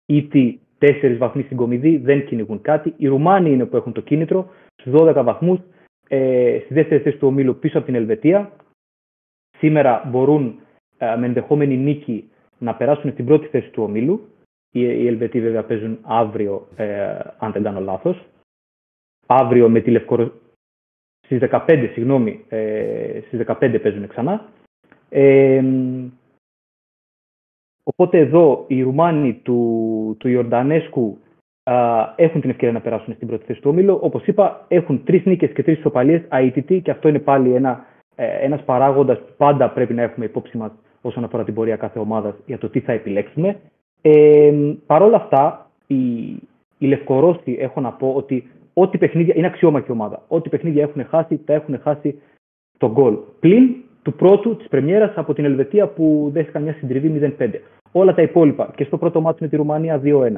[0.05, 2.93] ήτι τέσσερις βαθμοί στην κομιδή, δεν κυνηγούν κάτι.
[2.97, 5.59] Οι Ρουμάνοι είναι που έχουν το κίνητρο, στους 12 βαθμούς,
[6.07, 8.51] ε, στη δεύτερη θέση του ομίλου πίσω από την Ελβετία.
[9.57, 10.59] Σήμερα μπορούν
[10.97, 14.27] ε, με ενδεχόμενη νίκη να περάσουν στην πρώτη θέση του ομίλου.
[14.71, 18.25] Οι, οι Ελβετοί βέβαια παίζουν αύριο, ε, αν δεν κάνω λάθος.
[19.25, 20.31] Αύριο με τη Λευκορο...
[21.25, 24.49] Στις 15, συγγνώμη, ε, στις 15 παίζουν ξανά.
[25.09, 25.63] Ε,
[27.83, 31.17] οπότε εδώ οι Ρουμάνοι του, του Ιορντανέσκου
[31.63, 33.99] α, έχουν την ευκαιρία να περάσουν στην πρώτη θέση του ομίλου.
[34.01, 37.85] Όπως είπα, έχουν τρεις νίκες και τρεις ισοπαλίες αίτητοι και αυτό είναι πάλι ένα
[38.19, 42.35] ένας παράγοντας που πάντα πρέπει να έχουμε υπόψη μας όσον αφορά την πορεία κάθε ομάδας
[42.45, 43.59] για το τι θα επιλέξουμε.
[44.01, 44.53] Ε,
[44.85, 45.95] Παρ' όλα αυτά, οι,
[46.77, 50.23] οι Λευκορώσοι έχω να πω ότι ό,τι παιχνίδια είναι αξιόμαχη ομάδα.
[50.27, 52.21] Ό,τι παιχνίδια έχουν χάσει, τα έχουν χάσει
[52.77, 53.17] το γκολ.
[53.39, 57.49] Πλην του πρώτου της Πρεμιέρας από την Ελβετία που δέχτηκαν μια συντριβή 0-5.
[57.91, 60.31] Όλα τα υπόλοιπα και στο πρώτο μάτι με τη Ρουμανία 2-1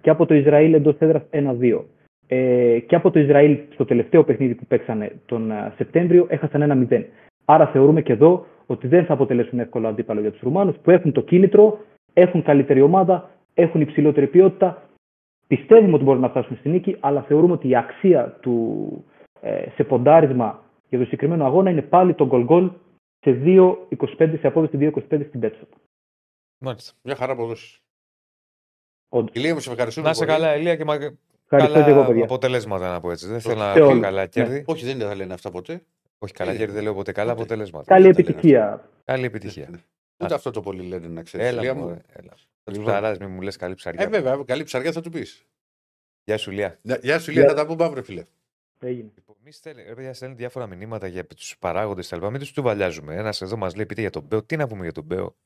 [0.00, 1.80] και από το Ισραήλ εντός έδρας 1-2
[2.26, 7.02] ε, και από το Ισραήλ στο τελευταίο παιχνίδι που παίξανε τον ε, Σεπτέμβριο έχασαν 1-0.
[7.44, 11.12] Άρα θεωρούμε και εδώ ότι δεν θα αποτελέσουν εύκολο αντίπαλο για τους Ρουμάνους που έχουν
[11.12, 11.78] το κίνητρο,
[12.18, 14.82] έχουν καλύτερη ομάδα, έχουν υψηλότερη ποιότητα.
[15.46, 19.04] Πιστεύουμε ότι μπορούν να φτάσουν στη νίκη, αλλά θεωρούμε ότι η αξία του
[19.40, 22.70] ε, σε ποντάρισμα για το συγκεκριμένο αγώνα είναι πάλι το γκολ γκολ
[23.20, 25.66] σε, 2-25, σε απόδοση 2-25 στην Πέτσο.
[26.58, 26.92] Μάλιστα.
[27.02, 27.80] Μια χαρά αποδόσει.
[29.08, 29.34] Όντως.
[29.34, 30.08] Ηλία μου, σε ευχαριστούμε.
[30.08, 30.36] Να σε πολύ.
[30.36, 30.94] καλά, Ελία, και μα...
[30.94, 32.24] Ευχαριστώ καλά και εγώ, παιδιά.
[32.24, 33.26] αποτελέσματα να πω έτσι.
[33.28, 34.00] Δεν θέλω να Σε πω όλους.
[34.02, 34.64] καλά κέρδη.
[34.66, 35.82] Όχι, δεν θα λένε αυτά ποτέ.
[36.18, 37.40] Όχι καλά Ε, κέρδη, δεν λέω ποτέ καλά ούτε.
[37.42, 37.84] αποτελέσματα.
[37.86, 38.88] Καλή δεν τα λένε επιτυχία.
[39.04, 39.68] Καλή επιτυχία.
[40.24, 41.46] Ούτε αυτό το πολύ λένε να ξέρεις.
[41.46, 42.02] Έλα, Ηλία μου, μου.
[42.06, 42.30] έλα.
[42.30, 42.84] Θα τους Λοιπόν.
[42.84, 44.02] ψαράς, μην μου λες καλή ψαριά.
[44.04, 45.46] Ε, βέβαια, καλή ψαριά θα του πεις.
[46.24, 46.80] Γεια σου, Λία.
[47.02, 47.50] Γεια σου, Ηλία, Γεια.
[47.54, 48.22] θα τα πούμε αύριο, φίλε.
[48.78, 49.10] Έγινε.
[49.14, 52.26] Λοιπόν, μη στέλνει, ρε παιδιά, στέλνει διάφορα μηνύματα για τους παράγοντες κτλ.
[52.26, 53.14] Μην τους τσουβαλιάζουμε.
[53.16, 54.44] Ένας εδώ μας λέει: Πείτε για τον Μπέο.
[54.44, 55.36] Τι να πούμε για τον Μπέο;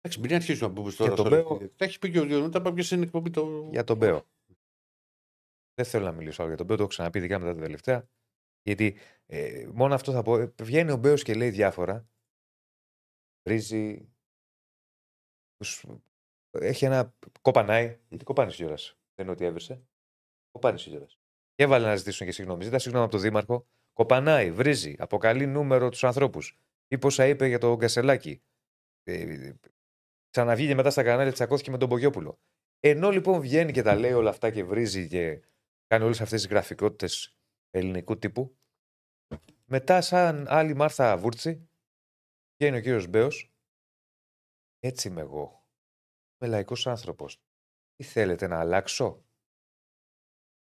[0.00, 1.14] Εντάξει, μην αρχίσουμε να πούμε τώρα.
[1.14, 3.30] τον στο- Μπέο- Τα έχει πει και ο Διονύη, τα πάμε στην εκπομπή.
[3.30, 3.68] Το...
[3.72, 4.26] Για τον Μπέο.
[5.74, 6.76] Δεν θέλω να μιλήσω άλλο για τον Μπέο.
[6.76, 8.08] Το έχω ξαναπεί ειδικά μετά τα τελευταία.
[8.62, 10.38] Γιατί ε, μόνο αυτό θα πω.
[10.38, 12.08] ε, Βγαίνει ο Μπέος και λέει διάφορα.
[13.48, 14.08] Βρίζει.
[15.58, 15.84] Τους-
[16.50, 17.14] Έχει ένα.
[17.42, 17.98] Κοπανάει.
[18.08, 18.98] Τι κοπάνεις κιόλας.
[19.14, 19.82] Δεν είναι ότι έβρεσε.
[20.50, 21.18] Κοπάνεις κιόλας.
[21.54, 22.64] Και έβαλε να ζητήσουν και συγγνώμη.
[22.64, 23.66] Ζητά συγγνώμη από τον Δήμαρχο.
[23.92, 26.58] Κοπανάει, βρίζει, αποκαλεί νούμερο τους ανθρώπους.
[26.88, 28.42] Ή πόσα είπε για τον Κασελάκη.
[29.02, 29.52] Ε,
[30.30, 32.38] ξαναβγήκε μετά στα κανάλια, τσακώθηκε με τον Πογιόπουλο.
[32.80, 35.42] Ενώ λοιπόν βγαίνει και τα λέει όλα αυτά και βρίζει και
[35.86, 37.36] κάνει όλες αυτές τις γραφικότητες
[37.70, 38.56] ελληνικού τύπου,
[39.64, 41.68] μετά, σαν άλλη Μάρθα Βούρτσι,
[42.56, 43.47] βγαίνει ο κύριος Μπέος.
[44.80, 45.66] Έτσι είμαι εγώ.
[46.40, 47.40] Είμαι λαϊκός άνθρωπος.
[47.96, 49.24] Τι θέλετε να αλλάξω;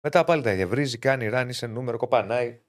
[0.03, 0.67] Μετά πάλι τα ίδια.
[0.67, 2.63] Βρίζει, κάνει ράνι σε νούμερο, κοπανάει.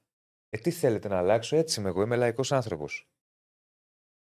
[0.49, 2.03] Ε, τι θέλετε να αλλάξω; Έτσι είμαι εγώ.
[2.03, 3.09] Είμαι λαϊκός άνθρωπος.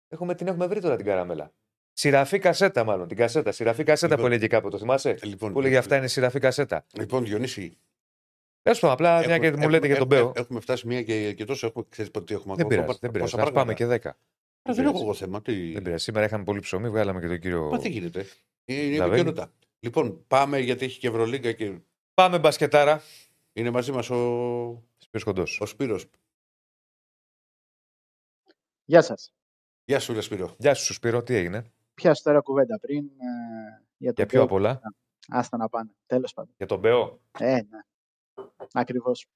[0.08, 1.54] Έχουμε, την έχουμε βρει τώρα την καραμέλα.
[1.94, 3.08] Σειραφή κασέτα, μάλλον.
[3.08, 3.52] Την κασέτα.
[3.52, 4.26] Σειραφή κασέτα Λοιπόν.
[4.30, 4.70] που έλεγε κάποτε.
[4.70, 6.86] Το θυμάσαι; Ε, Λοιπόν, Που έλεγε αυτά είναι σειραφή κασέτα.
[6.94, 7.78] Λοιπόν, Διονύση.
[8.62, 10.20] Τέλο πάντων, απλά μια έχουμε- και μου έχουμε- λέτε για τον Μπέο.
[10.20, 11.68] έχουμε- Έχουμε φτάσει μία και, και τόσο.
[11.68, 12.70] Έχουμε, ξέρεις πότε έχουμε Δεν ακόμα.
[12.70, 12.88] πειράζει.
[12.88, 13.32] Πόσα Δεν πειράζει.
[13.36, 13.52] πράγματα.
[13.60, 14.18] Α πάμε και 10.
[14.70, 15.42] Ε, Δεν έχω εγώ θέμα.
[15.42, 15.72] Τι...
[15.72, 16.04] Δεν πειράζει.
[16.04, 17.70] Σήμερα είχαμε πολύ ψωμί, βγάλαμε και τον κύριο.
[17.70, 18.26] Μα τι γίνεται.
[18.66, 19.20] Είναι Λαβέλη.
[19.22, 19.54] επικαιρότητα.
[19.80, 21.80] Λοιπόν, πάμε γιατί έχει και Ευρωλίγκα και
[22.14, 23.02] Πάμε μπασκετάρα.
[23.54, 25.60] είναι μαζί μας ο, Σπύρος Κοντός.
[25.62, 26.06] ο Σπύρος.
[28.86, 29.34] Γεια σας.
[29.86, 30.56] Γεια σου, ρε Σπύρο.
[30.58, 34.52] Γεια σου, Σπύρο, τι έγινε; Πιάσε τώρα κουβέντα πριν ε, για το Για ποιο απ'
[34.52, 34.82] όλα.
[35.28, 35.90] Άστα να πάνε.
[36.06, 36.54] Τέλος πάντων.
[36.58, 37.80] Για τον Μπέο; Ε, ναι.
[38.74, 39.28] Ακριβώς.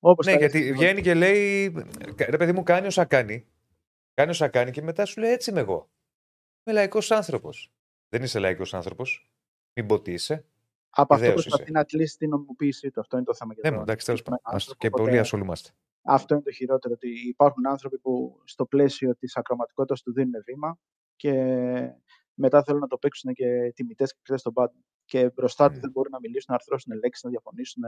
[0.00, 1.72] Όπως Ναι, τα γιατί λέτε, βγαίνει και λέει.
[2.28, 3.46] Ρε παιδί μου, κάνει όσα κάνει.
[4.14, 5.90] Κάνεις όσα κάνει και μετά σου λέει έτσι είμαι εγώ.
[6.64, 7.72] Είμαι λαϊκός άνθρωπος.
[8.08, 9.30] Δεν είσαι λαϊκός άνθρωπος.
[9.74, 10.44] Μην πω τι είσαι.
[10.90, 11.72] Από αυτό ιδέως προσπαθεί είσαι.
[11.72, 13.00] να κλείσει την νομιμοποίησή του.
[13.00, 13.54] Αυτό είναι το θέμα.
[13.54, 14.56] και Ναι, το- μου, εντάξει, τέλος συγκεκριμένο πάντων.
[14.56, 15.70] Ας- άνθρωπο, Και οπότε πολύ ασχολούμαστε.
[16.02, 16.94] Αυτό είναι το χειρότερο.
[16.94, 20.78] Ότι υπάρχουν άνθρωποι που στο πλαίσιο της ακροματικότητας του δίνουν βήμα
[21.16, 21.32] και
[22.34, 24.84] μετά θέλουν να το παίξουν και τιμητές και κρυφτέ στον πάντων.
[25.04, 25.80] Και μπροστά του Μμ.
[25.80, 27.82] δεν μπορούν να μιλήσουν, να αρθρώσουν λέξεις, να διαφωνήσουν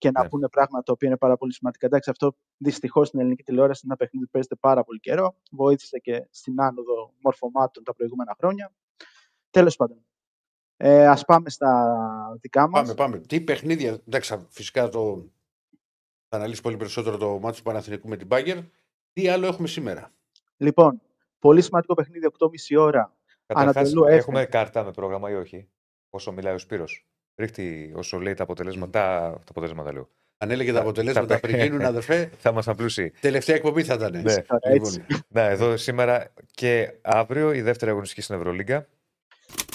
[0.00, 0.28] και να Ναι.
[0.28, 1.86] πούνε πράγματα τα οποία είναι πάρα πολύ σημαντικά.
[1.86, 5.34] Εντάξει, αυτό δυστυχώς στην ελληνική τηλεόραση είναι ένα παιχνίδι που παίζεται πάρα πολύ καιρό.
[5.50, 8.72] Βοήθησε και στην άνοδο μορφωμάτων τα προηγούμενα χρόνια.
[9.50, 10.04] Τέλος πάντων.
[10.76, 11.96] Ε, ας πάμε στα
[12.40, 12.80] δικά μας.
[12.80, 13.18] Πάμε, πάμε.
[13.18, 13.98] Τι παιχνίδια.
[14.06, 15.30] Εντάξει, φυσικά το.
[16.28, 18.58] Θα αναλύσει πολύ περισσότερο το μάτι του Παναθηνικού με την Μπάγκερ.
[19.12, 20.12] Τι άλλο έχουμε σήμερα;
[20.56, 21.00] Λοιπόν,
[21.38, 23.16] πολύ σημαντικό παιχνίδι, 8.30 ώρα.
[23.46, 24.14] Καταρχάς, Ανατολού Έφε.
[24.16, 25.68] έχουμε κάρτα με πρόγραμμα ή όχι;
[26.10, 27.09] Όσο μιλάει ο Σπύρος;
[27.40, 28.90] Ρίχτη όσο λέει τα αποτελέσματα.
[29.00, 30.08] Τα, τα αποτελέσματα λέω.
[30.38, 33.12] Αν έλεγε τα Θα- αποτελέσματα θα- πριν γίνουν, αδερφέ, Θα μας απλούσει.
[33.20, 34.12] τελευταία εκπομπή θα ήταν.
[34.22, 34.34] Ναι.
[34.34, 35.04] Τώρα, έτσι.
[35.28, 38.86] Να, εδώ σήμερα και αύριο η δεύτερη αγωνιστική στην Ευρωλίγκα.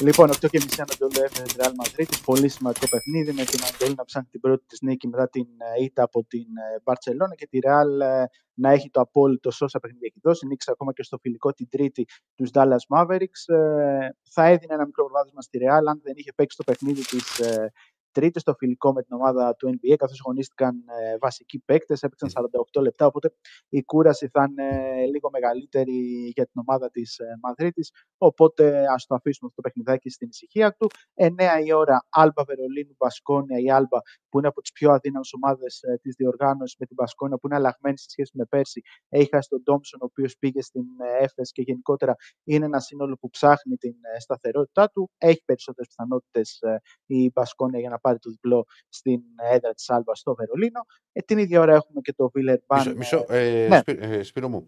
[0.01, 2.05] Λοιπόν, 8.30 Ανατολού έφερε Real Madrid.
[2.25, 5.47] Πολύ σημαντικό παιχνίδι με την Ανατολή να ψάχνει την πρώτη της νίκη μετά την
[5.77, 6.45] ε, ήττα από την
[6.83, 8.23] Μπαρσελόνα και τη Real ε,
[8.53, 10.47] να έχει το απόλυτο σε όσα παιχνίδια έχει δώσει.
[10.47, 12.05] Νίκησε ακόμα και στο φιλικό την Τρίτη
[12.35, 13.53] τους Dallas Mavericks.
[13.55, 17.39] Ε, θα έδινε ένα μικρό προβάδισμα στη Real αν δεν είχε παίξει το παιχνίδι της
[17.39, 17.71] ε,
[18.15, 22.29] Τρίτη στο φιλικό με την ομάδα του NBA, καθώς αγωνίστηκαν ε, βασικοί παίκτες, έπαιξαν
[22.75, 23.05] 48 λεπτά.
[23.05, 23.33] Οπότε
[23.69, 24.69] η κούραση θα είναι
[25.05, 27.91] λίγο μεγαλύτερη για την ομάδα της Μαδρίτης.
[28.17, 30.87] Οπότε ας το αφήσουμε αυτό το παιχνιδάκι στην ησυχία του.
[31.13, 31.29] 9
[31.65, 33.59] η ώρα, Άλμπα Βερολίνου, Μπασκόνια.
[33.59, 33.99] Η Άλμπα
[34.29, 37.55] που είναι από τις πιο αδύναμες ομάδες ε, της διοργάνωσης με την Μπασκόνια, που είναι
[37.55, 38.81] αλλαγμένη σε σχέση με πέρσι.
[39.09, 43.15] Έχει χάσει τον Ντόμψον, ο οποίος πήγε στην ε, Έφες και γενικότερα είναι ένα σύνολο
[43.15, 45.11] που ψάχνει την ε, σταθερότητά του.
[45.17, 46.59] Έχει περισσότερες πιθανότητες
[47.05, 50.85] η Μπασκόνια για να πάρει το διπλό στην έδρα της Άλμπα στο Βερολίνο.
[51.11, 53.77] Ε, την ίδια ώρα έχουμε και το Βίλερ Μισό, μισό, ε, Ναι.
[53.77, 54.65] Σπύ- ε, Σπύρο μου.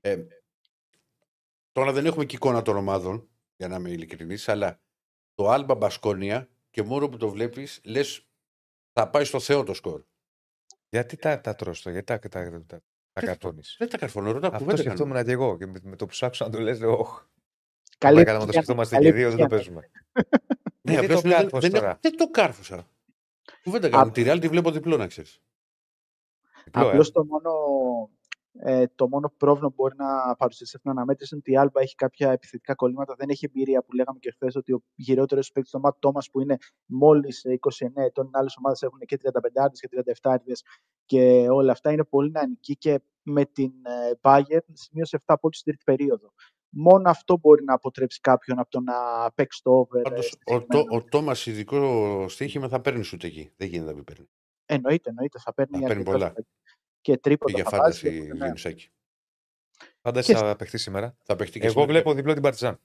[0.00, 0.16] Ε,
[1.72, 4.80] τώρα δεν έχουμε και εικόνα των ομάδων, για να είμαι ειλικρινής, αλλά
[5.34, 8.26] το Άλμπα Μπασκόνια και μόνο που το βλέπεις, λες
[8.92, 10.02] θα πάει στο Θεό το σκορ.
[10.90, 12.80] Γιατί τα, τα τρως το, γιατί τα, τα, τα, τα,
[13.12, 13.76] τα καρφώνεις.
[13.78, 14.96] Δεν τα καρφώνω, ρωτά Αυτό κουβέντα κάνουμε.
[14.96, 15.56] σκεφτόμουν και εγώ.
[15.58, 17.22] Και με, με το που σου άκουσα να το λες, λέω, «Ωχ,
[17.98, 19.72] Καλή καλά, καλά, να το επιτυχία, σκεφτόμαστε καλή και δύο, δεν το επιτυχία.
[19.72, 19.90] παίζουμε.
[20.88, 21.98] Ναι, Γιατί απλώς το δεν- κάρφος δεν, τώρα.
[22.00, 22.86] δεν το κάρφωσα.
[23.62, 24.10] Κουβέντα κάνουμε.
[24.10, 25.40] Α- Τη Real τη βλέπω διπλό, να ξέρεις.
[26.64, 26.88] Διπλό, ε.
[26.88, 27.50] Απλώς το μόνο,
[28.60, 31.94] ε, το μόνο πρόβλημα που μπορεί να παρουσιαστεί στην αναμέτρηση είναι ότι η Άλμπα έχει
[31.94, 33.14] κάποια επιθετικά κολλήματα.
[33.18, 36.40] Δεν έχει εμπειρία που λέγαμε και χθες ότι ο γυρότερο παίκτης, ο Ματ Τόμα, που
[36.40, 40.62] είναι μόλις 29 ετών, οι άλλες ομάδες έχουν και 35 και 37
[41.04, 45.72] και όλα αυτά είναι πολύ νεανική και με την ε, Bayern σημείωσε 7 πόντους στην
[45.72, 46.32] τρίτη περίοδο.
[46.70, 48.94] Μόνο αυτό μπορεί να αποτρέψει κάποιον από το να
[49.34, 49.98] παίξει το over.
[49.98, 53.52] ε, Πάντως, στη ο, συγκεκριμένη το, ο Τόμας ειδικό στοίχημα θα παίρνει ούτε εκεί.
[53.56, 54.28] Δεν γίνεται να μην παίρνει.
[54.66, 55.38] Εννοείται, εννοείται.
[55.38, 56.30] Θα παίρνει, Θα παίρνει αρκετά πολλά.
[56.30, 56.42] στα-
[57.00, 58.34] Και Και τρίποτα για θα βάζει, φάνταση ναι.
[58.36, 58.88] Γιονισάκη.
[60.00, 61.16] Φάντασε Και- θα παιχτεί σήμερα.
[61.22, 61.92] Θα παιχτεί και Εγώ σήμερα.
[61.92, 62.80] βλέπω διπλό την Παρτιζάν.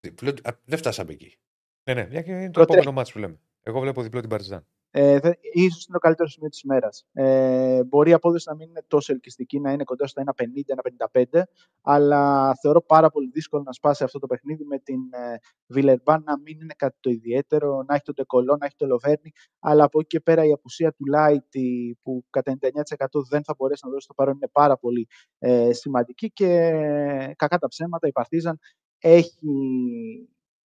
[0.00, 1.38] Διπλό- α, Δεν φτάσαμε εκεί.
[1.84, 2.72] Ναι, ναι, μια και είναι το Προτρέχει.
[2.78, 3.40] επόμενο μάτσο που λέμε.
[3.62, 4.66] Εγώ βλέπω διπλό την Παρτιζάν.
[4.96, 7.06] Ε, δε, ίσως είναι το καλύτερο σημείο της ημέρας.
[7.12, 11.42] Ε, μπορεί η απόδοση να μην είναι τόσο ελκυστική, να είναι κοντά στο 1,50-1,55,
[11.82, 16.38] αλλά θεωρώ πάρα πολύ δύσκολο να σπάσει αυτό το παιχνίδι με την ε, Βιλερμπάν να
[16.38, 19.98] μην είναι κάτι το ιδιαίτερο, να έχει τον Τεκολό, να έχει τον Λοβέρνη, αλλά από
[20.00, 24.06] εκεί και πέρα η απουσία του Λάιτι που κατά 99% δεν θα μπορέσει να δώσει
[24.06, 28.58] το παρόν είναι πάρα πολύ ε, σημαντική και ε, κακά τα ψέματα η Παρτίζαν
[28.98, 29.48] έχει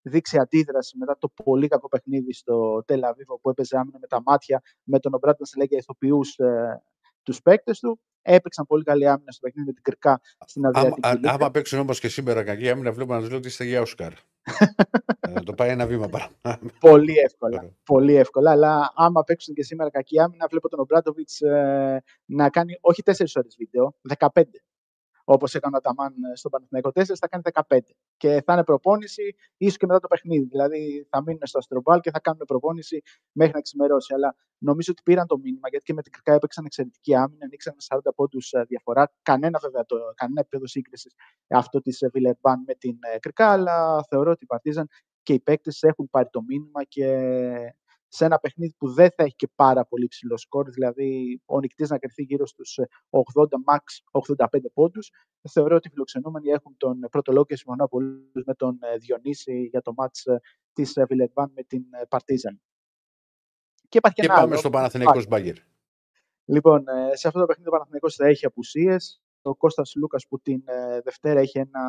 [0.10, 4.62] δείξει αντίδραση μετά το πολύ κακό παιχνίδι στο Τελαβίβο που έπαιζε άμυνα με τα μάτια,
[4.84, 6.82] με τον Ομπράτ να σε λέγει ηθοποιούς ε,
[7.24, 8.00] τους παίκτες του.
[8.22, 11.08] Έπαιξαν πολύ καλή άμυνα στο παιχνίδι με την Κρικά στην Άμα, Αδριατική.
[11.08, 11.32] α- Λίγκα.
[11.32, 14.12] άμα παίξουν όμως και σήμερα κακή άμυνα, βλέπω να τους λέω ότι είστε για Όσκαρ.
[15.22, 16.72] Ε, να το πάει ένα βήμα παραπάνω.
[16.80, 17.58] Πολύ εύκολα.
[17.58, 17.72] Ωραία.
[17.84, 18.52] πολύ εύκολα.
[18.52, 21.30] Αλλά άμα παίξουν και σήμερα κακή άμυνα, βλέπω τον Ομπράτοβιτ
[22.26, 24.28] να κάνει όχι 4 ώρες βίντεο, 15.
[25.32, 27.80] Όπως έκανε ο Ταμάν στο Παναθηναϊκό 4, θα κάνει 15.
[28.18, 30.46] Και θα είναι προπόνηση ίσως και μετά το παιχνίδι.
[30.46, 33.02] Δηλαδή θα μείνουν στο Αστρομπάλ και θα κάνουν προπόνηση
[33.32, 34.14] μέχρι να ξημερώσει.
[34.14, 37.76] Αλλά νομίζω ότι πήραν το μήνυμα γιατί και με την Κρικά έπαιξαν εξαιρετική άμυνα, ανοίξαν
[37.88, 39.12] 40 πόντους διαφορά.
[39.22, 41.14] Κανένα βέβαια το, κανένα επίπεδο σύγκρισης
[41.48, 44.88] αυτό της Βιλερμπάν με την ε, Κρικά, αλλά θεωρώ ότι η Παρτίζαν
[45.24, 47.06] και οι παίκτες έχουν πάρει το μήνυμα και
[48.12, 51.90] σε ένα παιχνίδι που δεν θα έχει και πάρα πολύ ψηλό σκορ, δηλαδή ο νικητής
[51.90, 52.80] να κρυφθεί γύρω στους
[53.10, 53.84] 80 max
[54.46, 55.12] 85 πόντους.
[55.52, 59.62] Θεωρώ ότι οι φιλοξενούμενοι έχουν τον πρώτο λόγο και συμφωνώ πολύ με τον ε, Διονύση
[59.62, 60.40] για το μάτς ε,
[60.74, 62.62] της ε, Βιλερμπάν με την ε, Παρτίζαν.
[63.90, 64.60] Και υπάρχει και, Και ένα πάμε άλλο.
[64.60, 65.56] στο Παναθηναϊκός Μπάγκερ.
[66.46, 69.22] Λοιπόν, ε, σε αυτό το παιχνίδι ο Παναθηναϊκός θα έχει απουσίες.
[69.42, 71.84] Ο Κώστας Λούκας που την ε, Δευτέρα είχε ένα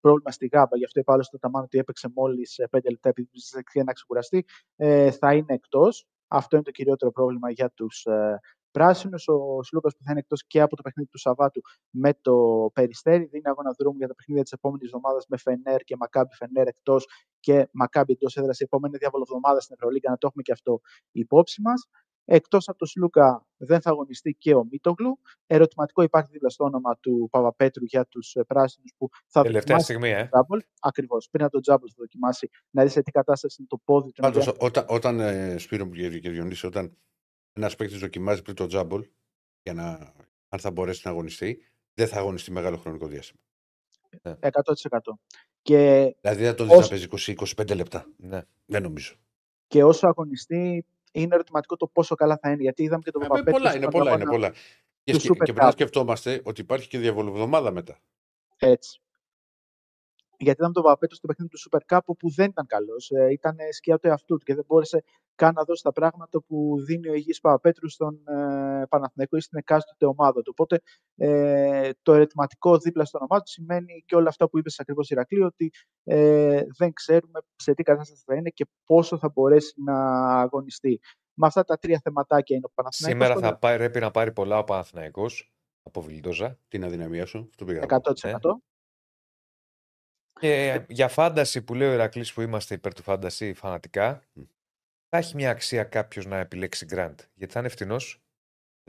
[0.00, 3.28] πρόβλημα στη γάμπα, γι' αυτό είπα άλλο στο Ταμάν ότι έπαιξε μόλις 5 λεπτά επειδή
[3.32, 4.44] ζήτησε να ξεκουραστεί,
[4.76, 6.06] ε, θα είναι εκτός.
[6.28, 8.40] Αυτό είναι το κυριότερο πρόβλημα για τους ε,
[8.70, 9.28] πράσινους.
[9.28, 12.34] Ο Σλούκας που θα είναι εκτός και από το παιχνίδι του Σαββάτου με το
[12.72, 16.66] Περιστέρι, δίνει αγώνα δρόμου για τα παιχνίδια της επόμενης εβδομάδας με Φενέρ και Μακάμπι Φενέρ
[16.66, 17.08] εκτός
[17.40, 20.80] και Μακάμπι εντός έδρας η επόμενη διαβολοβδομάδα στην Ευρωλίγκα, να το έχουμε και αυτό
[21.10, 21.88] υπόψη μας.
[22.24, 25.18] Εκτός από τον Σλούκα δεν θα αγωνιστεί και ο Μίτογλου.
[25.46, 30.08] Ερωτηματικό υπάρχει δίπλα στο όνομα του Παπαπέτρου για τους πράσινους που θα Τελευταία δοκιμάσει στιγμή,
[30.08, 30.22] ε.
[30.22, 30.60] το Τζάμπολ.
[30.80, 31.28] Ακριβώς.
[31.30, 34.22] Πριν από τον Τζάμπολ θα δοκιμάσει να δεις σε τι κατάσταση είναι το πόδι του.
[34.22, 36.96] Πάντως, όταν, όταν ε, Σπύρο μου και και Διονύση, όταν
[37.52, 39.08] ένας παίκτης δοκιμάζει πριν το τζάμπολ,
[39.62, 40.12] για να,
[40.48, 41.64] αν θα μπορέσει να αγωνιστεί,
[41.94, 43.40] δεν θα αγωνιστεί μεγάλο χρονικό διάστημα.
[44.22, 44.38] 100%.
[45.62, 45.76] Και,
[46.20, 47.06] Δηλαδή δεν το δεις να Όσο- παίζει
[47.56, 48.06] 20-25 λεπτά.
[48.16, 48.42] Ναι.
[48.66, 49.14] Δεν νομίζω.
[49.66, 52.62] και όσο αγωνιστεί, είναι ερωτηματικό το πόσο καλά θα είναι.
[52.62, 53.52] Γιατί είδαμε και τον Ε, Παπαπέτρου.
[53.52, 54.52] πολλά, στον είναι πολλά, είναι αγώνα πολλά.
[55.04, 55.72] Και, του σκε- Super και πρέπει να Cup.
[55.72, 57.98] σκεφτόμαστε ότι υπάρχει και διαβολοβδομάδα μετά.
[58.58, 59.00] Έτσι.
[60.40, 63.10] Γιατί είδαμε τον Παπαπέτρου στο παιχνίδι του Super Cup που δεν ήταν καλός.
[63.10, 65.04] Ε, ήταν σκιά του εαυτού του και δεν μπόρεσε
[65.34, 69.58] καν να δώσει τα πράγματα που δίνει ο υγιής Παπαπέτρου στον ε, Παναθηναϊκό ή στην
[69.58, 70.54] εκάστοτε ομάδα του.
[70.56, 70.80] Οπότε
[71.16, 75.42] ε, το ερωτηματικό δίπλα στο όνομά του σημαίνει και όλα αυτά που είπες ακριβώς Ηρακλή,
[75.42, 75.70] ότι
[76.04, 79.96] ε, δεν ξέρουμε σε τι κατάσταση θα είναι και πόσο θα μπορέσει να
[80.40, 81.00] αγωνιστεί.
[81.34, 83.26] Με αυτά τα τρία θεματάκια είναι ο Παναθηναϊκός.
[83.26, 85.52] Σήμερα Τώρα, θα πάρει, πρέπει να πάρει πολλά ο Παναθηναϊκός
[85.82, 86.58] από Βιλντόζα.
[86.68, 87.48] Την αδυναμία σου.
[87.50, 87.80] Αυτό πήγα.
[88.32, 88.62] να πω.
[90.40, 90.46] 100%.
[90.46, 94.42] Και για φάνταση που λέει ο Ηρακλή που είμαστε υπέρ του φάνταση φανατικά, Μμ.
[95.08, 97.14] θα έχει μια αξία κάποιος να επιλέξει Grand.
[97.34, 98.22] Γιατί θα είναι φτηνός.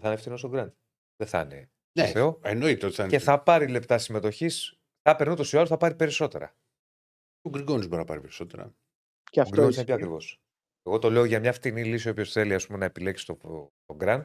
[0.01, 0.71] Θα είναι φτηνός ο Grand.
[1.15, 1.69] Δεν θα είναι.
[1.99, 2.39] Ναι, Θεό.
[2.43, 3.11] εννοείται ότι θα είναι.
[3.11, 4.79] Και θα πάρει λεπτά συμμετοχής.
[5.01, 6.55] Θα παίρνει ούτως ή άλλως, θα πάρει περισσότερα.
[7.41, 8.75] Ο Γκριγκόνης μπορεί να πάρει περισσότερα.
[9.31, 9.91] Και Ο αυτό Γκριγκόνης ισχύει.
[9.91, 10.37] είναι πιο ακριβώ.
[10.83, 12.09] Εγώ το λέω για μια φτηνή λύση.
[12.09, 13.35] Όποιος θέλει ας πούμε, να επιλέξει το,
[13.85, 14.23] το Grand,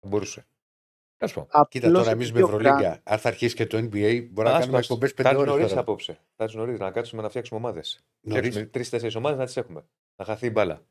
[0.00, 0.46] θα μπορούσε.
[1.26, 1.66] Τέλο πάντων.
[1.68, 4.26] Κοίτα Απλώς τώρα, εμεί με επειδή ο Grant- Ευρωλίγκα, αν θα αρχίσει και το NBA,
[4.30, 4.94] μπορεί να Άστο, κάνουμε άστο.
[4.94, 5.54] εκπομπές Θα 5 είναι ώρες.
[5.54, 6.18] νωρίς απόψε.
[6.36, 8.04] Θα είναι νωρίς να κάτσουμε να φτιάξουμε ομάδες.
[8.20, 8.54] Νωρίς.
[8.70, 9.84] Τρει-τέσσερι ομάδες να τις έχουμε.
[10.16, 10.82] Να χαθεί η μπάλα.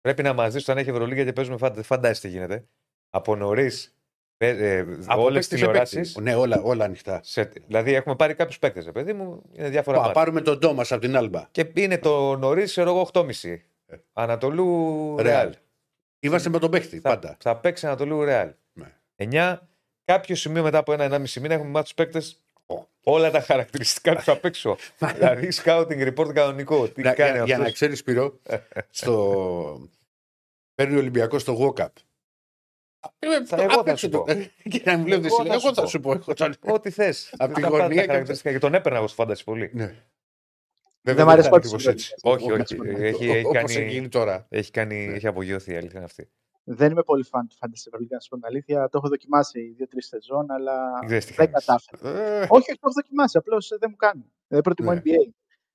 [0.00, 1.82] Πρέπει να μαζί σου αν έχει Ευρωλίγα και παίζουμε φάντα.
[1.82, 2.66] Φαντάζεσαι τι γίνεται.
[3.10, 3.90] Από νωρίς
[4.38, 5.88] Ε, Από Όλες παίκτη τις σε παίκτη.
[5.88, 6.20] τηλεοράσει.
[6.20, 7.22] Ναι, όλα, όλα ανοιχτά.
[7.66, 10.14] Δηλαδή έχουμε πάρει κάποιους παίκτες, παιδί μου, είναι διάφορα Α, μάτια.
[10.14, 11.48] πάρουμε τον Τόμας από την Άλμπα.
[11.50, 13.62] Και είναι το νωρίς, ξέρω εγώ, 8,5.
[14.12, 15.24] Ανατολού Ρεάλ.
[15.44, 15.54] Ρεάλ.
[16.20, 17.36] Είμαστε με τον παίχτη Θα, πάντα.
[17.40, 18.52] θα παίξει Ανατολού Ρεάλ.
[19.24, 19.28] Ναι.
[19.56, 19.58] 9.
[20.04, 22.40] Κάποιο σημείο μετά από ένα-ενάμιση μήνα έχουμε μάθει τους παίκτες
[23.04, 24.76] όλα τα χαρακτηριστικά που θα παίξω.
[25.14, 26.88] δηλαδή, scouting report κανονικό.
[26.88, 27.74] Τι Να- κάνει για, για να αυτό.
[27.74, 28.40] ξέρεις, Σπύρο,
[28.90, 29.88] στο...
[30.74, 31.88] παίρνει ο Ολυμπιακός στο walk-up.
[33.46, 34.24] Θα- εγώ θα σου πω.
[34.70, 35.88] Και να μου βλέπετε Εγώ εσύ, θα εγώ σου θα πω.
[35.88, 36.12] σου πω.
[36.12, 37.34] εγώ θα- Ό,τι θες.
[37.36, 38.52] Απ' τη γωνία και- χαρακτηριστικά.
[38.52, 39.70] Και τον έπαιρνα εγώ στο φάνταση πολύ.
[39.74, 39.94] Ναι.
[41.00, 42.14] Δεν μ' αρέσει θα είναι πολύ ακριβώς έτσι.
[42.22, 42.76] Όχι, όχι.
[43.04, 44.46] Έχει, έχει, Όπως κάνει, γίνει τώρα.
[44.48, 46.28] έχει, κάνει, έχει απογειωθεί η αλήθεια είναι αυτή.
[46.68, 48.88] Δεν είμαι πολύ φαν του Fantasy Premier League, να σα πω την αλήθεια.
[48.88, 51.64] Το έχω δοκιμάσει δύο-τρεις σεζόν, αλλά Δεν ξέρεις τι δεν κάνεις.
[51.64, 52.18] κατάφερα.
[52.18, 53.38] Ε, όχι, όχι, το έχω δοκιμάσει.
[53.38, 54.32] Απλώς δεν μου κάνει.
[54.46, 55.00] Δεν προτιμώ Ναι.
[55.04, 55.30] NBA.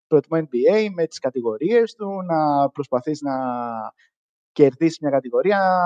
[0.08, 3.34] Προτιμώ NBA με τις κατηγορίες του, να προσπαθείς να
[4.52, 5.80] κερδίσεις μια κατηγορία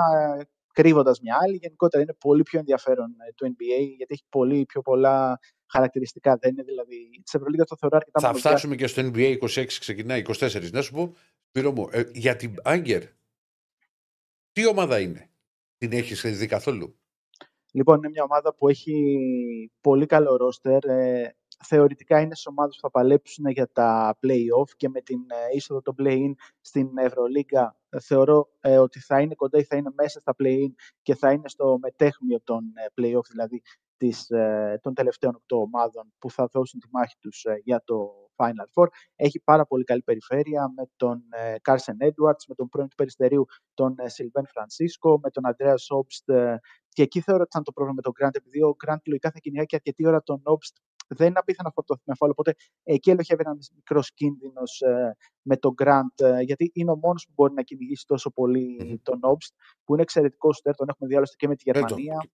[0.72, 1.56] κρύβοντας μια άλλη.
[1.56, 6.36] Γενικότερα είναι πολύ πιο ενδιαφέρον ε, το NBA γιατί έχει πολύ πιο πολλά χαρακτηριστικά.
[6.40, 7.10] Δεν είναι δηλαδή.
[7.12, 8.56] Τη Ευρωλίγα το θεωρώ αρκετά Θα μονοδιάστατο.
[8.56, 10.70] φτάσουμε και στο NBA 26 ξεκινάει, 24.
[10.72, 11.14] Να σου πω,
[11.48, 13.02] Σπύρο μου, ε, για την Άγκερ,
[14.56, 15.30] τι ομάδα είναι;
[15.78, 16.98] Την έχεις δει καθόλου;
[17.72, 18.94] Λοιπόν, είναι μια ομάδα που έχει
[19.80, 20.84] πολύ καλό ρόστερ.
[20.84, 25.56] Ε, θεωρητικά είναι σε ομάδες που θα παλέψουν για τα play-off και με την ε,
[25.56, 29.90] είσοδο των play-in στην Ευρωλίγκα ε, θεωρώ ε, ότι θα είναι κοντά ή θα είναι
[29.96, 30.72] μέσα στα play-in
[31.02, 33.62] και θα είναι στο μετέχμιο των ε, play-off, δηλαδή
[33.96, 38.25] της, ε, των τελευταίων οκτώ ομάδων που θα δώσουν τη μάχη τους ε, για το
[38.36, 38.86] Final Four.
[39.16, 43.44] Έχει πάρα πολύ καλή περιφέρεια με τον ε, Carson Edwards, με τον πρώην του Περιστερίου
[43.74, 46.56] τον ε, Sylvain Francisco, με τον Andreas Obst ε,
[46.88, 49.30] και εκεί θεωρώ ότι θα είναι το πρόβλημα με τον Grant, επειδή ο Grant λογικά
[49.30, 50.76] θα κυνηγάει και αρκετή ώρα τον Obst.
[51.08, 54.82] Δεν είναι απίθανο να φορτωθεί με φάουλ, οπότε εκεί ελοχεύει ένας μικρός κίνδυνος
[55.42, 58.94] με τον Grant, ε, γιατί είναι ο μόνος που μπορεί να κυνηγήσει τόσο πολύ Μμμ.
[59.02, 59.54] τον Obst,
[59.84, 62.16] που είναι εξαιρετικό στέρ, τον έχουμε δει άλλωστε και με τη Δεν το- Γερμανία.
[62.18, 62.30] Δεν,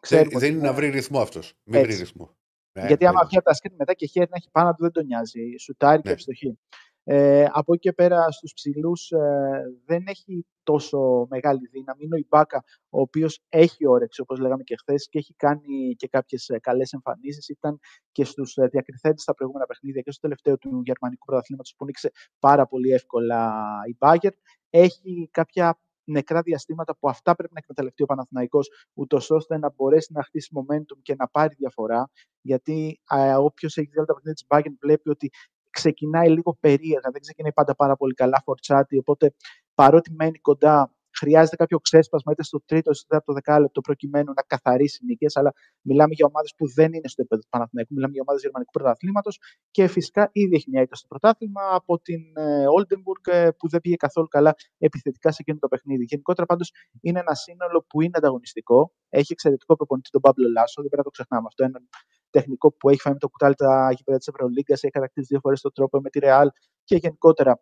[0.00, 1.54] Ξέρουμε δεν ότι είναι είναι- να βρει ρυθμό αυτός.
[1.64, 2.02] Μην βρει Έτσι.
[2.04, 2.36] ρυθμό.
[2.74, 4.82] Ναι, γιατί άμα δεν- βγει από τα σκέτ μετά και χέρι να έχει πάνω του
[4.82, 5.54] δεν τον νοιάζει.
[5.60, 6.14] Σουτάρει και Ναι.
[6.14, 6.58] ευστοχή.
[7.06, 12.04] Ε, από εκεί και πέρα στους ψηλούς ε, δεν έχει τόσο μεγάλη δύναμη.
[12.04, 16.08] Είναι ο Ιμπάκα, ο οποίος έχει όρεξη, όπως λέγαμε και χθες και έχει κάνει και
[16.08, 17.48] κάποιες ε, καλές εμφανίσεις.
[17.48, 17.78] Ήταν
[18.12, 22.10] και στους ε, διακριθέντες στα προηγούμενα παιχνίδια και στο τελευταίο του γερμανικού πρωταθλήματος που νίξε
[22.38, 24.32] πάρα πολύ εύκολα η Μπάγκερ.
[24.70, 30.12] Έχει κάποια νεκρά διαστήματα που αυτά πρέπει να εκμεταλλευτεί ο Παναθηναϊκός ούτως ώστε να μπορέσει
[30.12, 32.10] να χτίσει momentum και να πάρει διαφορά.
[32.40, 33.00] Γιατί
[33.38, 35.30] όποιος έχει δει όλα τα παιχνίδια της Bayern βλέπει ότι
[35.70, 38.98] ξεκινάει λίγο περίεργα, δεν ξεκινάει πάντα πάρα πολύ καλά φορτσάτη.
[38.98, 39.34] Οπότε
[39.74, 44.42] παρότι μένει κοντά, χρειάζεται κάποιο ξέσπασμα είτε στο τρίτο είτε στο τέταρτο δεκάλεπτο προκειμένου να
[44.42, 45.36] καθαρίσει νίκες.
[45.36, 48.70] Αλλά μιλάμε για ομάδες που δεν είναι στο επίπεδο του Παναθηναϊκού, μιλάμε για ομάδες γερμανικού
[48.70, 53.68] πρωταθλήματος και φυσικά ήδη έχει μια ήττα στο πρωτάθλημα από την ε, Oldenburg ε, που
[53.68, 56.04] δεν πήγε καθόλου καλά επιθετικά σε εκείνο το παιχνίδι.
[56.04, 58.92] Γενικότερα πάντως είναι ένα σύνολο που είναι ανταγωνιστικό.
[59.08, 61.64] Έχει εξαιρετικό προπονητή τον Παύλο Λάσο, δεν πρέπει να το ξεχνάμε αυτό.
[61.64, 61.80] Ένα
[62.30, 65.60] τεχνικό που έχει φάει με το κουτάλι τα γήπεδα της Ευρωλίγκας, έχει χαρακτηρίσει δύο φορές
[65.60, 66.48] τον τρόπο με τη Ρεάλ
[66.84, 67.60] και γενικότερα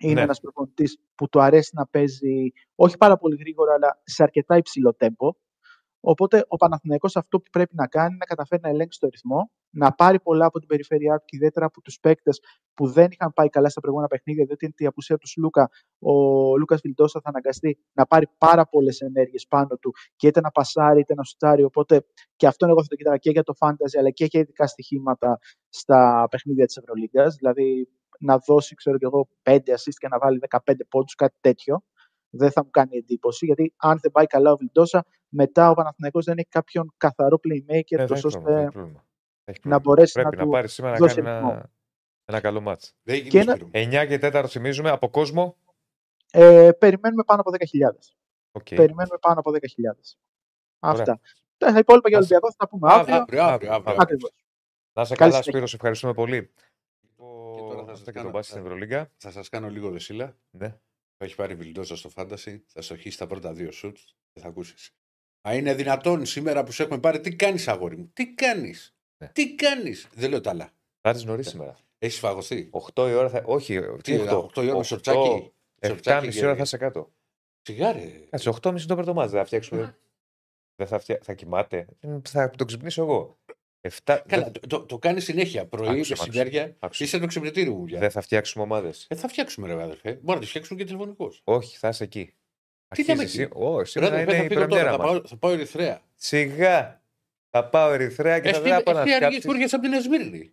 [0.00, 0.20] είναι Ναι.
[0.20, 4.56] ένας ένα προπονητής που του αρέσει να παίζει όχι πάρα πολύ γρήγορα, αλλά σε αρκετά
[4.56, 5.32] υψηλό τέμπο.
[6.00, 9.50] Οπότε ο Παναθηναϊκός αυτό που πρέπει να κάνει είναι να καταφέρει να ελέγξει το ρυθμό,
[9.70, 12.40] να πάρει πολλά από την περιφέρειά του και ιδιαίτερα από τους παίκτες
[12.74, 15.70] που δεν είχαν πάει καλά στα προηγούμενα παιχνίδια, διότι είναι η απουσία του Λούκα.
[15.98, 16.12] Ο
[16.58, 21.00] Λούκας Βιλντόσα θα αναγκαστεί να πάρει πάρα πολλές ενέργειες πάνω του και είτε να πασάρει
[21.00, 21.62] είτε να σουτάρει.
[21.62, 22.04] Οπότε
[22.36, 25.38] και αυτόν εγώ θα το κοιτάω και για το fantasy αλλά και για ειδικά στοιχήματα
[25.68, 27.34] στα παιχνίδια της Ευρωλίγκας.
[27.34, 27.88] Δηλαδή
[28.18, 30.58] να δώσει, ξέρω κι εγώ, 5 assist και να βάλει 15
[30.88, 31.82] πόντους, κάτι τέτοιο.
[32.30, 36.24] Δεν θα μου κάνει εντύπωση, γιατί αν δεν πάει καλά ο Βιλντόσα, μετά ο Παναθηναϊκός
[36.24, 39.04] δεν έχει κάποιον καθαρό playmaker, Ε, θα τόσο έχει πρόβλημα, θα ώστε έχει πρόβλημα.
[39.44, 39.80] Θα έχει να πρόβλημα.
[39.80, 41.50] μπορέσει Πρέπει να να, του πάρει σήμερα να δώσει κάνει ρυθμό.
[41.50, 41.70] ένα,
[42.24, 42.94] ένα καλό μάτς.
[43.02, 43.68] Δεν Και γίνει ένα- Σπύρο.
[43.72, 45.56] 9 και 4 θυμίζουμε από κόσμο.
[46.32, 48.14] Ε, περιμένουμε πάνω από 10.000.
[48.52, 48.64] Οκ.
[48.74, 50.16] Περιμένουμε πάνω από 10.000.
[50.78, 51.00] Ωραία.
[51.00, 51.20] Αυτά.
[51.56, 53.14] Τα υπόλοιπα για Ας- Ολυμπιακό θα τα πούμε Αύριο.
[53.16, 53.42] αύριο.
[53.42, 53.96] Αύριο, αύριο, αύριο.
[54.00, 54.30] Ακριβώς.
[54.92, 55.50] Να είσαι Καλή καλά, συνέχεια.
[55.52, 56.50] Σπύρος, σε ευχαριστούμε πολύ.
[57.68, 59.10] Τώρα θα σας Αυτό και κάνω- τον Μπάση στην Ευρωλίγκα.
[59.16, 60.36] Θα σας κάνω λίγο δεσίλα.
[60.50, 60.68] Ναι.
[61.16, 64.48] Θα έχει πάρει βιλντόζα στο φάντασι, θα σου χύσει τα πρώτα δύο σουτς και θα
[64.48, 64.90] ακούσεις.
[65.48, 68.94] Α, είναι δυνατόν σήμερα που σε έχουμε πάρει, τι κάνεις, αγόρι μου, τι κάνεις.
[69.18, 69.28] Ναι.
[69.28, 70.08] Τι κάνεις.
[70.14, 70.64] Δεν λέω τα άλλα.
[71.00, 71.76] Θα έρθεις νωρίς σήμερα.
[71.98, 72.68] Έχεις φαγωθεί.
[72.72, 73.42] 8 η ώρα θα.
[73.46, 74.38] Όχι, τι 8.
[74.38, 75.52] 8 η ώρα με σορτσάκι.
[75.80, 77.12] 7,5 ώρα θα είσαι κάτω.
[77.62, 78.26] Σιγάρε.
[78.30, 79.98] Κάτσε, 8,5 το πρώτο μάτς, δεν θα φτιάξουμε.
[80.76, 81.18] Δεν θα, φτιά...
[81.22, 81.86] θα κοιμάται.
[82.00, 83.38] Ε, Θα το ξυπνήσω εγώ.
[83.88, 84.18] 7...
[84.26, 84.52] Καλά, Δεν...
[84.52, 85.66] το, το, το κάνει συνέχεια.
[85.66, 86.76] Πρωί, Άκουσε, μεσημέρια.
[86.78, 87.04] άκουσε.
[87.04, 87.98] Είσαι το ξυπνητήριο μου πια.
[87.98, 89.06] δεν θα φτιάξουμε ομάδες.
[89.08, 90.12] Ε, θα φτιάξουμε, ρε αδερφέ.
[90.22, 91.40] Μπορεί να τη φτιάξουμε και τηλεφωνικώς.
[91.44, 92.34] Όχι, θα είσαι εκεί.
[92.88, 93.64] Τι θα είμαι Αρχίζει εκεί; εσύ.
[93.64, 95.10] Ω, σήμερα Ρε, είναι θα η φύγω τώρα, πρεμιέρα θα μας.
[95.10, 96.02] πάω, θα πάω Ερυθρέα.
[96.14, 97.02] Σιγά.
[97.50, 99.54] Θα πάω Ερυθρέα και θα Εσύ, δεν θα πάω να εσύ αργείς που σκάψεις.
[99.54, 100.52] έρχεσαι από την Εσμύρνη.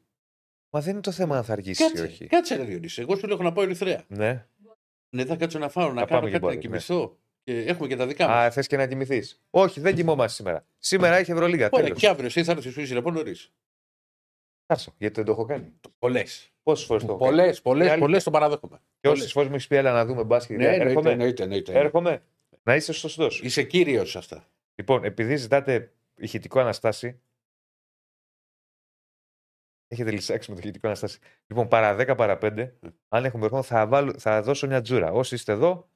[0.70, 2.26] Μα δεν είναι το θέμα αν θα αργήσει ή Κάτσε, όχι.
[2.28, 3.02] κάτσε ρε Διονύση.
[3.02, 4.04] Εγώ σου λέω έχω να πάω Ερυθρέα.
[4.08, 4.46] Ναι.
[5.16, 6.62] Ναι, θα κάτσω να φάω, να Θα κάνω πάμε κάτι να και πάλι, ναι.
[6.62, 7.18] κοιμηθώ.
[7.44, 8.36] Και έχουμε και τα δικά μας.
[8.36, 9.42] Α, θες και να κοιμηθείς.
[9.50, 10.66] Όχι, δεν κοιμόμαστε σήμερα.
[10.78, 11.70] Σήμερα έχει Ευρωλίγα.
[11.72, 12.00] Ωραία, Τέλος.
[12.02, 13.52] και αύριο εσύ θα έρθεις σου από νωρίς.
[14.66, 15.74] Κάτσε, γιατί δεν το έχω κάνει.
[16.00, 16.52] Πολλές.
[16.64, 18.00] Πόσες φορές το έχω κάνει; Πολλές, Είναι πολλές, αλήθεια.
[18.00, 18.82] πολλές το παραδέχομαι.
[19.00, 20.58] Και όσες φορές μου έχεις πει, έλα να δούμε μπάσκετ.
[20.58, 21.80] Ναι, εννοείται, έρχομαι; εννοείται, εννοείται.
[21.80, 22.24] έρχομαι.
[22.64, 23.42] Να είσαι σωστός.
[23.42, 24.48] Είσαι κύριος σε αυτά.
[24.76, 27.22] Λοιπόν, επειδή ζητάτε ηχητικό αναστάση.
[29.88, 31.20] Έχετε λησάξει με το ηχητικό αναστάση.
[31.48, 32.72] Λοιπόν, παρά 10 παρά 5,
[33.10, 35.12] αν έχουμε χρόνο, θα, βάλω, θα δώσω μια τζούρα.
[35.12, 35.90] Όσοι είστε εδώ,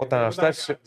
[0.00, 0.78] όταν αναστάσει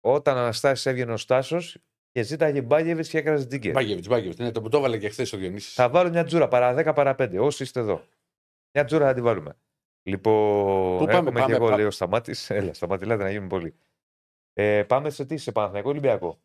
[0.00, 1.78] όταν αναστάσεις έβγαινε ο Στάσος
[2.12, 3.72] και ζήταγε Μπάγεβιτ και έκραζε Τζίγκερ.
[3.72, 4.36] Μπάγκεβιτς, Μπάγκεβιτς.
[4.38, 5.74] Ναι, το που το έβαλε και χθες ο Διονύσης.
[5.74, 7.36] Θα βάλω μια τζούρα παρά 10 παρά 5.
[7.38, 8.04] Όσοι είστε εδώ.
[8.74, 9.56] Μια τζούρα θα τη βάλουμε.
[10.02, 12.34] Λοιπόν, Πού πάμε, έρχομαι πάμε, και εγώ, πά- λέει ο Σταμάτη.
[12.48, 13.74] Έλα, Σταμάτη, λέτε να γίνουν πολλοί.
[14.52, 16.40] Ε, πάμε σε τι, σε Παναθηναϊκό Ολυμπιακό.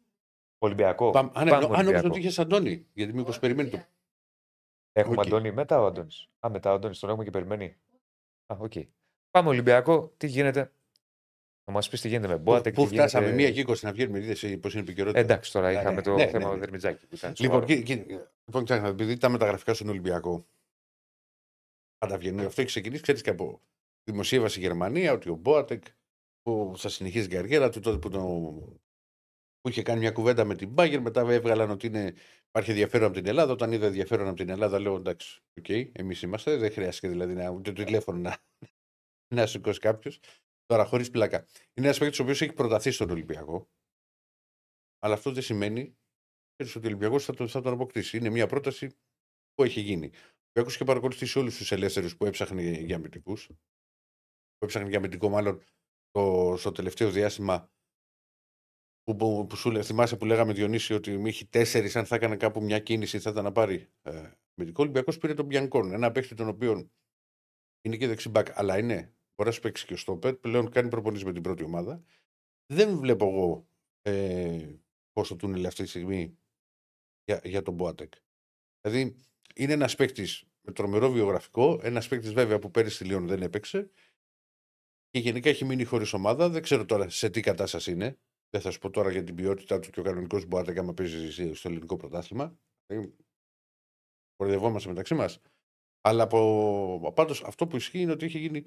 [0.58, 1.10] Ολυμπιακό.
[1.10, 2.08] Πάμε, αν, Πάμε αν νόμιζα Ολυμπιακό.
[2.08, 3.86] ότι είχες Αντώνη, γιατί μήπως περιμένει το.
[4.92, 5.26] Έχουμε Οκ.
[5.26, 6.28] Αντώνη μετά ο Αντώνης.
[6.46, 7.76] Α, μετά ο Αντώνης τον έχουμε και περιμένει.
[8.46, 8.72] Α, οκ.
[9.32, 10.72] Πάμε Ολυμπιακό, τι γίνεται;
[11.68, 12.74] Να μας πεις τι γίνεται με Μπόατεκ.
[12.74, 15.20] Πού τι φτάσαμε, γίνεται- μία και 20 να βγαίνουμε, είδε πώς είναι επικαιρότητα.
[15.20, 16.60] Ε, εντάξει, τώρα Ναι, είχαμε ναι, το ναι, θέμα ναι, με ναι.
[16.60, 17.08] Δερμιτζάκη.
[17.08, 17.66] Που ήταν Λοιπόν, σοβαρό.
[17.66, 18.10] κοί- κοί-
[18.46, 20.48] λοιπόν κοιτάξτε, επειδή τα μεταγραφικά στον Ολυμπιακό
[21.98, 22.46] πάντα βγαίνουν.
[22.46, 23.62] Αυτό έχει ξεκινήσει, ξέρεις και από
[24.04, 25.84] δημοσίευαση στη Γερμανία ότι ο Μπόατεκ
[26.42, 28.22] που θα συνεχίσει την καριέρα του τότε που, το,
[29.62, 32.14] που είχε κάνει μια κουβέντα με την Μπάγκερ, μετά έβγαλαν ότι είναι,
[32.48, 33.52] υπάρχει ενδιαφέρον από την Ελλάδα.
[33.52, 37.50] Όταν είδα ενδιαφέρον από την Ελλάδα, λέω εντάξει, οκ, εμείς είμαστε, δεν χρειάστηκε δηλαδή να,
[37.50, 38.38] ούτε το τηλέφωνο να,
[39.36, 40.20] να σηκώσει κάποιος.
[40.66, 41.38] Τώρα, χωρίς πλάκα.
[41.74, 43.70] Είναι ένας παίκτης ο οποίος έχει προταθεί στον Ολυμπιακό.
[45.00, 45.98] Αλλά αυτό δεν σημαίνει
[46.56, 48.18] ξέρεις ότι ο Ολυμπιακός θα, τον- θα τον αποκτήσει.
[48.18, 48.88] Είναι μια πρόταση
[49.54, 50.06] που έχει γίνει.
[50.06, 50.10] Ο
[50.44, 53.48] Ολυμπιακός είχε παρακολουθήσει όλους τους ελεύθερους που έψαχνε για αμυντικούς.
[54.58, 55.62] Που έψαχνε για αμυντικό, μάλλον
[56.12, 57.72] το, στο τελευταίο διάστημα.
[59.04, 62.16] Που, που, που σου λέ- θυμάσαι που λέγαμε Διονύση ότι μη έχει τέσσερις, αν θα
[62.16, 64.78] έκανε κάπου μια κίνηση θα ήταν να πάρει ε, αμυντικό.
[64.78, 65.92] Ο Ολυμπιακός πήρε τον Μπιανκόν.
[65.94, 66.90] Ένα παίχτη τον οποίο
[67.82, 69.15] είναι και δεξιμπάκ, αλλά είναι.
[69.36, 70.36] Μπορεί να σου παίξει και ο Στόπερ.
[70.36, 72.04] Πλέον κάνει προπονήσεις με την πρώτη ομάδα.
[72.74, 73.68] Δεν βλέπω εγώ
[74.02, 74.76] ε,
[75.12, 76.38] πόσο του είναι αυτή τη στιγμή
[77.24, 78.14] για, για τον Μπόατεκ.
[78.82, 79.16] Δηλαδή
[79.56, 83.90] είναι ένας παίκτης με τρομερό βιογραφικό, ένας παίκτης βέβαια που πέρυσι στη Λιόν δεν έπαιξε
[85.10, 86.50] και γενικά έχει μείνει χωρίς ομάδα.
[86.50, 88.18] Δεν ξέρω τώρα σε τι κατάσταση είναι.
[88.50, 91.58] Δεν θα σου πω τώρα για την ποιότητά του και ο κανονικός Μπόατεκ άμα παίζεις
[91.58, 92.58] στο ελληνικό πρωτάθλημα.
[92.86, 93.16] Δηλαδή,
[94.36, 95.42] Κοροϊδευόμαστε μεταξύ μας.
[96.02, 98.64] Αλλά από, πάντως, αυτό που ισχύει είναι ότι έχει γίνει α,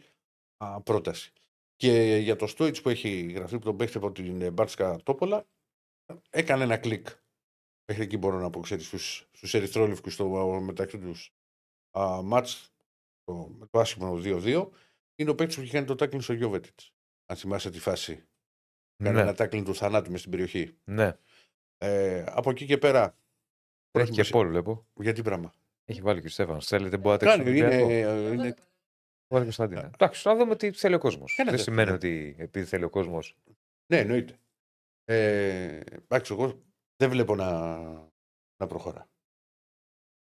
[0.85, 1.32] πρόταση.
[1.76, 5.47] Και για το Στόιτ που έχει γραφτεί που τον παίχτη από την ε, Μπάρτσκα Τόπολα,
[6.30, 7.06] έκανε ένα κλικ.
[7.86, 10.28] Μέχρι εκεί μπορώ να πω, ξέρεις, στους, στους ερυθρόλευκους στο
[10.60, 11.32] μεταξύ τους
[11.98, 12.72] α, μάτς
[13.24, 14.68] το, με το άσχημο 2-2
[15.14, 16.93] είναι ο παίκτης που είχε κάνει το τάκλινγκ στο Γιώβετιτς.
[17.26, 18.14] Αν θυμάσαι τη φάση.
[19.05, 20.76] Κάνει Ναι, ένα τάκλινγκ του θανάτου μες στην περιοχή.
[20.85, 21.12] ναι.
[21.80, 23.02] Ε, από εκεί και πέρα.
[23.02, 23.12] Έχει
[23.90, 24.86] και πρόθυμος- Πολ, βλέπω.
[25.01, 25.52] Γιατί πράγμα.
[25.85, 26.66] Έχει βάλει και ο Στέφανος.
[26.66, 27.28] Θέλετε Μπόατεκ.
[27.28, 28.10] Κάνει, στον είναι, Ολυμπιακό.
[28.10, 28.55] ε, είναι,
[29.31, 29.91] Βάλει και Κωνσταντίνα.
[29.95, 31.39] Εντάξει, να δούμε τι θέλει ο κόσμος.
[31.39, 31.77] Ένα Δεν δεύτερο.
[31.77, 33.19] σημαίνει ότι επειδή θέλει ο κόσμο.
[33.93, 34.39] ναι, εννοείται.
[35.05, 36.63] Ε, εντάξει, εγώ
[36.97, 37.79] δεν βλέπω να,
[38.57, 39.09] να προχωρά.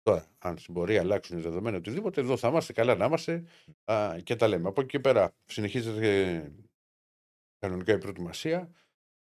[0.03, 3.45] Τώρα, αν στην πορεία αλλάξουν οι δεδομένα οτιδήποτε, εδώ θα είμαστε καλά να είμαστε
[3.85, 4.69] α, και τα λέμε.
[4.69, 6.53] Από εκεί και πέρα συνεχίζεται ε,
[7.59, 8.73] κανονικά η προετοιμασία,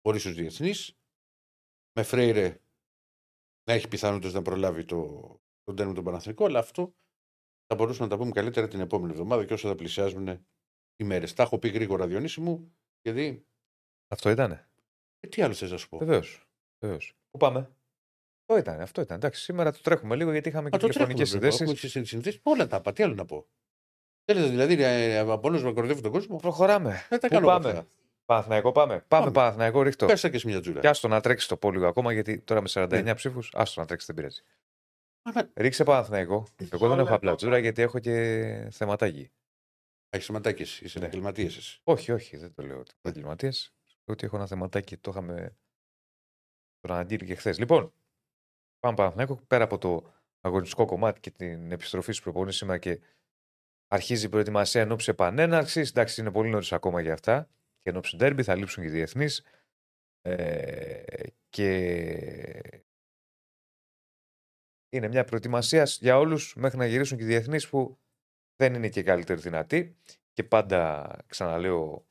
[0.01, 0.97] χωρίς τους διεθνείς.
[1.99, 2.59] Με Φρέιρε
[3.63, 5.21] να έχει πιθανότητες να προλάβει το,
[5.63, 6.93] τον τέρμινο τον Παναθηνικό, αλλά αυτό
[7.67, 10.27] θα μπορούσαμε να τα πούμε καλύτερα την επόμενη εβδομάδα και όσο θα πλησιάζουν
[10.95, 11.33] οι μέρες.
[11.33, 13.45] Τα έχω πει γρήγορα, Διονύση μου, γιατί.
[14.07, 14.67] Αυτό ήτανε.
[15.19, 16.47] Ε, τι άλλο θες να σου πω; Βεβαίως.
[16.79, 17.13] Βεβαίως.
[17.31, 17.59] Πού πάμε;
[18.45, 18.81] Αυτό ήταν.
[18.81, 19.17] Αυτό ήταν.
[19.17, 21.67] Εντάξει, σήμερα το τρέχουμε λίγο γιατί είχαμε και Α, το τηλεφωνικές τρέχουμε, βέβαια.
[21.67, 21.95] συνδέσεις.
[21.95, 22.39] Έχουμε συνδέσεις.
[22.43, 22.93] Όλα τα είπα.
[22.93, 23.47] Τι άλλο να πω;
[24.25, 27.05] Θέλετε δηλαδή ε, από όλους να κοροϊδεύει τον κόσμο; Προχωράμε.
[27.09, 27.87] Δεν τα Πού κάνω πάμε; αυτά.
[28.25, 29.31] Παναθηναϊκό πάμε; Πάμε, Πάμε.
[29.31, 30.05] Παναθηναϊκό, ρίχτω.
[30.05, 30.79] Πέσα και εσύ μια τζούρα.
[30.79, 33.15] Και άστο να τρέξεις το πόλιο ακόμα γιατί τώρα με 49 Ναι.
[33.15, 34.41] ψήφους, άστο να τρέξεις δεν πειράζει.
[35.27, 36.47] Αλλά Ρίξε Παναθηναϊκό.
[36.71, 39.31] Εγώ δεν έχω απλά τζούρα γιατί έχω και θεματάκι.
[40.09, 40.85] έχεις θεματάκι εσύ.
[40.85, 41.05] Είσαι Ναι.
[41.05, 41.79] επαγγελματία εσύ.
[41.83, 43.51] Όχι, όχι, δεν το λέω ότι επαγγελματίε.
[44.05, 45.57] Ότι έχω ένα θεματάκι, το είχαμε
[46.79, 47.59] τον αναγγείλει και χθες.
[47.59, 47.93] Λοιπόν,
[48.79, 52.99] πάμε Παναθηναϊκό πέρα από το αγωνιστικό κομμάτι και την επιστροφή στους προπονήσει σήμερα και
[53.87, 55.89] αρχίζει η προετοιμασία εν ώψη επανέναρξης.
[55.89, 57.49] Εντάξει, είναι πολύ νωρίς ακόμα για αυτά.
[57.81, 59.43] Και εν ώψη ντέρμπι θα λείψουν και οι διεθνείς.
[60.21, 61.03] Ε,
[61.49, 62.83] και
[64.89, 67.99] είναι μια προετοιμασίας για όλους μέχρι να γυρίσουν και οι διεθνείς που
[68.55, 69.95] δεν είναι και καλύτερη δυνατή.
[70.33, 72.07] Και πάντα, ξαναλέω,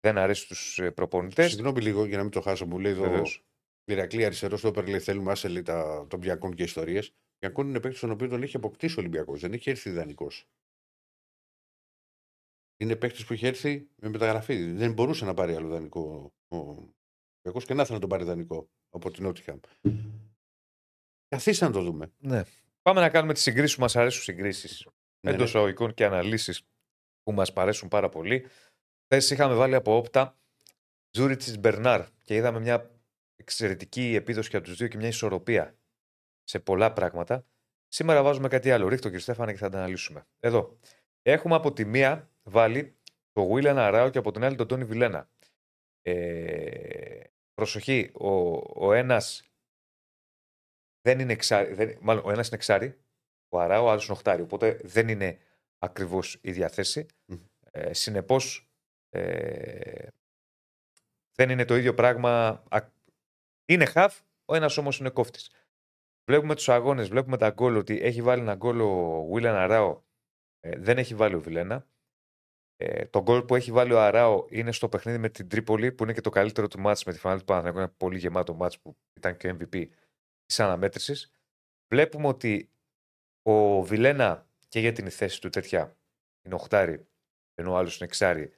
[0.00, 1.50] δεν αρέσει στους προπονητές.
[1.50, 2.66] Συγγνώμη λίγο για να μην το χάσω.
[2.66, 3.02] Μου λέει εδώ.
[3.02, 3.42] Βεβαίως.
[3.84, 7.14] Ηρακλή αριστερός στο λέει θέλουμε άσε λέει, τα, των Μπιακών και ιστορίες.
[7.38, 9.40] Μπιακών είναι παίκτης τον οποίο τον έχει αποκτήσει ο Ολυμπιακός.
[9.40, 10.48] Δεν έχει έρθει ιδανικός.
[12.76, 14.72] Είναι παίκτης που έχει έρθει με μεταγραφή.
[14.72, 18.68] Δεν μπορούσε να πάρει άλλο δανεικό ο Ολυμπιακός και να ήθελε να τον πάρει δανεικό
[18.90, 19.58] από την Νότιχαμ.
[21.28, 22.12] Καθίστε να το δούμε.
[22.18, 22.42] Ναι.
[22.82, 24.86] Πάμε να κάνουμε τις συγκρίσεις που μας αρέσουν συγκρίσεις.
[25.20, 25.48] Ναι, Εντός ναι.
[25.48, 26.62] εισαγωγικών και αναλύσεις
[27.22, 28.46] που μας παρέσουν πάρα πολύ.
[29.04, 30.38] Χθες είχαμε βάλει από όπτα
[31.10, 32.90] Τζούριτσις Μπερνάρ και είδαμε μια
[33.36, 35.78] εξαιρετική επίδοση για τους δύο και μια ισορροπία
[36.44, 37.46] σε πολλά πράγματα.
[37.88, 38.88] Σήμερα βάζουμε κάτι άλλο.
[38.88, 40.26] Ρίχτω κύριε Στέφανε και θα τα αναλύσουμε.
[40.40, 40.78] Εδώ.
[41.22, 42.96] Έχουμε από τη μία βάλει
[43.32, 45.30] το Βίλαν Αράο και από την άλλη τον Τόνι Βιλένα.
[46.02, 47.20] Ε,
[47.54, 48.28] προσοχή, ο,
[48.86, 49.47] ο ένας
[51.00, 52.98] δεν είναι εξάρι, δεν, μάλλον ο ένας είναι εξάρι,
[53.48, 55.38] ο Αράο, ο άλλος είναι οχτάρι, οπότε δεν είναι
[55.78, 57.06] ακριβώς η διαθέση.
[57.26, 57.36] Μμ.
[57.70, 58.70] Ε, συνεπώς,
[59.10, 60.08] ε,
[61.34, 62.62] δεν είναι το ίδιο πράγμα.
[62.68, 62.90] Α-
[63.68, 65.50] Είναι χαφ, ο ένας όμως είναι κόφτης.
[66.30, 70.02] Βλέπουμε τους αγώνες, βλέπουμε τα γκολ ότι έχει βάλει ένα γκολ ο Βίλαν Αράο,
[70.60, 71.86] ε, δεν έχει βάλει ο Βιλένα.
[72.76, 76.02] Ε, το γκολ που έχει βάλει ο Αράο είναι στο παιχνίδι με την Τρίπολη, που
[76.02, 77.78] είναι και το καλύτερο του μάτς με τη φανέλα του Παναθηναϊκού.
[77.78, 79.86] Ένα πολύ γεμάτο μάτς που ήταν και MVP
[80.48, 81.30] της αναμέτρησης.
[81.88, 82.70] Βλέπουμε ότι
[83.42, 85.96] ο Βιλένα και για την θέση του τέτοια
[86.42, 87.06] είναι οχτάρι,
[87.54, 88.52] ενώ ο άλλος είναι εξάρι,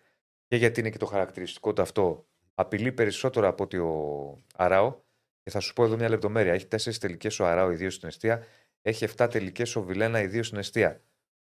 [0.46, 5.00] και γιατί είναι και το χαρακτηριστικό του αυτό, απειλεί περισσότερο από ότι ο Αράο.
[5.42, 6.52] Και θα σου πω εδώ μια λεπτομέρεια.
[6.52, 8.46] Έχει τέσσερις τελικές ο Αράο, ιδίω στην αιστεία.
[8.82, 11.02] Έχει 7 τελικές ο Βιλένα, ιδίω στην αιστεία.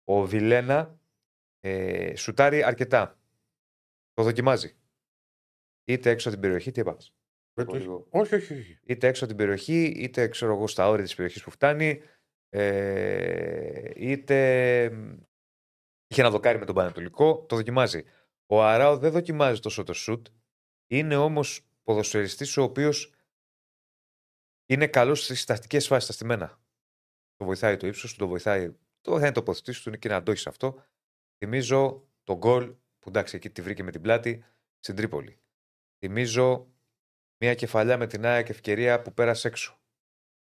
[0.04, 0.98] Ο Βιλένα
[1.60, 3.18] ε, σουτάρει αρκετά.
[4.12, 4.76] Το δοκιμάζει.
[5.84, 6.96] Είτε έξω από την περιοχή, τι είπα.
[7.54, 8.06] Δεν το- λίγο.
[8.10, 8.78] Όχι, όχι, όχι.
[8.82, 12.02] Είτε έξω από την περιοχή, είτε ξέρω εγώ στα όρια της περιοχής που φτάνει,
[12.48, 15.16] ε, είτε μ,
[16.06, 18.02] είχε ένα δοκάρι με τον Πανετολικό, το δοκιμάζει.
[18.46, 20.26] Ο Αράο δεν δοκιμάζει τόσο το σουτ,
[20.86, 23.14] είναι όμως ποδοσφαιριστής ο οποίος
[24.66, 26.60] είναι καλός στις στατικές φάσεις στα στημένα.
[27.36, 28.72] Το βοηθάει το ύψος του, το βοηθάει.
[29.00, 30.84] Το βοηθάει το τοποθετήσει του, είναι και να αντόχει σε αυτό.
[31.38, 34.44] Θυμίζω τον γκολ που εντάξει εκεί τη βρήκε με την πλάτη
[34.78, 35.38] στην Τρίπολη.
[35.98, 36.72] Θυμίζω
[37.40, 39.80] μια κεφαλιά με την ΑΕΚ ευκαιρία που πέρασε έξω.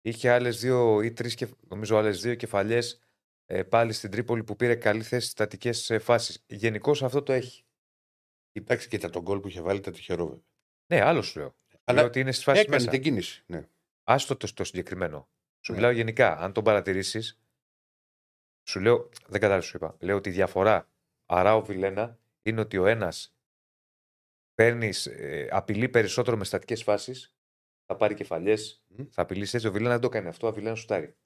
[0.02, 1.38] Είχε άλλες δύο ή τρεις,
[1.68, 3.00] νομίζω άλλες δύο κεφαλιές
[3.46, 6.44] ε, πάλι στην Τρίπολη που πήρε καλή θέση στις στατικέ φάσεις.
[6.48, 7.66] Γενικώ αυτό το έχει.
[8.52, 10.44] Εντάξει, κοίτα τον γκολ που είχε βάλει, ήταν τυχερό βέβαια.
[10.94, 11.56] Ναι, άλλος σου λέω.
[11.84, 12.90] Αλλά λέω ότι είναι στι φάσει Έκανε μέσα.
[12.90, 13.44] την κίνηση.
[13.48, 13.68] Ναι.
[14.04, 15.30] Άστο το, το συγκεκριμένο.
[15.60, 15.78] Σου Ναι.
[15.78, 16.38] μιλάω γενικά.
[16.38, 17.40] Αν τον παρατηρήσεις,
[18.68, 19.10] σου λέω.
[19.28, 19.96] Δεν κατάλαβα, σου είπα.
[20.00, 20.90] Λέω ότι η διαφορά
[21.26, 23.37] Αράο Βιλένα είναι ότι ο ένας
[24.58, 27.36] παίρνεις, ε, απειλεί περισσότερο με στατικές φάσεις,
[27.86, 29.04] θα πάρει κεφαλιές, Μμ.
[29.10, 29.68] θα απειλήσει έτσι.
[29.68, 30.48] Ο Βιλένα δεν το κάνει αυτό.
[30.48, 31.18] Ο Βιλένα σουτάρει.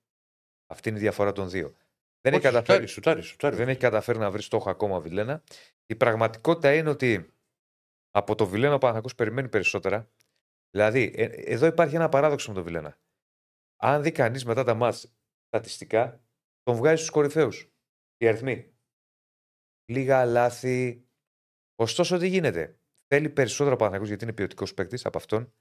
[0.68, 1.76] Αυτή είναι η διαφορά των δύο.
[2.22, 3.56] Δεν, έχει Όχι, καταφέρει, σουτάρει, σουτάρει, σουτάρει.
[3.56, 5.44] δεν έχει καταφέρει να βρει στόχο ακόμα ο Βιλένα.
[5.86, 7.34] Η πραγματικότητα είναι ότι
[8.12, 10.12] από το Βιλένα ο Παναθηναϊκός περιμένει περισσότερα.
[10.70, 12.98] Δηλαδή, ε, εδώ υπάρχει ένα παράδοξο με τον Βιλένα.
[13.84, 15.14] Αν δει κανείς μετά τα μάτς
[15.48, 16.24] στατιστικά,
[16.64, 17.72] τον βγάζει στους κορυφαίους.
[18.18, 18.74] Οι αριθμοί.
[19.86, 21.08] Λίγα λάθη.
[21.76, 22.80] Ωστόσο, τι γίνεται;
[23.14, 25.54] Θέλει περισσότερο ο Παναθηναϊκός γιατί είναι ποιοτικός παίκτης από αυτόν.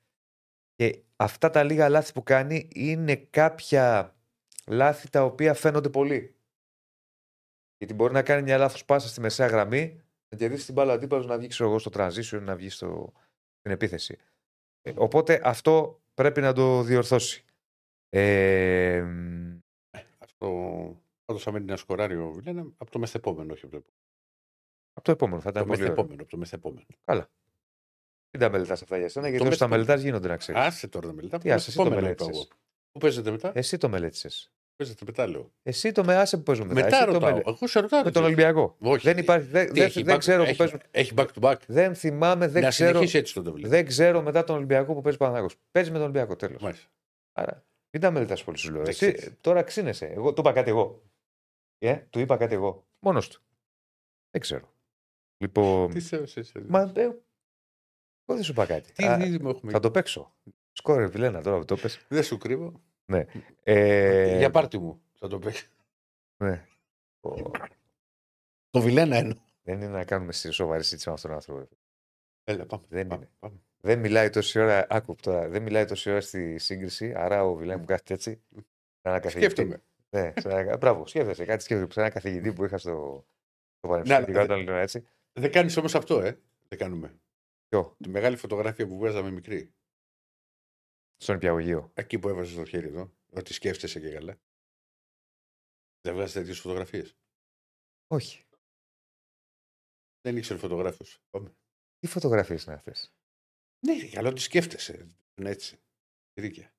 [0.74, 4.16] Και αυτά τα λίγα λάθη που κάνει είναι κάποια
[4.66, 6.36] λάθη τα οποία φαίνονται πολύ.
[7.76, 11.26] Γιατί μπορεί να κάνει μια λάθος πάσα στη μεσαία γραμμή, να κερδίσει την μπάλα αντίπαλος
[11.26, 13.12] να βγει ξέρω εγώ, στο transition, να βγει στο,
[13.58, 14.18] στην επίθεση.
[14.82, 17.44] Ε, οπότε αυτό πρέπει να το διορθώσει.
[18.08, 19.58] Ε, μ,
[20.18, 20.46] Αυτό.
[21.24, 23.98] Πάντω, αν είναι να σκοράρει ο Βιλένα, από το μεθεπόμενο, όχι από το επόμενο.
[24.92, 25.94] από το επόμενο θα ήταν Το πολύ ωραίο.
[25.94, 26.86] μεθεπόμενο, από το μεθεπόμενο.
[28.32, 29.84] Μην τα μελετάς αυτά για σένα, γιατί Το όσο τα μεθεπόμενο.
[29.86, 30.60] μελετάς γίνονται να ξέρεις.
[30.62, 31.40] Άσε τώρα να μελετάς.
[31.42, 32.34] Τι άσε, εσύ το είπα μελέτησες.
[32.36, 32.46] εγώ.
[32.92, 34.52] Πού παίζετε μετά; Εσύ το μελέτησες.
[34.76, 35.52] Παίζετε μετά, λέω.
[35.62, 36.84] Εσύ το με άσε που παίζουμε μετά.
[36.84, 37.30] Μετά Εσύ το ρωτάω.
[37.30, 38.02] μελε- Εγώ σε ρωτάω.
[38.04, 38.26] Με τον τι.
[38.26, 38.76] Ολυμπιακό.
[38.80, 39.04] Όχι.
[39.06, 39.46] Δεν υπάρχει.
[39.46, 40.80] Δεν, Τι δεν, έχει δεν back- ξέρω που έχει- παίζουν.
[40.90, 41.56] Έχει back to back.
[41.66, 42.90] Δεν θυμάμαι, δεν να ξέρω.
[42.90, 43.68] συνεχίσει έτσι το βιβλίο.
[43.68, 45.46] Δεν ξέρω μετά τον Ολυμπιακό που παίζει Παναγό.
[45.70, 46.62] Παίζει με τον Ολυμπιακό τέλος.
[46.62, 46.88] Μάλιστα.
[47.32, 48.80] Άρα μην τα μελετάς πολύ, σου λέω.
[48.80, 49.34] Δεν Εσύ, ξέρεις.
[49.40, 50.06] τώρα ξύνεσαι.
[50.06, 51.02] Εγώ του είπα κάτι εγώ.
[51.78, 52.86] Ε, του είπα κάτι εγώ.
[52.98, 53.40] Μόνος του.
[54.30, 54.72] Δεν ξέρω.
[55.42, 55.90] Λοιπόν.
[55.90, 57.10] Τι σε σε- Μα ε,
[58.30, 58.92] εγώ δεν σου είπα κάτι.
[58.92, 59.72] Τι Α, δίδυμο έχουμε.
[59.72, 60.34] θα το παίξω.
[60.72, 62.04] Σκόρε, Βιλένα, τώρα που το πες.
[62.08, 62.72] Δεν σου κρύβω.
[63.62, 65.68] Ε, Για πάρτι μου θα το παίξει.
[66.36, 66.66] ναι.
[67.20, 67.50] Ο-
[68.70, 69.36] Το Βιλένα εννοώ.
[69.62, 71.68] Δεν είναι να κάνουμε στη σοβαρή συζήτηση με αυτόν τον άνθρωπο.
[72.44, 72.82] Έλα, πάμε.
[72.88, 73.30] Δεν πάμε, είναι.
[73.38, 73.56] πάμε.
[73.80, 74.86] Δεν μιλάει τόση ώρα.
[74.90, 75.48] Άκου τώρα.
[75.48, 77.12] Δεν μιλάει τόση ώρα στη σύγκριση.
[77.16, 78.42] Άρα ο Βιλένα που κάθεται έτσι.
[78.52, 78.64] σαν
[79.02, 79.50] ένα καθηγητή.
[79.52, 79.82] Σκέφτομαι.
[80.10, 80.76] Ναι, σαν ένα...
[80.76, 81.44] Μπράβο, σκέφτεσαι.
[81.44, 81.92] Κάτι σκέφτεσαι.
[81.92, 83.24] Σαν ένα καθηγητή που είχα στο,
[83.78, 84.26] στο πανεπιστήμιο.
[84.26, 85.06] Ναι, και αλλά κάτω να λέω έτσι.
[85.32, 86.38] Δεν κάνεις όμως αυτό, ε.
[86.68, 87.14] Δεν κάνουμε.
[87.70, 89.74] Ποιο, Τη μεγάλη φωτογραφία που βγάζαμε μικρή.
[91.16, 91.90] στον υπηαγωγείο.
[91.94, 93.12] Εκεί που έβαζε το χέρι εδώ.
[93.32, 94.40] Ότι σκέφτεσαι και καλά.
[96.00, 97.16] Δεν βγάζεις τέτοιες φωτογραφίες;
[98.06, 98.44] Όχι.
[100.20, 101.22] Δεν ήξερε φωτογράφος.
[101.30, 101.54] Πάμε.
[101.98, 103.14] Τι φωτογραφίες είναι αυτές;
[103.86, 105.06] Ναι, ρε, καλά ότι σκέφτεσαι.
[105.34, 105.80] Είναι έτσι.
[106.40, 106.74] Ρίκια.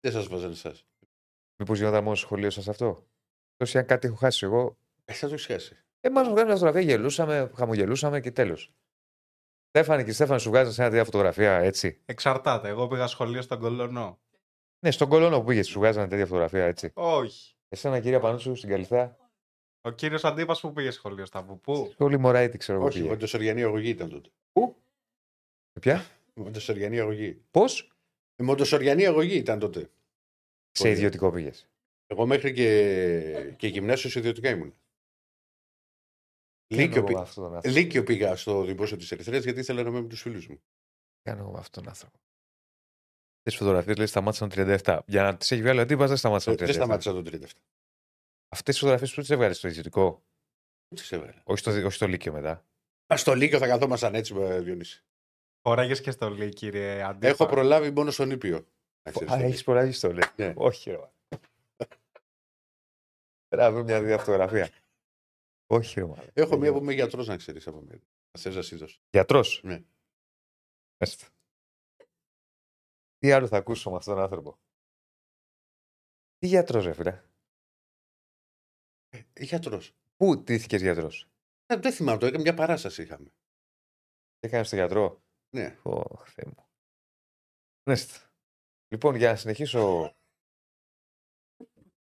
[0.00, 0.86] Δεν σας βάζανε εσάς.
[1.58, 3.08] Μήπως γινόταν μόνος στο σχολείο σας αυτό;
[3.56, 4.78] Τόσο αν κάτι έχω χάσει εγώ.
[5.04, 5.84] Εσά το έχεις χάσει.
[6.00, 8.74] Ε, μα βγάλει μια φωτογραφία, γελούσαμε, χαμογελούσαμε και τέλος.
[9.74, 12.00] Στέφανη και Στέφανη σου βγάζουν σε ένα τέτοια φωτογραφία έτσι.
[12.04, 12.68] Εξαρτάται.
[12.68, 14.18] Εγώ πήγα σχολείο στον Κολονό.
[14.84, 16.90] Ναι, στον κολόνο που πήγες, σου βγάζανε τέτοια φωτογραφία έτσι.
[16.94, 17.54] Όχι.
[17.68, 19.16] Εσένα, κυρία Πανούτσου, στην Καλυθέα;
[19.80, 21.92] Ο κύριος Αντίπας που πήγε σχολείο στα Πού.
[21.96, 22.86] Πολύ μωρά, τι ξέρω εγώ.
[22.86, 23.16] Όχι, πήγε.
[23.24, 24.28] η Σοριανή αγωγή ήταν τότε.
[25.72, 26.04] Με Ποια;
[26.34, 27.42] Μοντοσοριανή αγωγή.
[27.50, 27.92] Πώς;
[28.36, 29.80] Η Μοντοσοριανή αγωγή ήταν τότε.
[30.70, 30.94] Σε Πολύ.
[30.94, 31.68] ιδιωτικό πήγες.
[32.06, 34.74] Εγώ μέχρι και, και γυμνάσιο σε ιδιωτικά ήμουν.
[36.76, 37.76] Λύκειο, πη- αυτόν τον άνθρωπο.
[37.78, 40.62] Λύκειο πήγα στο δημόσιο της Ερυθρέα γιατί ήθελα να είμαι με τους φίλους μου.
[41.22, 42.18] κάνω εγώ με αυτόν τον άνθρωπο.
[43.42, 44.98] Τι φωτογραφίες λέει σταμάτησαν 37.
[45.06, 46.64] Για να τις έχει βγάλει ο αντίπα δεν σταμάτησαν Ε, 37.
[46.64, 47.46] Δεν σταμάτησα το 37.
[48.48, 50.22] Αυτές τι φωτογραφίες που τις έβγαλες στο ιδιωτικό,
[50.94, 51.42] Τις σε έβαλε.
[51.44, 52.64] όχι στο, όχι στο Λύκειο μετά.
[53.12, 55.04] Α, στο Λύκειο θα καθόμασταν έτσι με Διονύση.
[55.62, 57.26] Χωράγες και στο λέει, κύριε Αντίπα.
[57.28, 58.66] Έχω προλάβει μόνο στον Ήπιο.
[59.02, 59.44] να ξέρεις Α, το.
[59.44, 60.22] έχεις προλάβει στο λέει.
[60.36, 60.52] Ναι.
[60.56, 60.96] Όχι, ρε.
[60.96, 61.10] μάνα.
[63.48, 64.70] Πρέπει να βρούμε μια δύο φωτογραφία.
[65.72, 66.06] Όχι, ρε.
[66.06, 66.30] μάνα.
[66.34, 68.02] Έχω μία που είμαι γιατρός να ξέρεις από μένα.
[68.38, 69.00] Θε να σου δώσω.
[69.10, 69.84] Γιατρός; Ναι.
[70.96, 71.26] Έστω.
[73.18, 74.58] Τι άλλο θα ακούσω με αυτόν τον άνθρωπο;
[76.38, 77.22] Τι γιατρός, ρε φίλε;
[79.40, 79.92] Γιατρός.
[80.16, 81.28] Πού τύχηκε γιατρός;
[81.66, 83.34] Ε, Δεν θυμάμαι το, έκανε μια παράσταση είχαμε.
[84.40, 85.22] Έκανες το γιατρό;
[85.54, 85.78] Ναι.
[85.82, 86.66] Ω, Θεέ μου.
[87.90, 88.30] Νέστε.
[88.88, 90.14] Λοιπόν, για να συνεχίσω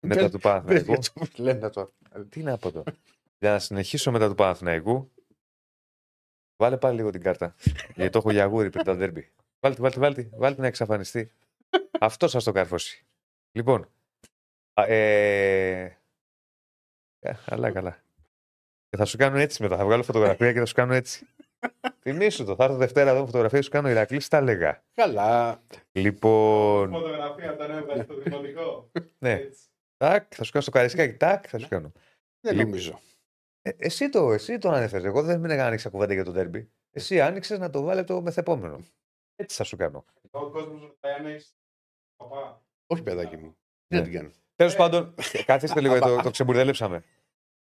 [0.07, 1.03] μετά του Παναθηναϊκού.
[1.37, 1.95] Λένε το.
[2.29, 2.97] Τι να πω τώρα.
[3.39, 5.11] Για να συνεχίσω μετά του Παναθηναϊκού.
[6.57, 7.55] Βάλε πάλι λίγο την κάρτα.
[7.95, 9.33] Γιατί το έχω για αγούρι πριν τα δέρμπι.
[9.61, 11.33] Βάλτε, βάλτε, βάλτε, βάλτε να εξαφανιστεί.
[12.01, 13.07] Αυτό σας το καρφώσει.
[13.53, 13.89] Λοιπόν.
[14.81, 15.99] α, Ε,
[17.19, 17.99] ε, καλά, καλά.
[18.89, 19.77] Και θα σου κάνω έτσι μετά.
[19.77, 21.27] Θα βγάλω φωτογραφία και θα σου κάνω έτσι.
[22.01, 22.55] Θυμήσου το.
[22.55, 24.29] Θα έρθω Δευτέρα εδώ φωτογραφία σου κάνω Ηρακλής.
[24.29, 24.85] Τα έλεγα.
[24.95, 25.63] Καλά.
[25.93, 26.91] Λοιπόν.
[26.91, 28.91] Φωτογραφία όταν έβγαλε στο δημοτικό.
[29.19, 29.33] Ναι.
[29.33, 29.61] Έτσι.
[29.97, 31.17] Τάκ, θα σου κάνω στο καρισκάκι.
[31.17, 31.93] Τάκ, θα σου κάνω.
[32.41, 32.71] Δεν Λοιπόν.
[32.71, 33.01] νομίζω.
[33.67, 35.05] Ε, εσύ το, εσύ το ανέφερες.
[35.05, 36.71] Εγώ δεν μην άνοιξα κουβέντα για το δέρμπι.
[36.91, 38.79] Εσύ άνοιξες να το βάλε το μεθεπόμενο.
[39.37, 40.05] Έτσι θα σου κάνω.
[40.31, 41.57] Ο κόσμος ρωτάει αν έχεις.
[42.17, 42.63] Παπά.
[42.87, 43.47] Όχι, παιδάκι μου.
[43.47, 44.01] Ναι.
[44.01, 44.31] Δεν την κάνω.
[44.57, 45.15] Τέλο πάντων,
[45.47, 47.05] καθίστε λίγο, το, το ξεμπουρδέλεψαμε.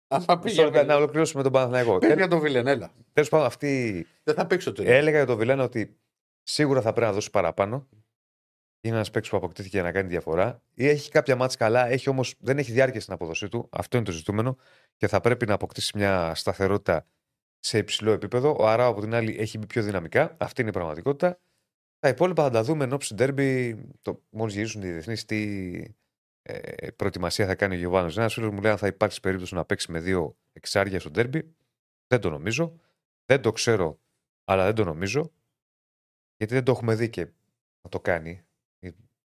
[0.08, 1.98] Α, Μισό λεπτό, να ολοκληρώσουμε τον Παναθηναϊκό.
[1.98, 2.92] Πες για τον Βιλενέλα.
[3.12, 4.06] Τέλος πάντων, αυτή.
[4.22, 5.98] Δεν θα παίξω το Έλεγα για τον Βιλένα ότι
[6.42, 7.88] σίγουρα θα πρέπει να δώσει παραπάνω.
[8.86, 10.62] Είναι ένας παίκτης που αποκτήθηκε για να κάνει διαφορά.
[10.74, 13.68] Ή έχει κάποια μάτια καλά, έχει όμως, δεν έχει διάρκεια στην απόδοσή του.
[13.70, 14.56] Αυτό είναι το ζητούμενο.
[14.96, 17.06] Και θα πρέπει να αποκτήσει μια σταθερότητα
[17.58, 18.56] σε υψηλό επίπεδο.
[18.58, 20.36] Ο Αράου από την άλλη έχει μπει πιο δυναμικά.
[20.38, 21.38] Αυτή είναι η πραγματικότητα.
[21.98, 23.78] Τα υπόλοιπα θα τα δούμε εν ώψη ντέρμπι.
[24.30, 25.94] Μόλις γυρίσουν οι διεθνείς, τι
[26.42, 28.16] ε, προετοιμασία θα κάνει ο Γιωβάνος.
[28.16, 31.54] Ένα φίλος μου λέει αν θα υπάρξει περίπτωση να παίξει με δύο εξάρια στο ντέρμπι.
[32.06, 32.80] Δεν το νομίζω.
[33.24, 34.00] Δεν το ξέρω,
[34.44, 35.32] αλλά δεν το νομίζω.
[36.36, 37.20] Γιατί δεν το έχουμε δει και
[37.82, 38.45] να το κάνει.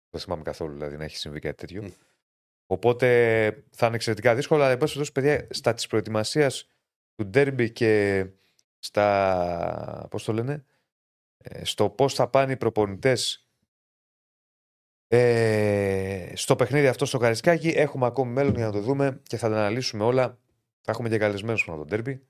[0.10, 1.84] Ή Δεν θυμάμαι καθόλου δηλαδή να έχει συμβεί κάτι τέτοιο.
[1.84, 1.90] Μμ.
[2.65, 3.07] Οπότε
[3.72, 4.61] θα είναι εξαιρετικά δύσκολο.
[4.64, 6.68] Αλλά εν πάση περιπτώσει, παιδιά, στα της προετοιμασίας
[7.15, 8.26] του ντέρμπι και
[8.80, 10.07] στα.
[10.10, 10.65] Πώς το λένε,
[11.38, 13.49] ε, στο πώς θα πάνε οι προπονητές
[15.07, 17.69] ε, στο παιχνίδι αυτό στο Καρισκάκι.
[17.69, 20.38] Έχουμε ακόμη μέλλον για να το δούμε και θα τα αναλύσουμε όλα.
[20.81, 22.27] Θα έχουμε και καλεσμένους από τον ντέρμπι.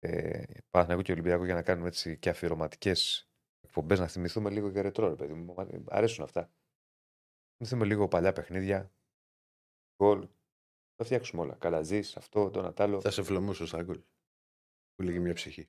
[0.00, 3.28] Ε, Παναθηναϊκό και Ολυμπιακό για να κάνουμε έτσι και αφιερωματικές
[3.60, 3.98] εκπομπές.
[3.98, 5.54] Να θυμηθούμε λίγο και ρετρό, ρε παιδί μου.
[5.54, 6.50] Μ' Αρέσουν αυτά.
[7.58, 8.92] Θυμηθούμε λίγο παλιά παιχνίδια.
[10.02, 10.28] Γκολ.
[10.96, 11.54] Θα φτιάξουμε όλα.
[11.54, 13.00] Καλαζής, αυτό, το Νατάλο.
[13.00, 14.00] Θα σε φλωμώσω στα γκολ.
[14.94, 15.68] Που λέγει μια ψυχή.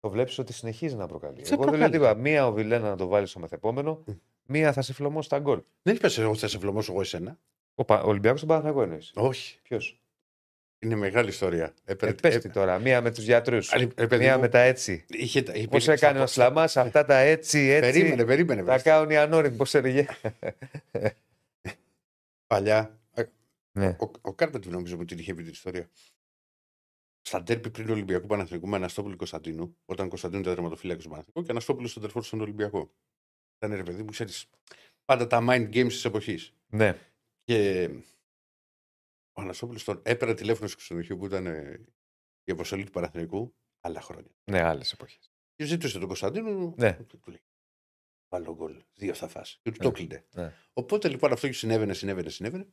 [0.00, 1.44] Το βλέπεις ότι συνεχίζει να προκαλεί.
[1.44, 1.92] Σε Εγώ δεν λέω προκαλεί.
[2.04, 2.14] τίποτα.
[2.20, 4.12] Μία ο Βιλένα να το βάλει στο μεθεπόμενο, Μμ.
[4.46, 5.62] μία θα σε φλωμώσει στα γκολ.
[5.82, 7.38] Δεν είπες εγώ θα σε φλωμώσω εγώ εσένα.
[7.74, 9.12] Ο Πα- Ολυμπιακός στον Παναθηναϊκό εννοείς.
[9.14, 9.60] Όχι.
[9.62, 9.99] Ποιος;
[10.82, 11.74] Είναι μεγάλη ιστορία.
[11.84, 12.78] Ε, Έπρεπε- πες ε, τη τώρα.
[12.78, 13.72] Μία με τους γιατρούς.
[13.72, 15.04] ε, ε, παιδί Μία μου, με τα έτσι.
[15.08, 17.90] είχε τα- Πώς υπήρξε- έκανε ο Σλαμάς, αυτά τα έτσι, έτσι.
[17.92, 18.62] Περίμενε, περίμενε.
[18.64, 18.82] Τα βρε.
[18.82, 20.06] κάνουν οι ανώριμοι, πώς έλεγε.
[22.46, 22.98] Παλιά.
[23.14, 23.22] ε,
[23.72, 23.96] ναι.
[24.00, 25.90] Ο, ο Κάρπετ νομίζω που την είχε πει την ιστορία.
[27.22, 31.42] Στα τέρπι πριν Ολυμπιακού Παναθηνικού με Αναστόπουλο Κωνσταντίνου, όταν ο Κωνσταντίνου ήταν τερματοφύλακα του Παναθηνικού
[31.42, 32.90] και Αναστόπουλο στον τερφόρ στον Ολυμπιακό.
[33.56, 34.46] Ήταν ρε παιδί μου, ξέρεις,
[35.04, 36.52] πάντα τα mind games της εποχής.
[36.68, 36.96] ναι.
[37.44, 37.88] Και
[39.40, 41.84] ο Αναστόπουλο τον έπαιρνε τηλέφωνο στο ξενοδοχείο που ήταν ε,
[42.44, 44.30] η αποστολή του Παναθηνικού άλλα χρόνια.
[44.50, 45.32] Ναι, άλλες εποχές.
[45.54, 46.74] Και ζήτησε τον Κωνσταντίνο.
[46.76, 46.92] Ναι.
[46.94, 47.42] Του λέει:
[48.28, 48.82] Βάλω γκολ.
[48.94, 49.58] Δύο θα φας.
[49.62, 49.84] Και του Ναι.
[49.84, 50.26] το κλείνε.
[50.34, 50.52] Ναι.
[50.72, 52.64] Οπότε λοιπόν αυτό και συνέβαινε, συνέβαινε, συνέβαινε.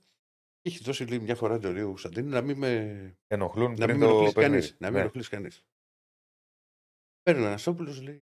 [0.62, 3.90] Και έχει δώσει λέει, μια φορά το ο Κωνσταντίνου να μην με, Ενοχλούν να πριν
[3.90, 4.52] μην με το ενοχλήσει κανείς.
[4.66, 4.76] παιχνίδι.
[4.80, 5.02] Να μην Ναι.
[5.02, 5.66] ενοχλήσει κανείς.
[7.22, 8.24] Παίρνει ο Αναστόπουλος, λέει.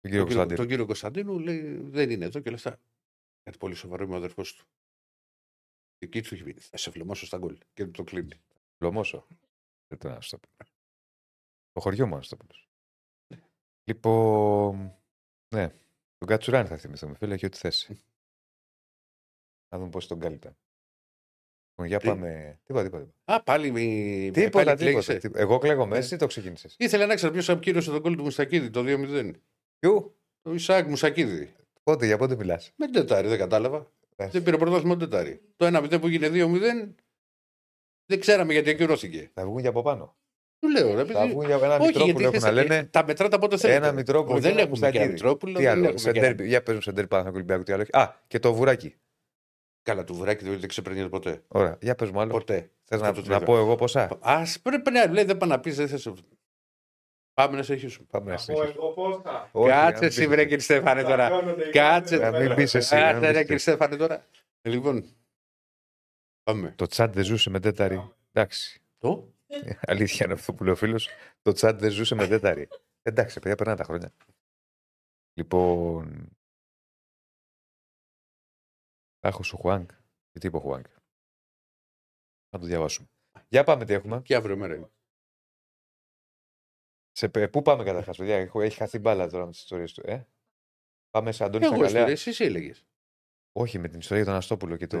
[0.00, 0.56] Τον κύριο τον, κύριο, Κωνσταντίνο.
[0.56, 2.80] τον κύριο Κωνσταντίνου, λέει: Δεν είναι εδώ και όλα αυτά.
[3.42, 4.66] Κάτι πολύ σοβαρό είμαι ο αδερφός του.
[6.02, 7.58] Και εκεί του έχει πει: Θα σε φλωμώσω στα γκολ.
[7.74, 8.40] Και του το κλείνει.
[8.78, 9.26] Λομόσο.
[9.88, 10.52] Δεν τον Αναστόπουλο.
[11.72, 12.50] Το χωριό μου Αναστόπουλο.
[13.84, 14.94] Λοιπόν.
[15.54, 15.68] Ναι.
[16.18, 18.02] Τον Κατσουράνη θα θυμηθούμε, φίλε, έχει ό,τι θέση.
[19.68, 20.56] Να δούμε πώς τον κάλυπτα.
[21.70, 22.60] Λοιπόν, για Τι; πάμε.
[22.64, 23.04] Τίποτα, τίποτα.
[23.04, 23.34] τίποτα.
[23.36, 23.70] Α, πάλι.
[23.70, 24.74] μη- Τίποτα, πάλι τίποτα.
[24.76, 25.16] κλαίγεσαι.
[25.18, 25.40] τίποτα.
[25.40, 25.98] Εγώ κλαίγομαι, Ναι.
[25.98, 26.76] εσύ το ξεκίνησες.
[26.78, 29.32] Ήθελα να ξέρω ποιος ακύρωσε τον κόλ του Μουστακίδη το 2-0.
[29.78, 31.54] Ποιου, Το Ισaac Μουσακίδη.
[31.82, 33.92] πότε, για πότε μιλάς; Με την Τετάρη, δεν κατάλαβα.
[34.16, 35.40] Δεν πήρε πρωτάθλημα την Τετάρη.
[35.56, 36.94] Το 1-0 που έγινε 2-0
[38.06, 39.30] δεν ξέραμε γιατί ακυρώθηκε.
[39.34, 40.16] Θα βγουν και από πάνω.
[40.58, 41.30] Του λέω, ρε Θα παιδί.
[41.30, 42.84] βγουν για ένα Όχι, Μητρόπουλο γιατί έχουν να θες- λένε.
[42.84, 43.78] Τα μετράτε από ό,τι θέλετε.
[43.86, 44.32] Ένα Μητρόπουλο.
[44.32, 45.12] Ω, και Δεν ένα έχουμε και Μουστακίδη.
[45.12, 45.52] Μητρόπουλο.
[45.56, 46.46] Τι δεν άλλο, έχουμε σε και- ντέρμπι.
[46.46, 47.62] Για παίζουν σε ντέρμπι Παναθηναϊκού Ολυμπιακού.
[47.62, 47.90] Τι άλλο έχει.
[47.96, 48.94] Α, και το βουράκι.
[49.82, 51.42] Καλά, του βουράκι δεν ξεπερνιέται ποτέ.
[51.48, 52.30] Ωραία, για πες μου άλλο.
[52.32, 52.70] Ποτέ.
[52.84, 53.52] Θες να, Αυτό το να τρίτο.
[53.52, 56.08] πω εγώ πόσα; Α πρέπει να λέει, δεν πάει να πεις, δεν θες.
[57.44, 58.06] Πάμε να συνεχίσουμε.
[58.10, 58.74] Πάμε να Να πω συνεχίσουμε.
[58.84, 59.48] εγώ πόσα.
[59.52, 60.44] Όχι, να Κάτσε μην εσύ, πεις βρε εσύ.
[60.48, 61.26] κύριε Στέφανε τώρα.
[61.28, 62.16] Τσακώνονται οι Κάτσε.
[62.18, 62.54] κάθε Να μην μέρα.
[62.54, 62.94] πεις εσύ.
[62.94, 63.42] να μην Κάτσε, πεις ρε εσύ.
[63.42, 64.26] κύριε Στέφανε τώρα.
[64.62, 65.04] Ε, Λοιπόν.
[66.42, 66.72] Πάμε.
[66.76, 68.10] Το τσάτ δεν ζούσε με τέταρη.
[68.32, 68.80] Εντάξει.
[68.98, 71.08] Το; Ε, Αλήθεια είναι αυτό που λέει ο φίλος.
[71.42, 72.68] Το τσάτ δεν ζούσε με τέταρη.
[73.02, 74.12] Εντάξει, παιδιά, περνάνε τα χρόνια.
[75.34, 76.28] Λοιπόν.
[79.20, 79.90] Άχο ο Χουάνκ.
[80.30, 80.86] Και τι είπε ο Χουάνκ;
[82.50, 83.08] Να το διαβάσουμε.
[83.48, 84.22] Για πάμε τι έχουμε.
[84.22, 84.90] Και αύριο μέρα είναι.
[87.12, 90.02] Σε, πε- πού πάμε καταρχάς, παιδιά; Έχω- Έχει χαθεί μπάλα τώρα με τις ιστορίες του.
[90.06, 90.26] Ε;
[91.10, 92.00] Πάμε σε Αντώνη Εγώ Σακαλέα.
[92.00, 92.86] ιστορίες, εσύ έλεγες.
[93.52, 94.98] Όχι, με την ιστορία για τον Αστόπουλο και το.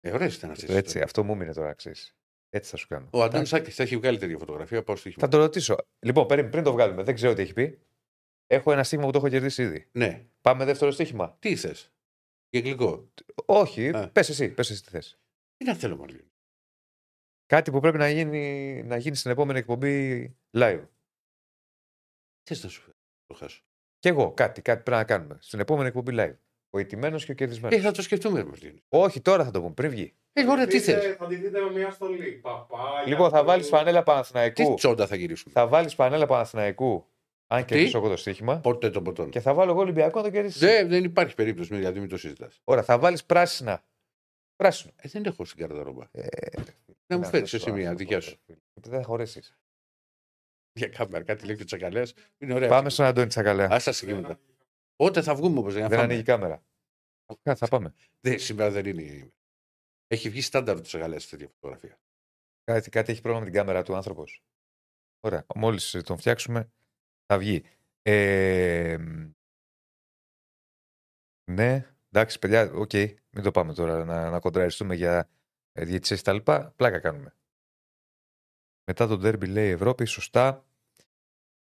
[0.00, 1.04] Ε, ωραίες ήταν αυτές το οι έτσι, ιστορίες.
[1.10, 2.16] αυτό μου έμεινε τώρα, ξέρεις.
[2.50, 3.08] Έτσι θα σου κάνω.
[3.12, 4.82] Ο Αντώνης Σάκης θα έχει βγάλει τέτοια φωτογραφία.
[4.82, 5.76] Πάω στο Θα το ρωτήσω.
[5.98, 7.78] Λοιπόν, περίμενε, πριν το βγάλουμε, δεν ξέρω τι έχει πει.
[8.46, 9.88] Έχω ένα στοίχημα που το έχω κερδίσει ήδη.
[9.92, 10.26] Ναι.
[10.40, 11.36] Πάμε δεύτερο στοίχημα.
[11.38, 11.92] Τι θες.
[12.50, 13.08] Για γλυκό;
[13.44, 14.10] Όχι, Α.
[14.10, 15.18] πες εσύ, πες εσύ τι θες.
[15.56, 16.30] Τι να θέλω μάλλον.
[17.46, 20.26] Κάτι που πρέπει να γίνει, να γίνει στην επόμενη εκπομπή
[20.56, 20.84] live.
[22.54, 22.96] Τι να σου φέρω.
[23.26, 23.62] Το χάσω;
[23.98, 25.38] Κι εγώ, κάτι, κάτι πρέπει να κάνουμε.
[25.40, 26.36] Στην επόμενη εκπομπή live.
[26.70, 27.78] Ο ηττημένο και ο κερδισμένος.
[27.78, 28.82] Ε, θα το σκεφτούμε, Μαρτίνη.
[28.88, 30.14] Όχι, τώρα θα το πούμε, πριν βγει.
[30.32, 32.32] Ε, ωραία, τι Δείτε- θες; Θα τη δείτε με μια στολή.
[32.32, 33.02] Παπάγια.
[33.06, 34.74] Λοιπόν, θα βάλεις φανέλα Τι Παναθηναϊκού.
[34.74, 37.06] τσόντα θα γυρίσουμε; Θα βάλεις φανέλα Παναθηναϊκού.
[37.46, 38.58] Αν κερδίσω εγώ το στοίχημα.
[38.60, 39.30] Ποτέ τον ποτόν.
[39.30, 40.60] Και θα βάλω εγώ Ολυμπιακό να το κερδίσεις.
[40.60, 42.60] Δεν, δεν υπάρχει περίπτωση, μη- γιατί μην το συζητάς.
[42.64, 43.84] Ωραία, θα βάλεις πράσινα.
[44.56, 44.92] Πράσινο.
[44.96, 46.04] Ε, δεν έχω στην καρδαρόμπα.
[46.10, 46.26] Ε,
[47.06, 48.38] Να μου να φέρεις δώσω εσύ μία άνθρωπο, δικιά σου.
[48.46, 48.58] φίλε.
[48.74, 49.58] Δεν θα χωρέσεις.
[50.78, 52.14] Για κάμερα, κάτι λέει και ο Τσακαλέας.
[52.38, 52.68] Είναι ωραία.
[52.68, 53.66] Πάμε στον Αντώνη Τσακαλέα.
[53.66, 54.40] Α τα συγκίνητα.
[54.96, 56.62] Πότε θα βγούμε όμως για να Δεν φάμε; ανοίγει η κάμερα.
[57.42, 57.94] Α, Θα πάμε.
[58.20, 59.02] Δεν, σήμερα δεν είναι.
[59.02, 59.32] η ημέρα.
[60.06, 62.00] Έχει βγει στάνταρ του Τσακαλέας σε τέτοια φωτογραφία.
[62.64, 64.42] Κάτι, κάτι έχει πρόβλημα με την κάμερα του άνθρωπος.
[65.20, 65.46] Ωραία.
[65.54, 66.72] Μόλις τον φτιάξουμε,
[67.26, 67.64] θα βγει.
[68.02, 68.96] Ε,
[71.50, 72.92] ναι, εντάξει, παιδιά, οκ.
[73.30, 75.28] Μην το πάμε τώρα να, να κοντραριστούμε για
[75.72, 76.72] ε, διαιτησίες και τα λοιπά.
[76.76, 77.34] Πλάκα κάνουμε.
[78.90, 80.67] Μετά τον τέρμπι λέει Ευρώπη, σωστά.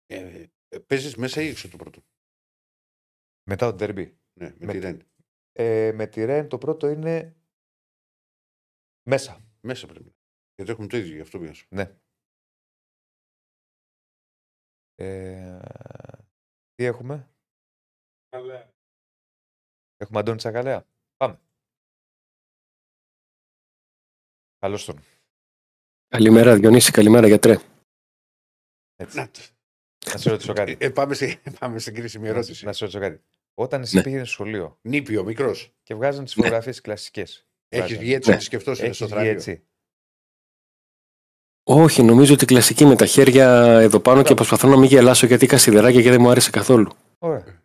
[0.06, 2.02] Ε, ε, Παίζεις μέσα ή έξω το πρώτο;
[3.50, 4.18] Μετά τον τέρμπι.
[4.40, 5.02] Ναι, με, Με- τη Ρεν.
[5.52, 7.36] Ε, με τη Ρεν το πρώτο είναι
[9.08, 9.40] μέσα.
[9.60, 10.00] Μέσα πρέπει.
[10.04, 10.16] να είναι.
[10.54, 11.66] Γιατί έχουμε το ίδιο, γι' αυτό πήγα σου.
[11.70, 11.98] Ναι.
[14.94, 15.60] Ε,
[16.74, 17.34] τι έχουμε;
[18.28, 18.72] Καλά.
[19.96, 20.86] Έχουμε Αντώνη Τσακαλέα.
[21.16, 21.40] Πάμε.
[24.58, 24.98] Καλώς τον.
[26.08, 27.56] Καλημέρα, Διονύση, καλημέρα, γιατρέ.
[28.96, 29.16] Έτσι.
[29.16, 29.53] Να το.
[30.12, 30.76] Να σε ρωτήσω κάτι.
[30.78, 32.64] Ε, πάμε, σε, πάμε στην κρίσιμη ερώτηση.
[32.64, 33.20] να σε ρωτήσω κάτι.
[33.54, 34.02] Όταν εσύ Ναι.
[34.02, 35.72] πήγαινε στο σχολείο Νήπιο, μικρός.
[35.82, 37.46] και βγάζαν τις φωτογραφίες κλασικές.
[37.68, 38.34] Έχεις βγει έτσι Ναι.
[38.34, 39.30] να τη σκεφτόσαι στο Έχεις βγει θρανίο.
[39.30, 39.62] έτσι.
[41.66, 45.44] Όχι, νομίζω ότι κλασική με τα χέρια εδώ πάνω και προσπαθώ να μην γελάσω γιατί
[45.44, 46.92] είχα σιδεράκια και δεν μου άρεσε καθόλου.
[47.18, 47.62] Ωραία.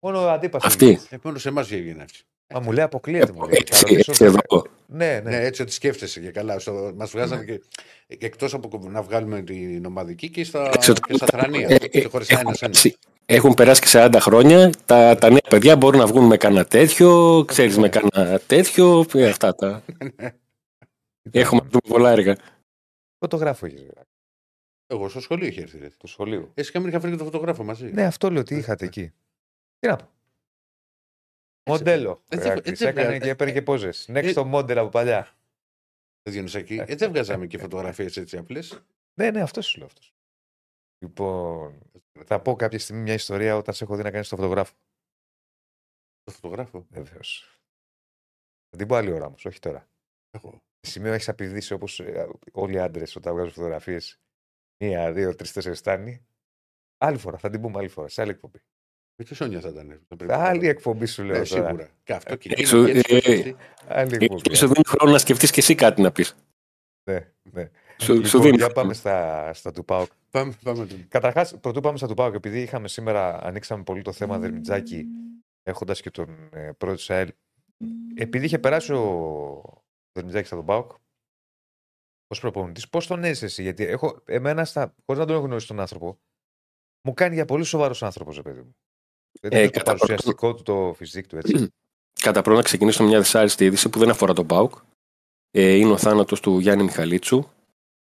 [0.00, 0.66] Μόνο ο αντίπαση.
[0.66, 1.00] Αυτή.
[1.10, 2.24] Ε, μόνο σε εμάς βγαίνει έτσι.
[2.54, 3.32] Μα μου λέει αποκλείεται.
[3.32, 3.50] Μου λέει.
[3.50, 4.40] Θα Έτσι, ρωτήσω έτσι βέβαια.
[4.50, 4.66] εδώ.
[4.92, 5.30] Ναι, ναι.
[5.30, 6.56] Ναι, έτσι ότι σκέφτεσαι και καλά.
[6.94, 7.56] Μας βγάζανε Ναι.
[8.16, 11.68] και εκτός από να βγάλουμε την ομαδική και στα, Έξω- και στα θρανία.
[11.68, 12.58] Ε, ε, και χωριστά έχουν, ένα-ένα.
[12.60, 12.96] περάσει,
[13.26, 14.70] έχουν περάσει και 40 χρόνια.
[14.86, 17.80] Τα, τα νέα παιδιά μπορούν να βγουν με κανένα τέτοιο, ξέρεις Ναι.
[17.80, 19.04] με κανένα τέτοιο.
[19.14, 19.82] ε, Αυτά τα.
[21.30, 22.36] Έχουμε να δούμε πολλά έργα.
[23.18, 23.86] Φωτογράφο έχεις.
[24.86, 25.78] Εγώ στο σχολείο είχε έρθει.
[25.78, 25.88] ρε.
[25.98, 26.50] Του σχολείου.
[26.54, 27.90] Εσύ και είχα βρει και το φωτογράφο μαζί.
[27.92, 29.12] Ναι, αυτό λέω ότι είχατε εκεί.
[29.78, 30.08] Τι να πω.
[31.68, 32.22] Μοντέλο.
[32.28, 32.80] Ε, δεν- Ηράκλης.
[32.80, 34.08] ε, δεν Έκανε βγάζα- και έπαιρνε και πόζες.
[34.08, 35.36] ε, Next το model από παλιά.
[36.22, 36.74] Το Διονυσακή.
[36.86, 38.82] Ε, δεν βγάζαμε και φωτογραφίες έτσι απλές;
[39.20, 40.14] Ναι, ναι, αυτός σου λέω αυτός.
[41.04, 41.78] Λοιπόν,
[42.26, 44.74] θα πω κάποια στιγμή μια ιστορία όταν σε έχω δει να κάνεις το φωτογράφο.
[46.22, 47.60] Το φωτογράφο; Βεβαίως.
[48.70, 49.88] Θα την πω άλλη ώρα όμως, όχι τώρα.
[50.30, 50.62] Εγώ.
[50.80, 52.00] Σε σημείο έχεις απειδήσει όπως
[52.52, 54.20] όλοι οι άντρες όταν βγάζουν φωτογραφίες;
[54.84, 56.26] Μία, δύο, τρεις, τέσσερις φτάνει.
[56.98, 58.58] Άλλη φορά, θα την πούμε άλλη φορά, σε άλλη εκπομπή.
[59.20, 60.00] Με τη Σόνια θα ήταν.
[60.08, 60.70] θα πρέπει να Άλλη πάρω.
[60.70, 61.66] εκπομπή σου λέω Ναι, τώρα.
[61.66, 61.88] σίγουρα.
[62.04, 63.56] Και αυτό και Έξω, εκείνη και έτσι ε, και έτσι.
[63.88, 64.54] Άλλη Ε, εκπομπή.
[64.56, 66.36] Σου δίνει χρόνο να σκεφτείς και εσύ κάτι να πεις.
[67.10, 67.70] Ναι, ναι.
[68.00, 68.72] Σου, σου Λοιπόν, δίνει για χρόνο.
[68.80, 70.10] πάμε στα, στα του ΠΑΟΚ.
[70.30, 70.86] Πάμε, πάμε.
[70.86, 75.06] τον- Καταρχάς, πρωτού πάμε στα του ΠΑΟΚ, επειδή είχαμε σήμερα, ανοίξαμε πολύ το θέμα Δερμιτζάκη,
[75.62, 77.32] έχοντας και τον ε, πρόεδρο της ΑΕΛ.
[78.16, 79.82] Επειδή είχε περάσει ο
[80.12, 80.92] Δερμιτζάκης στα τον ΠΑΟΚ,
[82.30, 84.64] ως προπονητής, πώς τον έζησες εσύ, Γιατί έχω, εμένα,
[85.06, 86.18] χωρίς να τον έχω γνωρίσει τον άνθρωπο,
[87.06, 88.76] μου κάνει για πολύ σοβαρός άνθρωπος, ρε παιδί μου.
[89.40, 91.68] Δεν Ε, είναι το κατά πρώτον- παρουσιαστικό του, το φυσικό του έτσι.
[92.22, 94.72] Κατά πρώτον, να ξεκινήσω με μια δυσάρεστη είδηση που δεν αφορά τον Πάουκ.
[95.50, 97.42] Ε, είναι ο θάνατος του Γιάννη Μιχαλίτσου,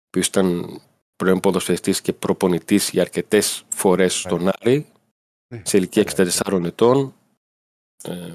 [0.10, 0.80] που ήταν
[1.16, 4.86] πρώην ποδοσφαιριστής και προπονητής για αρκετές φορές στον Άρη,
[5.54, 5.62] Ναι.
[5.66, 7.14] σε ηλικία 64 ετών.
[8.04, 8.34] Ε,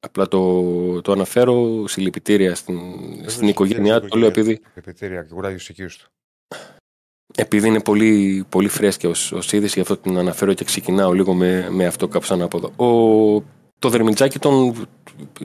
[0.00, 2.78] απλά το, το αναφέρω συλληπιτήρια στην,
[3.30, 6.08] στην οικογένειά του, το λέω επειδή Επιτήρια και κουράγιος στους οικείους του.
[7.40, 11.34] Επειδή είναι πολύ, πολύ φρέσκια ως, ως είδηση, γι' αυτό την αναφέρω και ξεκινάω λίγο
[11.34, 12.70] με, με αυτό κάπως ανάποδο.
[12.76, 13.44] Ο,
[13.78, 14.88] το Δερμιτζάκι τον,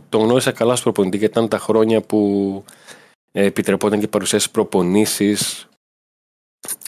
[0.09, 2.63] τον γνώρισα καλά στο προπονητή, γιατί ήταν τα χρόνια που
[3.31, 5.67] ε, επιτρεπόταν και παρουσιάσει προπονήσεις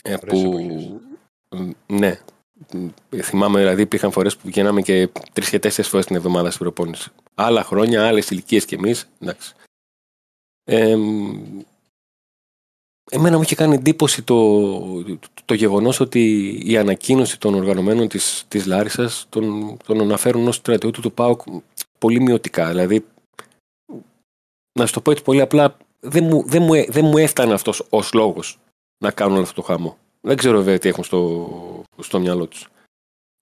[0.02, 0.60] ε, που,
[1.86, 2.20] ναι,
[3.22, 7.10] θυμάμαι δηλαδή υπήρχαν φορές που βγαίναμε και τρεις και τέσσερις φορές την εβδομάδα στην προπόνηση.
[7.34, 9.08] Άλλα χρόνια, άλλες ηλικίες κι εμείς.
[9.20, 9.54] Εντάξει.
[10.64, 10.96] Ε,
[13.10, 14.70] εμένα μου είχε κάνει εντύπωση το,
[15.44, 21.00] το, γεγονός ότι η ανακοίνωση των οργανωμένων της, της Λάρισας τον, τον αναφέρουν ως στρατιώτη
[21.00, 21.42] του ΠΑΟΚ
[21.98, 22.68] πολύ μειωτικά.
[22.68, 23.04] Δηλαδή,
[24.78, 27.86] να σου το πω έτσι πολύ απλά, δεν μου, δεν μου, δεν μου έφτανε αυτός
[27.88, 28.58] ως λόγος
[28.98, 29.98] να κάνουν όλο αυτό το χάμο.
[30.20, 32.68] Δεν ξέρω βέβαια τι έχουν στο, στο μυαλό τους.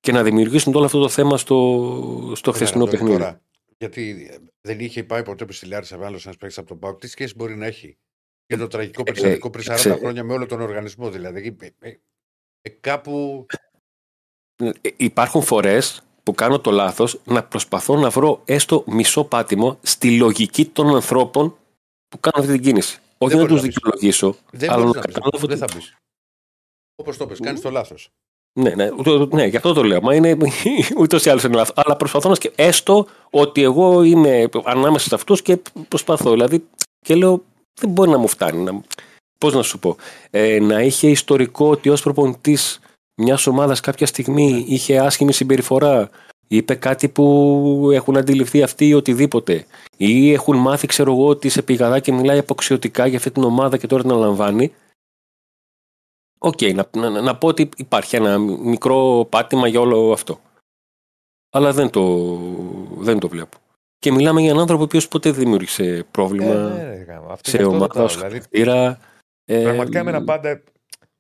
[0.01, 3.16] Και να δημιουργήσουν όλο αυτό το θέμα στο, στο χθεσινό παιχνίδι.
[3.16, 3.40] Τώρα,
[3.78, 4.30] γιατί
[4.60, 6.98] δεν είχε πάει ποτέ που στη Λάρισα άλλο ένας παίξει από τον ΠΑΟΚ.
[6.98, 7.97] Τι σχέση μπορεί να έχει
[8.47, 11.10] και το τραγικό περιστατικό πριν 40 χρόνια με όλο τον οργανισμό.
[11.10, 11.98] Δηλαδή, ε, ε,
[12.60, 13.47] ε, κάπου.
[14.97, 20.66] Υπάρχουν φορές που κάνω το λάθος να προσπαθώ να βρω έστω μισό πάτημο στη λογική
[20.66, 21.56] των ανθρώπων
[22.09, 23.01] που κάνουν αυτή την κίνηση.
[23.18, 24.36] Όχι να τους δικαιολογήσω.
[24.51, 25.47] Δεν αλλά να καταλάβω.
[25.47, 25.97] Δεν θα πεις.
[26.94, 28.10] Όπως το πες, κάνεις το λάθος.
[28.52, 28.90] Ναι, ναι,
[29.31, 30.01] ναι, γι' αυτό το λέω.
[30.01, 30.36] Μα είναι
[31.01, 31.74] ούτως ή άλλως είναι λάθος.
[31.77, 35.59] Αλλά προσπαθώ να σκεφτώ έστω ότι εγώ είμαι ανάμεσα σε αυτούς και
[35.89, 36.31] προσπαθώ.
[36.31, 36.66] Δηλαδή,
[37.01, 37.43] και λέω,
[37.81, 38.62] δεν μπορεί να μου φτάνει.
[38.62, 38.81] Να...
[39.39, 39.97] Πώς να σου πω.
[40.31, 42.81] Ε, να είχε ιστορικό ότι ως προπονητής
[43.15, 44.59] μιας ομάδας κάποια στιγμή ναι.
[44.59, 46.11] είχε άσχημη συμπεριφορά.
[46.48, 49.66] Είπε κάτι που έχουν αντιληφθεί αυτοί ή οτιδήποτε.
[49.97, 53.77] Ή έχουν μάθει, ξέρω εγώ, ότι σε πηγαδά και μιλάει αποξιωτικά για αυτή την ομάδα
[53.77, 54.74] και τώρα την αναλαμβάνει.
[56.38, 60.40] OK, okay, να, να, να, πω ότι υπάρχει ένα μικρό πάτημα για όλο αυτό.
[61.51, 62.35] Αλλά δεν το,
[62.98, 63.59] δεν το βλέπω.
[63.98, 68.06] Και μιλάμε για έναν άνθρωπο ο οποίος ποτέ δεν δημιούργησε πρόβλημα ε, ναι, σε ομάδα,
[68.06, 68.43] δηλαδή,
[69.44, 70.62] ε, Πραγματικά εμένα πάντα,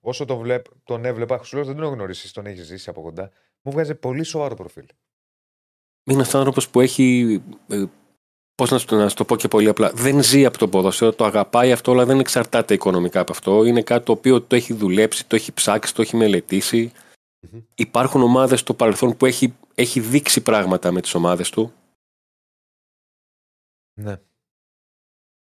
[0.00, 3.30] όσο τον, βλέπ, τον έβλεπα, σου λέω δεν τον γνωρίσει, τον έχεις ζήσει από κοντά,
[3.62, 4.86] μου βγάζει πολύ σοβαρό προφίλ.
[6.04, 7.42] Είναι ένα άνθρωπος που έχει.
[7.68, 7.84] Ε,
[8.54, 9.90] Πώς να, να σου το πω και πολύ απλά.
[9.94, 13.64] Δεν ζει από το ποδόσφαιρο, το αγαπάει αυτό, αλλά δεν εξαρτάται οικονομικά από αυτό.
[13.64, 16.92] Είναι κάτι το οποίο το έχει δουλέψει, το έχει ψάξει, το έχει μελετήσει.
[16.92, 17.62] Mm-hmm.
[17.74, 21.72] Υπάρχουν ομάδες στο παρελθόν που έχει, έχει δείξει πράγματα με τις ομάδες του
[24.00, 24.16] ναι.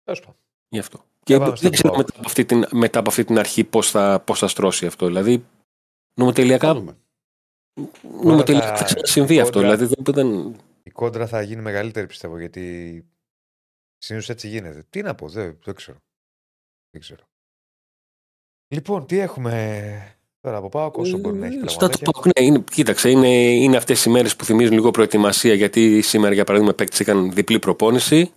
[0.03, 0.37] Τέλος πάντων.
[0.69, 1.05] Γι' αυτό.
[1.23, 4.39] Και δεν ξέρω μετά από, αυτή την, μετά από αυτή την αρχή πώς θα, πώς
[4.39, 5.07] θα στρώσει αυτό.
[5.07, 5.45] Δηλαδή,
[6.15, 6.97] νομοτελειακά.
[8.23, 9.61] Νομοτελειακά θα ξανασυμβεί αυτό.
[9.61, 13.05] Δηλαδή, δεν, Η κόντρα θα γίνει μεγαλύτερη πιστεύω γιατί
[13.99, 14.87] συνήθως έτσι γίνεται.
[14.91, 15.99] Τι να πω, δεν, δεν ξέρω.
[16.91, 17.23] Δεν ξέρω.
[18.69, 23.11] Λοιπόν, τι έχουμε; Τώρα από πάω, όσο μπορεί να έχει Στα το ναι, είναι, κοίταξε,
[23.11, 27.33] είναι, είναι αυτές οι μέρες που θυμίζουν λίγο προετοιμασία γιατί σήμερα για παράδειγμα παίκτε έκαναν
[27.33, 28.33] διπλή προπόνηση.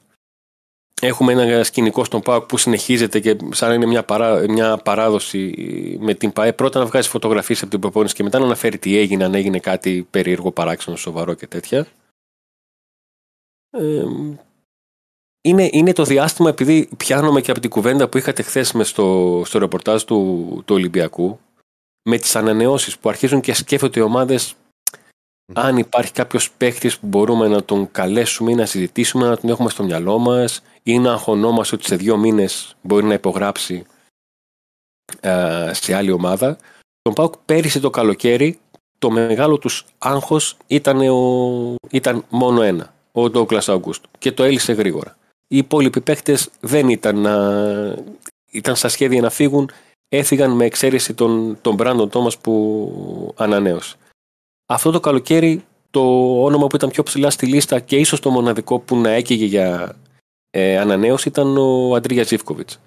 [1.01, 5.53] Έχουμε ένα σκηνικό στον ΠΑΟΚ που συνεχίζεται και σαν να είναι μια, παρά, μια παράδοση
[5.99, 6.53] με την ΠΑΕ.
[6.53, 9.59] Πρώτα να βγάζει φωτογραφίες από την προπόνηση και μετά να αναφέρει τι έγινε, αν έγινε
[9.59, 11.87] κάτι περίεργο, παράξενο, σοβαρό και τέτοια.
[13.69, 14.03] Ε,
[15.41, 19.59] είναι, είναι το διάστημα, επειδή πιάνομαι και από την κουβέντα που είχατε χθες στο, στο
[19.59, 21.39] ρεπορτάζ του, του Ολυμπιακού,
[22.09, 24.55] με τις ανανεώσεις που αρχίζουν και σκέφτονται οι ομάδες
[25.53, 29.69] αν υπάρχει κάποιος παίχτη που μπορούμε να τον καλέσουμε ή να συζητήσουμε, να τον έχουμε
[29.69, 33.85] στο μυαλό μας ή να αγχωνόμαστε ότι σε δύο μήνες μπορεί να υπογράψει
[35.19, 36.57] ε, σε άλλη ομάδα.
[37.01, 38.59] Τον Πάουκ πέρυσι το καλοκαίρι
[38.99, 40.99] το μεγάλο τους άγχος ήταν,
[41.89, 44.03] ήταν μόνο ένα, ο Ντόκλα Αγκούστ.
[44.17, 45.17] Και το έλυσε γρήγορα.
[45.47, 47.25] Οι υπόλοιποι παίχτε δεν ήταν,
[48.51, 49.71] ήταν στα σχέδια να φύγουν,
[50.09, 53.95] έφυγαν με εξαίρεση τον, τον Μπράντον Τόμας που ανανέωσε.
[54.69, 56.01] Αυτό το καλοκαίρι το
[56.43, 59.95] όνομα που ήταν πιο ψηλά στη λίστα και ίσως το μοναδικό που να έκαιγε για
[60.49, 62.79] ε, ανανέωση ήταν ο Αντρίγια Ζήφκοβιτς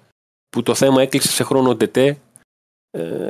[0.49, 2.17] που το θέμα έκλεισε σε χρόνο τετέ
[2.91, 3.27] ε,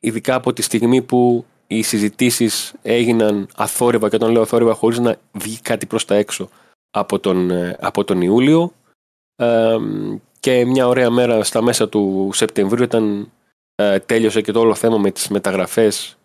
[0.00, 5.16] ειδικά από τη στιγμή που οι συζητήσεις έγιναν αθόρυβα και όταν λέω αθόρυβα χωρίς να
[5.32, 6.48] βγει κάτι προς τα έξω
[6.90, 8.72] από τον, ε, από τον Ιούλιο.
[9.36, 9.76] Ε,
[10.40, 13.30] και μια ωραία μέρα στα μέσα του Σεπτεμβρίου ήταν
[13.74, 16.16] ε, τέλειωσε και το όλο θέμα με τις μεταγραφές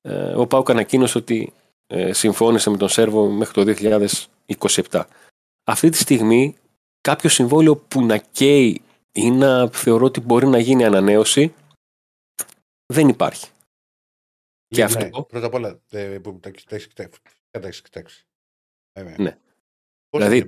[0.00, 1.52] ε, ο Πάουκ ανακοίνωσε ότι
[1.86, 3.74] ε, συμφώνησε με τον Σέρβο μέχρι το
[4.88, 5.04] 2027.
[5.64, 6.56] Αυτή τη στιγμή
[7.00, 8.82] κάποιο συμβόλαιο που να καίει
[9.12, 11.54] ή να θεωρώ ότι μπορεί να γίνει ανανέωση
[12.86, 13.46] δεν υπάρχει.
[14.66, 15.22] Και ναι, αυτό...
[15.22, 16.50] Πρώτα απ' όλα, ε, που τα
[17.62, 18.24] έχει κοιτάξει.
[19.16, 19.36] Ναι.
[20.10, 20.44] δηλαδή,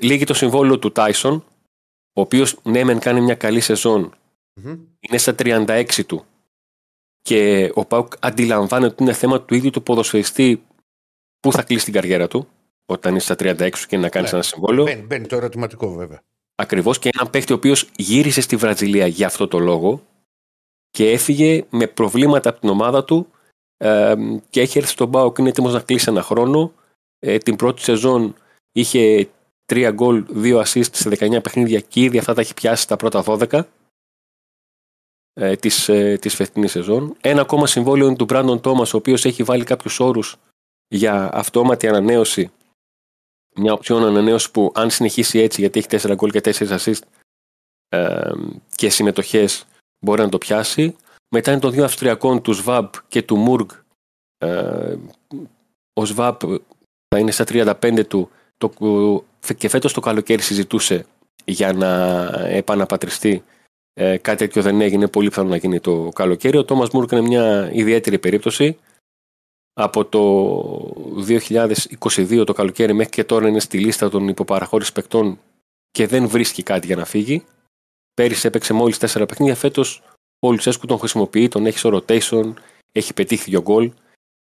[0.00, 1.44] λύγει το συμβόλαιο του Τάισον,
[2.12, 3.62] ο οποίος ναι μεν κάνει μια καλή
[5.00, 6.26] είναι στα 36 του
[7.26, 10.62] και ο Πάουκ αντιλαμβάνεται ότι είναι θέμα του ίδιου του ποδοσφαιριστή
[11.40, 12.48] που θα κλείσει την καριέρα του
[12.86, 14.36] όταν είσαι στα 36 και να κάνεις ναι.
[14.36, 14.84] ένα συμβόλαιο.
[14.84, 16.22] Μπαίνει, μπαίνει το ερωτηματικό βέβαια.
[16.54, 20.02] Ακριβώς και έναν παίχτη ο οποίος γύρισε στη Βραζιλία για αυτό το λόγο
[20.90, 23.26] και έφυγε με προβλήματα από την ομάδα του
[23.76, 24.14] ε,
[24.50, 26.72] και έχει έρθει στον Πάοκ είναι έτοιμος να κλείσει ένα χρόνο
[27.18, 28.34] ε, την πρώτη σεζόν
[28.72, 29.28] είχε
[29.72, 33.24] 3 γκολ, 2 assist σε 19 παιχνίδια και ήδη αυτά τα έχει πιάσει στα πρώτα
[33.26, 33.62] 12
[35.40, 37.16] ε, της, ε, της φετινής σεζόν.
[37.20, 40.36] Ένα ακόμα συμβόλαιο είναι του Brandon Thomas, ο οποίος έχει βάλει κάποιους όρους
[40.88, 42.50] για αυτόματη ανανέωση.
[43.56, 47.00] Μια οψιόν ανανέωση που αν συνεχίσει έτσι, γιατί έχει 4 γκολ και 4 assist
[47.88, 48.30] ε,
[48.74, 49.66] και συμμετοχές,
[49.98, 50.96] μπορεί να το πιάσει.
[51.28, 53.68] Μετά είναι των δύο Αυστριακών, του ΣΒΑΜ και του Μουργκ.
[54.38, 54.96] Ε,
[55.92, 56.36] ο ΣΒΑΜ
[57.08, 58.72] θα είναι στα 35 του το,
[59.56, 61.06] και φέτος το καλοκαίρι συζητούσε
[61.44, 63.44] για να επαναπατριστεί
[63.98, 66.56] ε, κάτι τέτοιο δεν έγινε, πολύ πιθανό να γίνει το καλοκαίρι.
[66.56, 68.78] Ο Τόμας Μούρκ είναι μια ιδιαίτερη περίπτωση.
[69.72, 70.22] Από το
[72.06, 75.38] 2022 το καλοκαίρι μέχρι και τώρα είναι στη λίστα των υποπαραχώρησης παικτών
[75.90, 77.44] και δεν βρίσκει κάτι για να φύγει.
[78.14, 79.54] Πέρυσι έπαιξε μόλις 4 παιχνίδια.
[79.54, 80.02] Φέτος
[80.38, 82.52] ο Λουτσέσκου τον χρησιμοποιεί, τον έχει στο rotation,
[82.92, 83.92] έχει πετύχει δύο γκολ.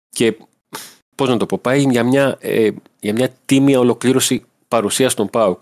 [0.08, 0.36] Και
[1.14, 2.70] πώς να το πω, πάει για μια, ε,
[3.00, 5.60] για μια τίμια ολοκλήρωση παρουσίας στον ΠΑΟΚ.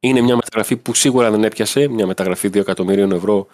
[0.00, 3.46] Είναι μια μεταγραφή που σίγουρα δεν έπιασε, μια μεταγραφή 2 εκατομμυρίων ευρώ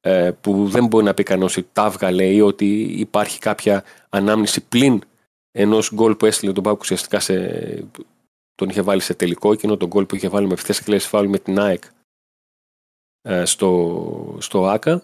[0.00, 4.60] ε, που δεν μπορεί να πει κανένα ότι τα έβγαλε ή ότι υπάρχει κάποια ανάμνηση
[4.60, 5.02] πλην
[5.50, 7.88] ενός γκολ που έστειλε τον ΠΑΟΚ ουσιαστικά σε,
[8.54, 11.28] τον είχε βάλει σε τελικό, εκείνο τον γκολ που είχε βάλει με ευθέσεις κλέσει φάουλ
[11.28, 11.84] με την ΑΕΚ
[13.22, 15.02] ε, στο, στο ΆΚΑ.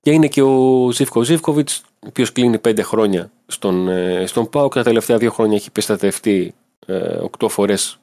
[0.00, 4.74] Και είναι και ο Ζήφκο Ζήφκοβιτς, ο οποίος κλείνει πέντε χρόνια στον, ε, στον ΠΑΟΚ.
[4.74, 6.54] Τα τελευταία δύο χρόνια έχει πιστατευτεί
[6.86, 7.98] ε, οκτώ φορές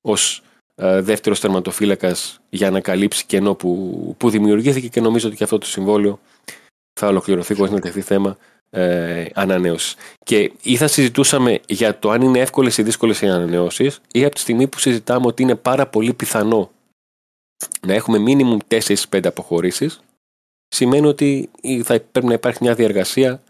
[0.00, 0.42] ως
[0.78, 2.16] ε, δεύτερος τερματοφύλακα
[2.48, 6.20] για να καλύψει κενό που, που δημιουργήθηκε και νομίζω ότι και αυτό το συμβόλαιο
[7.00, 8.36] θα ολοκληρωθεί χωρίς να τεθεί θέμα
[8.70, 9.94] ε, ανανέωσης.
[10.24, 14.34] Και ή θα συζητούσαμε για το αν είναι εύκολες ή δύσκολες οι ανανεώσεις, ή από
[14.34, 16.70] τη στιγμή που συζητάμε ότι είναι πάρα πολύ πιθανό
[17.86, 20.00] να έχουμε μίνιμουμ 4-5 αποχωρήσεις,
[20.68, 21.50] σημαίνει ότι
[21.82, 23.42] θα πρέπει να υπάρχει μια διαργασία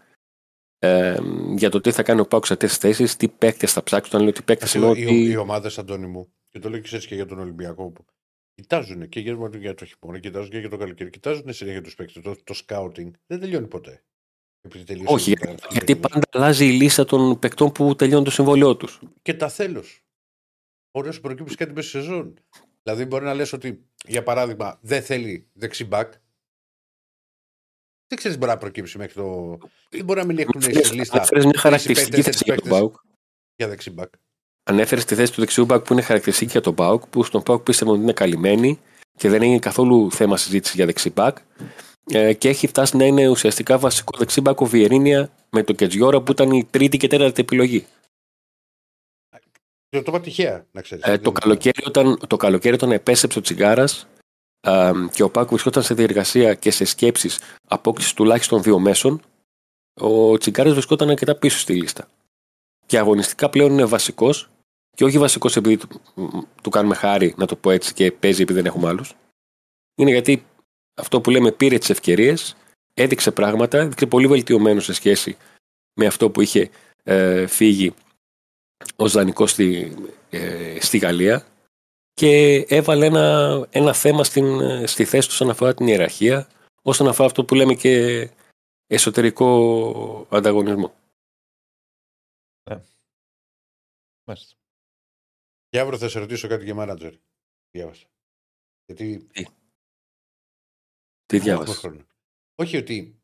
[0.79, 1.17] ε,
[1.55, 4.09] για το τι θα κάνει ο Πάουξ σε αυτές τις θέσεις, τι παίκτες θα ψάξουν.
[4.13, 4.91] Όταν λέω τι παίκτες είναι.
[4.95, 8.05] Οι, οι ομάδες, Αντώνη μου, και το λέω και έτσι και για τον Ολυμπιακό, που
[8.53, 12.23] κοιτάζουν και για, για το χειμώνα, κοιτάζουν και για το καλοκαίρι, κοιτάζουν συνέχεια τους παίκτες.
[12.23, 14.03] Το, το scouting δεν τελειώνει ποτέ.
[15.05, 19.01] Όχι, γιατί, γιατί πάντα αλλάζει η λίστα των παικτών που τελειώνουν το συμβόλαιό τους.
[19.21, 19.83] Και τα θέλω.
[20.91, 22.33] Μπορεί να σου προκύψει κάτι μέσα στη σεζόν.
[22.83, 26.11] Δηλαδή, μπορεί να λες ότι, για παράδειγμα, δεν θέλει δεξιμπάκ.
[28.07, 29.57] Δεν ξέρεις μπορεί να προκύψει μέχρι το.
[29.89, 31.17] Δεν μπορεί να μην έχουν στη λίστα.
[31.17, 32.95] Ανέφερε μια χαρακτηριστική θέση για τον Μπάουκ.
[33.55, 34.13] Για δεξιμπάκ.
[34.69, 37.63] Ανέφερε τη θέση του δεξιού μπακ που είναι χαρακτηριστική για τον Μπάουκ, που στον Μπάουκ
[37.63, 38.79] πίστευαν ότι είναι καλυμμένη
[39.17, 41.37] και δεν έγινε καθόλου θέμα συζήτησης για δεξιμπάκ.
[42.05, 46.31] Ε, και έχει φτάσει να είναι ουσιαστικά βασικό δεξιμπάκ ο Βιερίνια με το Κετζιόρα που
[46.31, 47.85] ήταν η τρίτη και τέταρτη επιλογή.
[49.89, 51.03] Το είπα τυχαία, να ξέρεις.
[51.05, 54.07] Ε, το, καλοκαίρι, όταν, το καλοκαίρι όταν επέστρεψε ο Τσιγκάρας
[54.59, 59.21] ε, και ο Πάκο βρισκόταν σε διεργασία και σε σκέψεις απόκτησης τουλάχιστον δύο μέσων,
[59.93, 62.07] ο Τσιγκάρας βρισκόταν αρκετά πίσω στη λίστα.
[62.85, 64.49] Και αγωνιστικά πλέον είναι βασικός
[64.97, 66.01] και όχι βασικός επειδή του,
[66.63, 69.13] του κάνουμε χάρη, να το πω έτσι, και παίζει επειδή δεν έχουμε άλλους.
[69.95, 70.45] Είναι γιατί
[70.95, 72.55] αυτό που λέμε πήρε τις ευκαιρίες,
[72.93, 75.37] έδειξε πράγματα, έδειξε πολύ βελτιωμένο σε σχέση
[75.93, 76.69] με αυτό που είχε
[77.03, 77.93] ε, φύγει
[78.95, 79.95] ως δανεικό στη,
[80.29, 81.45] ε, στη Γαλλία
[82.13, 84.45] και έβαλε ένα, ένα θέμα στην,
[84.87, 86.47] στη θέση του όσον αφορά την ιεραρχία,
[86.81, 88.29] όσον αφορά αυτό που λέμε και
[88.87, 90.93] εσωτερικό ανταγωνισμό.
[92.69, 92.81] Ναι.
[94.23, 94.55] Μάλιστα.
[95.69, 97.13] Και αύριο θα σε ρωτήσω κάτι για μάνατζερ.
[97.71, 98.05] Διάβασα.
[98.85, 99.27] Γιατί...
[99.31, 99.45] Τι,
[101.25, 102.05] Τι διάβασα.
[102.55, 103.21] Όχι ότι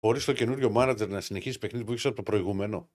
[0.00, 2.90] μπορείς το καινούριο μάνατζερ να συνεχίσεις παιχνίδι που έχεις από το προηγούμενο.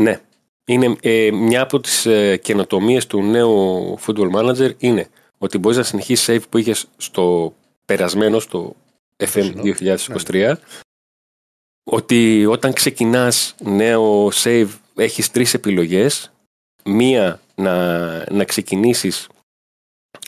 [0.00, 0.26] Ναι
[0.64, 5.82] είναι ε, μια από τις ε, καινοτομίες του νέου football manager είναι ότι μπορείς να
[5.82, 7.54] συνεχίσεις save που είχες στο
[7.84, 8.76] περασμένο, στο
[9.16, 10.54] FM 2023
[11.84, 16.31] ότι όταν ξεκινάς νέο save έχεις τρεις επιλογές
[16.84, 19.28] μία να, να ξεκινήσεις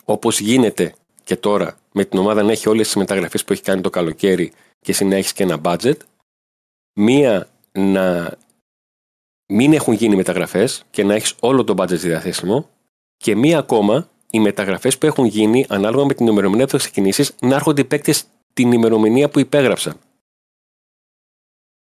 [0.04, 0.94] όπως γίνεται
[1.24, 4.52] και τώρα με την ομάδα να έχει όλες τις μεταγραφές που έχει κάνει το καλοκαίρι
[4.80, 5.96] και εσύ να έχεις και ένα budget
[6.94, 8.36] μία να
[9.46, 12.68] μην έχουν γίνει μεταγραφές και να έχεις όλο το budget διαθέσιμο.
[13.16, 17.34] Και μία ακόμα, οι μεταγραφές που έχουν γίνει ανάλογα με την ημερομηνία που θα ξεκινήσεις
[17.40, 19.96] να έρχονται οι παίκτες την ημερομηνία που υπέγραψαν.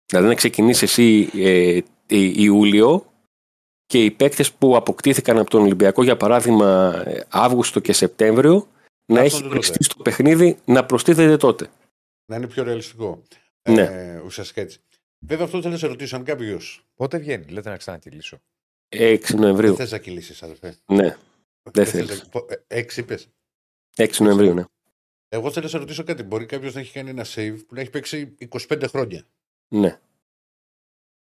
[0.06, 1.80] Δηλαδή να ξεκινήσεις εσύ ε,
[2.42, 3.12] Ιούλιο
[3.88, 6.94] και οι παίκτες που αποκτήθηκαν από τον Ολυμπιακό, για παράδειγμα
[7.28, 8.68] Αύγουστο και Σεπτέμβριο,
[9.06, 11.70] να έχει οριστεί στο παιχνίδι να προστίθεται τότε.
[12.26, 13.22] Να είναι πιο ρεαλιστικό.
[13.68, 13.82] Ναι.
[13.82, 14.80] Ε, ουσιαστικά έτσι.
[15.18, 16.60] Βέβαια, αυτό θέλω να σε ρωτήσω αν κάποιο.
[16.94, 18.38] Πότε βγαίνει, λέτε να ξανακυλήσω.
[18.88, 19.68] 6 Νοεμβρίου.
[19.68, 20.76] Δεν θες να κυλήσεις, αδερφέ.
[20.86, 21.16] Ναι.
[21.70, 22.30] Δεν θες.
[22.66, 23.28] 6 είπες.
[23.96, 24.64] 6 Νοεμβρίου, ναι.
[25.28, 26.22] Εγώ θέλω να σε ρωτήσω κάτι.
[26.22, 28.34] Μπορεί κάποιος να έχει κάνει ένα save που να έχει παίξει
[28.68, 29.24] 25 χρόνια.
[29.68, 30.00] Ναι.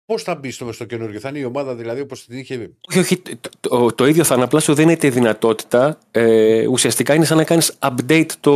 [0.07, 2.71] Πώς θα μπει στο, στο καινούργιο, θα είναι η ομάδα δηλαδή όπως την είχε.
[2.89, 3.19] Όχι, όχι.
[3.23, 5.99] Το, το, το ίδιο θαναπλάσιο δεν είναι τη δυνατότητα.
[6.11, 8.53] Ε, ουσιαστικά είναι σαν να κάνεις update το,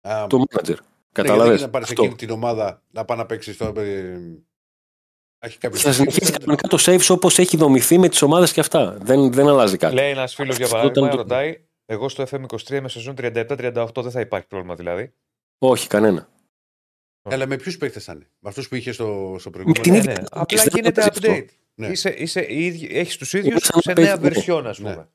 [0.00, 0.68] Α, το manager.
[0.68, 0.74] ναι,
[1.12, 1.48] Κατάλαβε.
[1.48, 3.64] γιατί να πάρεις εκείνη την ομάδα να πάει να παίξει στο.
[3.76, 4.18] Ε,
[5.42, 5.78] να έχει κάποιο.
[5.78, 8.96] Θα συνεχίσει κανονικά το saves όπως έχει δομηθεί με τις ομάδες και αυτά.
[9.00, 9.94] Δεν, δεν αλλάζει κάτι.
[9.94, 14.02] Λέει ένας φίλος για Αυτός παράδειγμα, ήταν το- ρωτάει, εγώ στο FM23 είμαι σεζόν 37-38,
[14.02, 15.12] δεν θα υπάρχει πρόβλημα δηλαδή.
[15.58, 16.28] Όχι, κανένα.
[17.22, 19.82] Αλλά με ποιους παίχτε θα είναι; Με αυτούς που είχε στο, στο Με προηγούμενο.
[19.82, 20.18] την Ναι, ίδια ναι.
[20.18, 21.32] λογική, Απλά δεν γίνεται παίζει αυτό.
[21.32, 21.56] update.
[21.74, 21.86] Ναι.
[21.86, 24.36] Είσαι, είσαι, οι ίδιοι- έχεις τους ίδιους Είναι σαν να σε παίζει- νέα ναι.
[24.58, 24.90] version, ας Ναι.
[24.92, 25.08] πούμε.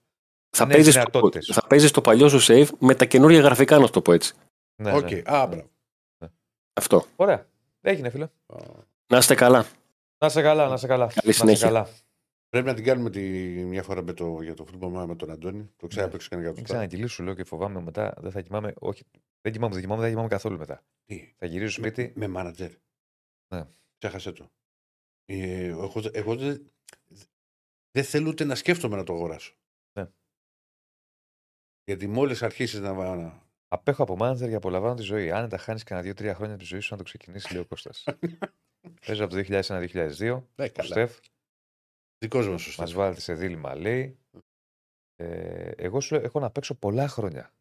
[0.57, 1.49] Θα Νέες παίζει δυνατότητες.
[1.53, 4.33] θα παίζεις το παλιό σου save με τα καινούργια γραφικά, να το πω έτσι.
[4.81, 5.21] Ναι, Οκ, ναι.
[5.25, 5.69] α, μπράβο.
[6.73, 7.05] Αυτό.
[7.15, 7.45] Ωραία.
[7.81, 8.27] Έγινε, φίλε.
[9.07, 9.65] Να είστε καλά.
[10.17, 11.05] Να σε καλά, να σε καλά.
[11.05, 11.65] Καλή να σε συνέχεια.
[11.67, 11.87] καλά.
[12.55, 13.21] Πρέπει να την κάνουμε τη,
[13.65, 15.71] μια φορά με το, για το football με τον Αντώνη.
[15.77, 16.11] Το ξέρω, Ναι.
[16.11, 18.13] παίξει κανένα Μην για το ξανακυλήσω, λέω και φοβάμαι μετά.
[18.17, 18.73] Δεν θα κοιμάμαι.
[18.79, 19.03] Όχι,
[19.41, 20.85] δεν κοιμάμαι, δεν κοιμάμαι, δεν κοιμάμαι καθόλου μετά.
[21.05, 22.13] Τι, Θα γυρίσω με, σπίτι.
[22.19, 22.71] με μάνατζερ.
[23.53, 23.65] Ναι.
[23.97, 24.51] Ξέχασε το.
[25.25, 26.71] Ε, εγώ εγώ δεν
[27.91, 29.55] δεν θέλω ούτε να σκέφτομαι να το αγοράσω.
[29.99, 30.09] Ναι.
[31.83, 33.15] Γιατί μόλις αρχίσεις να.
[33.15, 35.31] να- Απέχω από μάνατζερ για απολαμβάνω τη ζωή.
[35.31, 37.65] Αν τα χάνεις κανένα δύο-τρία χρόνια από τη ζωή σου, να το ξεκινήσει, λέει ο
[37.65, 38.03] Κώστας.
[39.05, 40.17] Παίζω από το 2001-2002.
[40.55, 40.83] Ναι, Ο καλά.
[40.83, 41.17] Στεφ
[42.25, 42.81] Δικός μας σωστά.
[42.81, 44.19] μας βάλετε σε δίλημα, λέει.
[45.15, 47.53] Ε, εγώ σου λέω, έχω να παίξω πολλά χρόνια.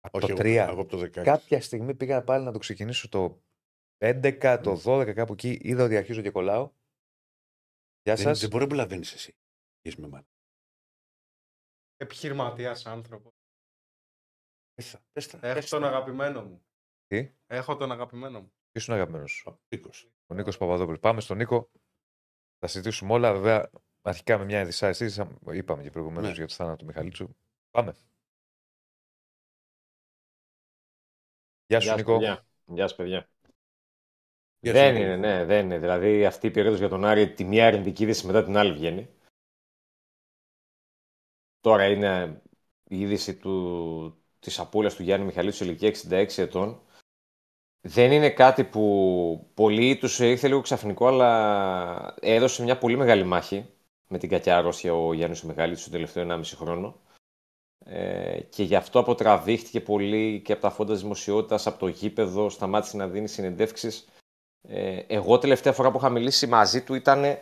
[0.00, 0.68] Από Όχι, το εγώ, 3.
[0.70, 1.10] εγώ από το 16.
[1.24, 3.42] Κάποια στιγμή πήγα πάλι να το ξεκινήσω το
[3.98, 5.58] 11, το 12, κάπου εκεί.
[5.62, 6.72] Είδα ότι αρχίζω και κολλάω.
[8.02, 8.40] Γεια δεν, σας.
[8.40, 9.36] δεν μπορεί να προλαβαίνει εσύ.
[9.80, 10.26] Είσαι με μάνα.
[11.96, 13.34] Επιχειρηματίας άνθρωπο.
[14.74, 15.88] Πες τα, πες τα, Έχω πες τον τα.
[15.88, 16.64] αγαπημένο μου.
[17.06, 18.52] Τι; Έχω τον αγαπημένο μου.
[18.70, 20.10] Ποιος είναι ο αγαπημένος σου, Ο Νίκος.
[20.26, 21.00] ο Νίκος Παπαδόπουλος.
[21.00, 21.70] Πάμε στον Νίκο.
[22.62, 23.32] Θα συζητήσουμε όλα.
[23.32, 23.70] Βέβαια,
[24.02, 25.22] αρχικά με μια δυσάρεστη.
[25.52, 26.34] Είπαμε και προηγουμένως Ναι.
[26.36, 27.28] για το θάνατο του Μιχαλίτσου.
[27.70, 27.94] Πάμε.
[31.66, 32.12] Γεια σου, Γεια σας, Νίκο.
[32.18, 32.46] παιδιά.
[32.66, 33.28] Γεια σας, παιδιά.
[34.60, 35.26] Γεια δεν σου, είναι, Νίκο.
[35.28, 35.78] ναι, δεν είναι.
[35.78, 39.14] Δηλαδή αυτή η περίοδος για τον Άρη, τη μία αρνητική είδηση μετά την άλλη βγαίνει.
[41.60, 42.42] Τώρα είναι
[42.84, 46.82] η είδηση του, της απούλας του Γιάννη Μιχαλίτσου ηλικία 66 ετών.
[47.80, 53.66] Δεν είναι κάτι που πολλοί τους ήρθε λίγο ξαφνικό, αλλά έδωσε μια πολύ μεγάλη μάχη
[54.08, 57.00] με την κακιά αρρώστια ο Γιάννης ο Μιχαλίτσος τον τελευταίο 1,5 χρόνο.
[57.84, 62.48] Ε, και γι' αυτό αποτραβήχτηκε πολύ και από τα φόντα της δημοσιότητας, από το γήπεδο,
[62.48, 64.08] σταμάτησε να δίνει συνεντεύξεις.
[64.68, 67.38] Ε, εγώ τελευταία φορά που είχα μιλήσει μαζί του ήταν,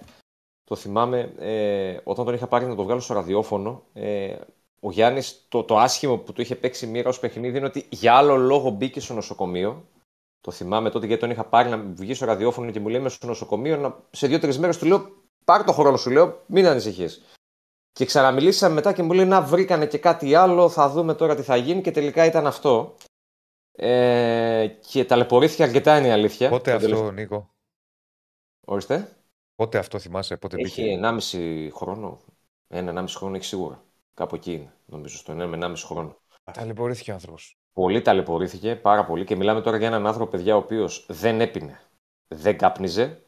[0.65, 4.37] το θυμάμαι, ε, όταν τον είχα πάρει να το βγάλω στο ραδιόφωνο, ε,
[4.81, 8.15] ο Γιάννης, το, το άσχημο που του είχε παίξει μοίρα ως παιχνίδι είναι ότι για
[8.15, 9.85] άλλο λόγο μπήκε στο νοσοκομείο.
[10.41, 13.09] Το θυμάμαι τότε γιατί τον είχα πάρει να βγει στο ραδιόφωνο και μου λέει «Είμαι
[13.09, 13.77] στο νοσοκομείο.
[13.77, 15.11] Να, σε δύο-τρεις μέρες του λέω:
[15.45, 17.23] Πάρ το χρόνο σου, λέω, μην ανησυχείς.
[17.93, 21.43] Και ξαναμιλήσαμε μετά και μου λέει να βρήκανε και κάτι άλλο, θα δούμε τώρα τι
[21.43, 22.95] θα γίνει και τελικά ήταν αυτό.
[23.73, 26.49] Ε, και ταλαιπωρήθηκε αρκετά είναι η αλήθεια.
[26.49, 27.51] Πότε Το αυτό, τελευταίο- Νίκο;
[28.67, 29.17] Ορίστε.
[29.55, 32.21] Πότε αυτό θυμάσαι, πότε Έχει μπήκε; 1,5 χρόνο.
[32.69, 33.85] Ένα, 1,5 χρόνο έχει σίγουρα.
[34.15, 36.17] Κάπου εκεί είναι, νομίζω, στο 1 με 1,5 χρόνο.
[36.53, 37.58] Ταλαιπωρήθηκε ο άνθρωπος.
[37.79, 39.25] Πολύ ταλαιπωρήθηκε, πάρα πολύ.
[39.25, 41.81] Και μιλάμε τώρα για έναν άνθρωπο, παιδιά, ο οποίος δεν έπινε,
[42.35, 43.23] δεν κάπνιζε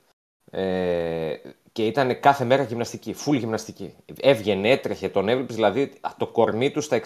[0.51, 1.35] ε,
[1.73, 3.97] και ήταν κάθε μέρα γυμναστική, full γυμναστική.
[4.21, 7.01] Έβγαινε, έτρεχε, τον έβλεπες δηλαδή το κορμί του στα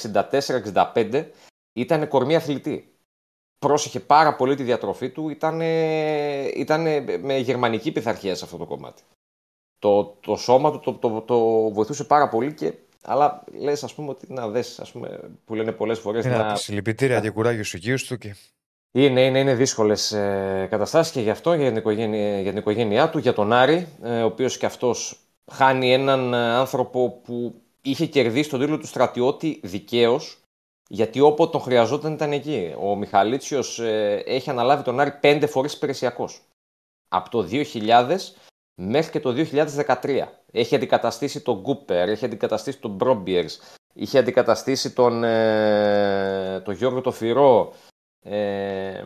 [0.95, 1.29] 64-65
[1.73, 2.95] ήταν κορμί αθλητή.
[3.59, 5.61] Πρόσεχε πάρα πολύ τη διατροφή του, ήταν,
[6.55, 6.83] ήταν
[7.21, 9.03] με γερμανική πειθαρχία σε αυτό το κομμάτι.
[9.79, 14.11] Το, το σώμα του το, το, το βοηθούσε πάρα πολύ και αλλά λες ας πούμε
[14.11, 17.31] ότι να δες ας πούμε, που λένε πολλές φορές Είναι να, να πει συλληπιτήρια και
[17.31, 18.35] κουράγιος στου οικείου του και
[18.97, 23.11] είναι, είναι, είναι δύσκολες ε, καταστάσεις και γι' αυτό, για την, οικογένεια, για την οικογένειά
[23.11, 25.19] του, για τον Άρη, ε, ο οποίος και αυτός
[25.53, 30.39] χάνει έναν ε, άνθρωπο που είχε κερδίσει τον τίτλο του στρατιώτη δικαίως,
[30.89, 32.75] γιατί όποτε τον χρειαζόταν ήταν εκεί.
[32.81, 36.41] Ο Μιχαλίτσιος ε, έχει αναλάβει τον Άρη πέντε φορές υπηρεσιακός.
[37.09, 38.17] Από το 2000
[38.75, 39.35] μέχρι και το
[39.87, 40.27] 2013.
[40.53, 43.61] Έχει αντικαταστήσει τον Γκούπερ, έχει αντικαταστήσει τον Μπρόμπιερς,
[43.93, 47.73] είχε αντικαταστήσει τον, ε, τον Γιώργο το Φυρό,
[48.21, 49.05] ε,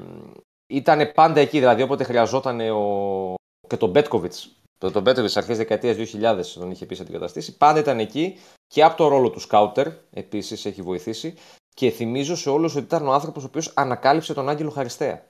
[0.66, 3.34] ήταν πάντα εκεί, δηλαδή όποτε χρειαζόταν ο...
[3.66, 4.50] και τον Μπέτκοβιτς.
[4.78, 7.56] Το, τον Μπέτκοβιτς αρχές δεκαετίας 2000 τον είχε επίσης αντικαταστήσει.
[7.56, 11.34] Πάντα ήταν εκεί και από το ρόλο του Σκάουτερ επίσης έχει βοηθήσει.
[11.74, 15.22] Και θυμίζω σε όλους ότι ήταν ο άνθρωπος ο οποίος ανακάλυψε τον Άγγελο Χαριστέα.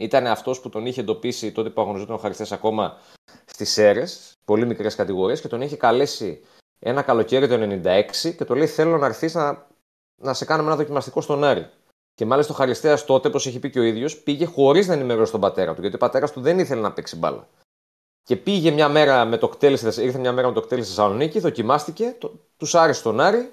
[0.00, 2.96] Ήταν αυτός που τον είχε εντοπίσει τότε που αγωνιζόταν ο Χαριστέα ακόμα
[3.44, 6.44] στις αίρες, πολύ μικρές κατηγορίες, και τον είχε καλέσει
[6.78, 9.66] ένα καλοκαίρι το 96 και το λέει: Θέλω να έρθεις να,
[10.16, 11.70] να σε κάνουμε ένα δοκιμαστικό στον Άρη.
[12.14, 15.32] Και μάλιστα ο Χαριστέας τότε, όπως έχει πει και ο ίδιος, πήγε χωρίς να ενημερώσει
[15.32, 17.48] τον πατέρα του, γιατί ο πατέρας του δεν ήθελε να παίξει μπάλα.
[18.22, 21.40] Και πήγε μια μέρα με το κτέλ, ήρθε μια μέρα με το κτέλ στη Θεσσαλονίκη,
[21.40, 23.52] δοκιμάστηκε, το, τους άρεσε τον Άρη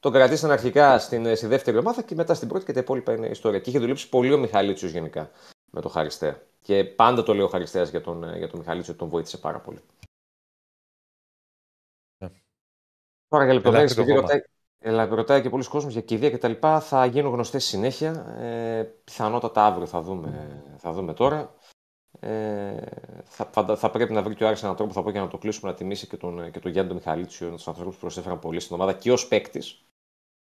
[0.00, 3.26] Τον κρατήσαν αρχικά στην, στη δεύτερη ομάδα και μετά στην πρώτη και τα υπόλοιπα είναι
[3.26, 3.58] ιστορία.
[3.58, 5.30] Και είχε δουλέψει πολύ ο Μιχαλίτσιος γενικά
[5.70, 6.42] με τον Χαριστέα.
[6.62, 9.80] Και πάντα το λέω ο Χαριστέα για τον, για τον Μιχαλίτσιο, τον βοήθησε πάρα πολύ.
[13.28, 14.20] Τώρα για λεπτομέρειες, Ελάχιστο επειδή κόμμα.
[14.20, 14.40] ρωτάει,
[14.78, 18.26] ελα- ρωτάει και πολλοί κόσμοι για κηδεία και τα λοιπά, θα γίνουν γνωστές συνέχεια.
[18.38, 21.54] Ε, πιθανότατα αύριο θα δούμε, θα δούμε τώρα.
[22.20, 22.86] Ε,
[23.24, 25.28] θα, φαντα- θα πρέπει να βρει και ο Άρης έναν τρόπο, θα πω για να
[25.28, 28.38] το κλείσουμε, να τιμήσει και τον, και τον Γιάννη τον Μιχαλίτσιο, ένα ανθρώπους που προσέφεραν
[28.38, 29.84] πολύ στην ομάδα και ως παίκτης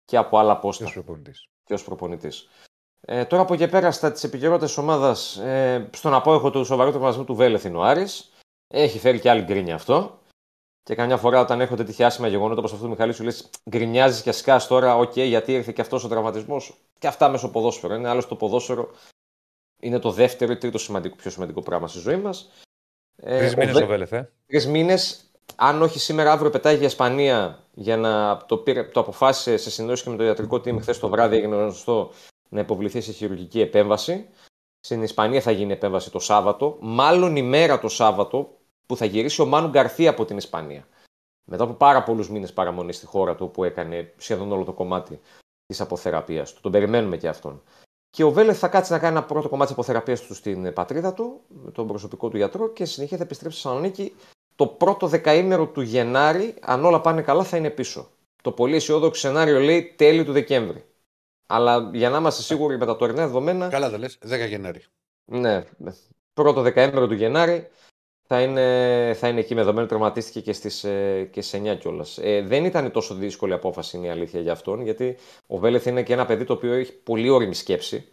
[0.05, 1.49] και από άλλα πόστα Ποιος προπονητής.
[1.63, 2.49] και ως προπονητής.
[3.01, 7.23] Ε, τώρα από εκεί πέρα στα της επικαιρότητα ομάδας, ε, στον απόϊχο του σοβαρότερου μαζί
[7.23, 8.31] του Βέλεθ είναι ο Άρης.
[8.67, 10.19] Έχει φέρει και άλλη γκρίνια αυτό.
[10.83, 14.21] Και καμιά φορά όταν έρχονται τέτοια άσχημα γεγονότα όπως αυτό του Μιχαλή, σου λες: Γκρινιάζεις
[14.21, 16.77] και σκάς τώρα, οκ, γιατί ήρθε και αυτός ο τραυματισμός.
[16.99, 17.95] Και αυτά μέσω ποδόσφαιρο.
[17.95, 18.91] Είναι άλλο το ποδόσφαιρο.
[19.79, 22.49] Είναι το δεύτερο ή τρίτο σημαντικό, πιο σημαντικό πράγμα στη ζωή μας.
[23.15, 24.31] Ε, Τρεις ο μήνες Βε- ο Βέλεθ, ε.
[24.45, 29.57] Τρεις μήνες, αν όχι σήμερα, αύριο πετάει για Ισπανία για να το, πήρε, το αποφάσισε
[29.57, 32.11] σε συνεννόηση και με το ιατρικό team χθες το βράδυ έγινε γνωστό
[32.49, 34.29] να υποβληθεί σε χειρουργική επέμβαση.
[34.79, 39.45] Στην Ισπανία θα γίνει επέμβαση το Σάββατο, μάλλον ημέρα το Σάββατο που θα γυρίσει ο
[39.45, 40.87] Μάνου Γκαρθία από την Ισπανία.
[41.49, 45.19] Μετά από πάρα πολλούς μήνες παραμονής στη χώρα του, που έκανε σχεδόν όλο το κομμάτι
[45.65, 46.61] της αποθεραπείας του.
[46.61, 47.61] Τον περιμένουμε και αυτόν.
[48.09, 51.13] Και ο Βέλεθ θα κάτσει να κάνει ένα πρώτο κομμάτι της αποθεραπείας του στην πατρίδα
[51.13, 54.15] του, με τον προσωπικό του γιατρό και συνεχεία θα επιστρέψει στη Θεσσαλονίκη
[54.55, 58.07] το πρώτο δεκαήμερο του Γενάρη, αν όλα πάνε καλά, θα είναι πίσω.
[58.41, 60.85] Το πολύ αισιόδοξο σενάριο λέει τέλη του Δεκέμβρη.
[61.47, 64.83] Αλλά για να είμαστε σίγουροι με τα τωρινά δεδομένα, Καλά τα λες, 10 Γενάρη.
[65.25, 65.91] ναι, ναι.
[66.33, 67.67] πρώτο δεκαήμερο του Γενάρη
[68.27, 72.17] θα είναι, θα είναι εκεί με δεδομένο τραυματίστηκε και στις, ε, και στις 9 κιόλας.
[72.17, 75.17] Ε, δεν ήταν τόσο δύσκολη απόφαση είναι η αλήθεια για αυτόν, γιατί
[75.47, 78.11] ο Βέλεθ είναι και ένα παιδί το οποίο έχει πολύ όρημη σκέψη.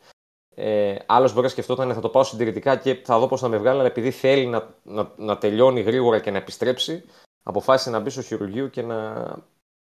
[0.55, 3.57] Ε, Άλλος μπορεί να σκεφτόταν θα το πάω συντηρητικά και θα δω πώς θα με
[3.57, 7.05] βγάλει, αλλά επειδή θέλει να, να, να τελειώνει γρήγορα και να επιστρέψει,
[7.43, 9.25] αποφάσισε να μπει στο χειρουργείο και να.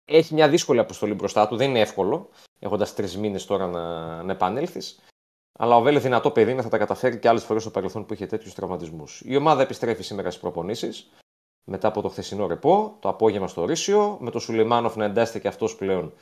[0.05, 2.29] Έχει μια δύσκολη αποστολή μπροστά του, δεν είναι εύκολο,
[2.63, 4.99] έχοντας τρεις μήνες τώρα να, να επανέλθεις.
[5.59, 8.13] Αλλά ο Βέλε δυνατό παιδί είναι, θα τα καταφέρει και άλλες φορές στο παρελθόν που
[8.13, 9.21] είχε τέτοιους τραυματισμούς.
[9.25, 11.11] Η ομάδα επιστρέφει σήμερα στις προπονήσεις
[11.63, 15.47] μετά από το χθεσινό ρεπό, το απόγευμα στο Ρήσιο, με τον Σουλεϊμάνοφ να εντάσσεται και
[15.47, 16.13] αυτός πλέον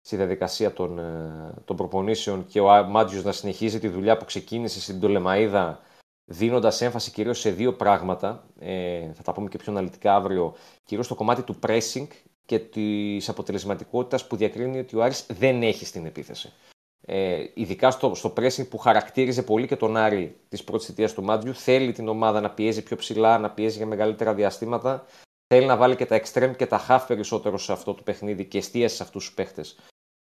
[0.00, 4.80] στη διαδικασία των, ε, των προπονήσεων και ο Μάτζιο να συνεχίζει τη δουλειά που ξεκίνησε
[4.80, 5.80] στην Τολεμαίδα,
[6.24, 8.46] δίνοντας έμφαση κυρίως σε δύο πράγματα.
[8.58, 10.54] Ε, θα τα πούμε και πιο αναλυτικά αύριο.
[10.84, 12.06] Κυρίως στο κομμάτι του pressing
[12.46, 16.52] και της αποτελεσματικότητας που διακρίνει ότι ο Άρης δεν έχει στην επίθεση.
[17.00, 21.22] Ε, ειδικά στο, στο pressing που χαρακτήριζε πολύ και τον Άρη της πρώτης θητείας του
[21.22, 25.06] Μάτζιου, θέλει την ομάδα να πιέζει πιο ψηλά, να πιέζει για μεγαλύτερα διαστήματα.
[25.46, 28.58] Θέλει να βάλει και τα extreme και τα half περισσότερο σε αυτό το παιχνίδι και
[28.58, 29.76] εστίασε σε αυτούς τους παίχτες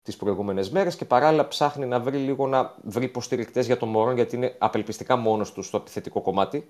[0.05, 4.15] τις προηγούμενες μέρες και παράλληλα ψάχνει να βρει λίγο να βρει υποστηρικτές για τον Μωρόν
[4.15, 6.69] γιατί είναι απελπιστικά μόνος του στο επιθετικό κομμάτι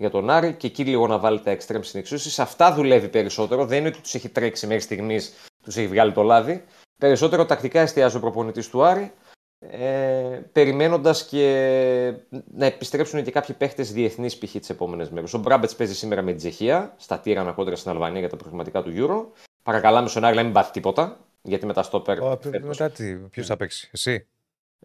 [0.00, 2.30] για τον Άρη και εκεί λίγο να βάλει τα extreme στην εξούση.
[2.30, 3.66] Σε αυτά δουλεύει περισσότερο.
[3.66, 6.64] Δεν είναι ότι τους έχει τρέξει μέχρι στιγμής, τους έχει βγάλει το λάδι.
[6.98, 9.12] Περισσότερο τακτικά εστιάζει ο προπονητής του Άρη
[9.58, 12.14] ε, περιμένοντας και
[12.54, 14.50] να επιστρέψουν και κάποιοι παίχτες διεθνείς π.χ.
[14.50, 15.34] τις επόμενες μέρες.
[15.34, 18.82] Ο Μπράμπετς παίζει σήμερα με την Τσεχία, στα Τύρανα κόντρα στην Αλβανία για τα προγραμματικά
[18.82, 19.42] του Euro.
[19.62, 22.22] Παρακαλάμε στον Άρη να μην πάθει τίποτα, γιατί μετά στο πέρα.
[22.30, 24.26] Ω, Μετά τι, ποιος θα παίξει, εσύ;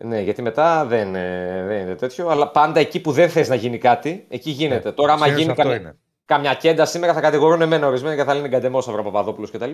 [0.03, 2.29] Ναι, γιατί μετά δεν, ε, δεν είναι τέτοιο.
[2.29, 4.91] Αλλά πάντα εκεί που δεν θες να γίνει κάτι, εκεί γίνεται.
[4.91, 5.97] Τώρα, άμα Συνήθως γίνει αυτό καμιά, είναι.
[6.25, 9.71] καμιά κέντα σήμερα, θα κατηγορούν εμένα ορισμένα και θα λένε Γκαντεμό Παπαδόπουλος κτλ.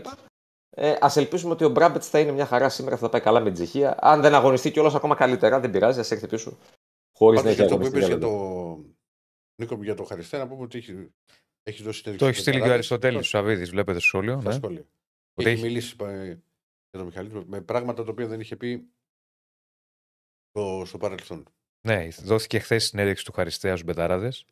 [0.70, 3.40] Ε, Α ελπίσουμε ότι ο Μπράμπετς θα είναι μια χαρά σήμερα, θα τα πάει καλά
[3.40, 3.96] με την Τσεχία.
[4.00, 6.58] Αν δεν αγωνιστεί κιόλας ακόμα καλύτερα, δεν πειράζει, ας έρθει πίσω.
[7.18, 7.98] Χωρίς να Πάντως έχει για αυτό που αγωνιστεί.
[7.98, 8.78] είπες για δηλαδή.
[8.86, 8.90] το.
[9.62, 11.12] Νίκο, για το Χαριστέ, να πούμε ότι έχει,
[11.64, 12.20] έχει δώσει τέτοιο.
[12.20, 14.40] Το έχει στείλει και ο Αριστοτέλης του Σαββίδη, βλέπετε στο σχόλιο.
[14.40, 14.56] Στα Ναι.
[14.56, 14.82] σχόλια.
[15.34, 16.40] Ότι Έχει έχει- μιλήσει πα- για
[16.92, 18.88] τον Μιχαλή με πράγματα τα οποία δεν είχε πει
[20.52, 21.44] στο, στο παρελθόν.
[21.82, 24.46] Ναι, δόθηκε χθες συνέντευξη του Χαριστέα στους Μπεταράδες.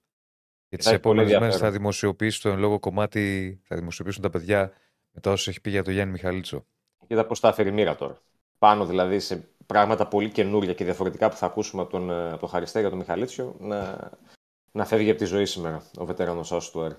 [0.68, 1.72] Και τις έχει πολύ επόμενες μέρες ενδιαφέρον.
[1.74, 4.72] θα δημοσιοποιήσει το εν λόγω κομμάτι, θα δημοσιοποιήσουν τα παιδιά
[5.12, 6.66] μετά όσο έχει πει για τον Γιάννη Μιχαλίτσο.
[7.08, 8.22] Κοίτα πώ τα έφερε η μοίρα τώρα.
[8.58, 12.40] Πάνω δηλαδή σε πράγματα πολύ καινούρια και διαφορετικά που θα ακούσουμε από τον, ε, από
[12.40, 14.10] τον Χαριστέ για τον Μιχαλίτσιο να,
[14.72, 16.96] να φεύγει από τη ζωή σήμερα ο βετεράνος άσου του Άρη.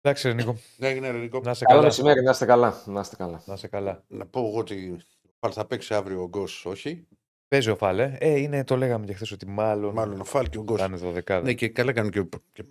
[0.00, 1.40] Εντάξει, ρε Νίκο, Ναι, έγινε Νίκο.
[1.40, 1.82] να είσαι Καλό καλά.
[1.88, 2.82] μεσημέρι, να είστε καλά.
[2.86, 3.42] Να είστε καλά.
[3.46, 4.04] Να είσαι καλά.
[4.08, 5.00] Να πω εγώ ότι
[5.44, 7.06] πάλι θα παίξει αύριο ο Γκος, όχι;
[7.48, 8.16] Παίζει ο Φάλε.
[8.20, 9.94] Ε, είναι, το λέγαμε και χθες ότι μάλλον.
[9.94, 10.80] Μάλλον ο Φάλ και ο Γκος.
[10.80, 11.44] Θα είναι το δεκάδο.
[11.44, 12.22] Ναι, και καλά κάνουν και,
[12.52, 12.62] και,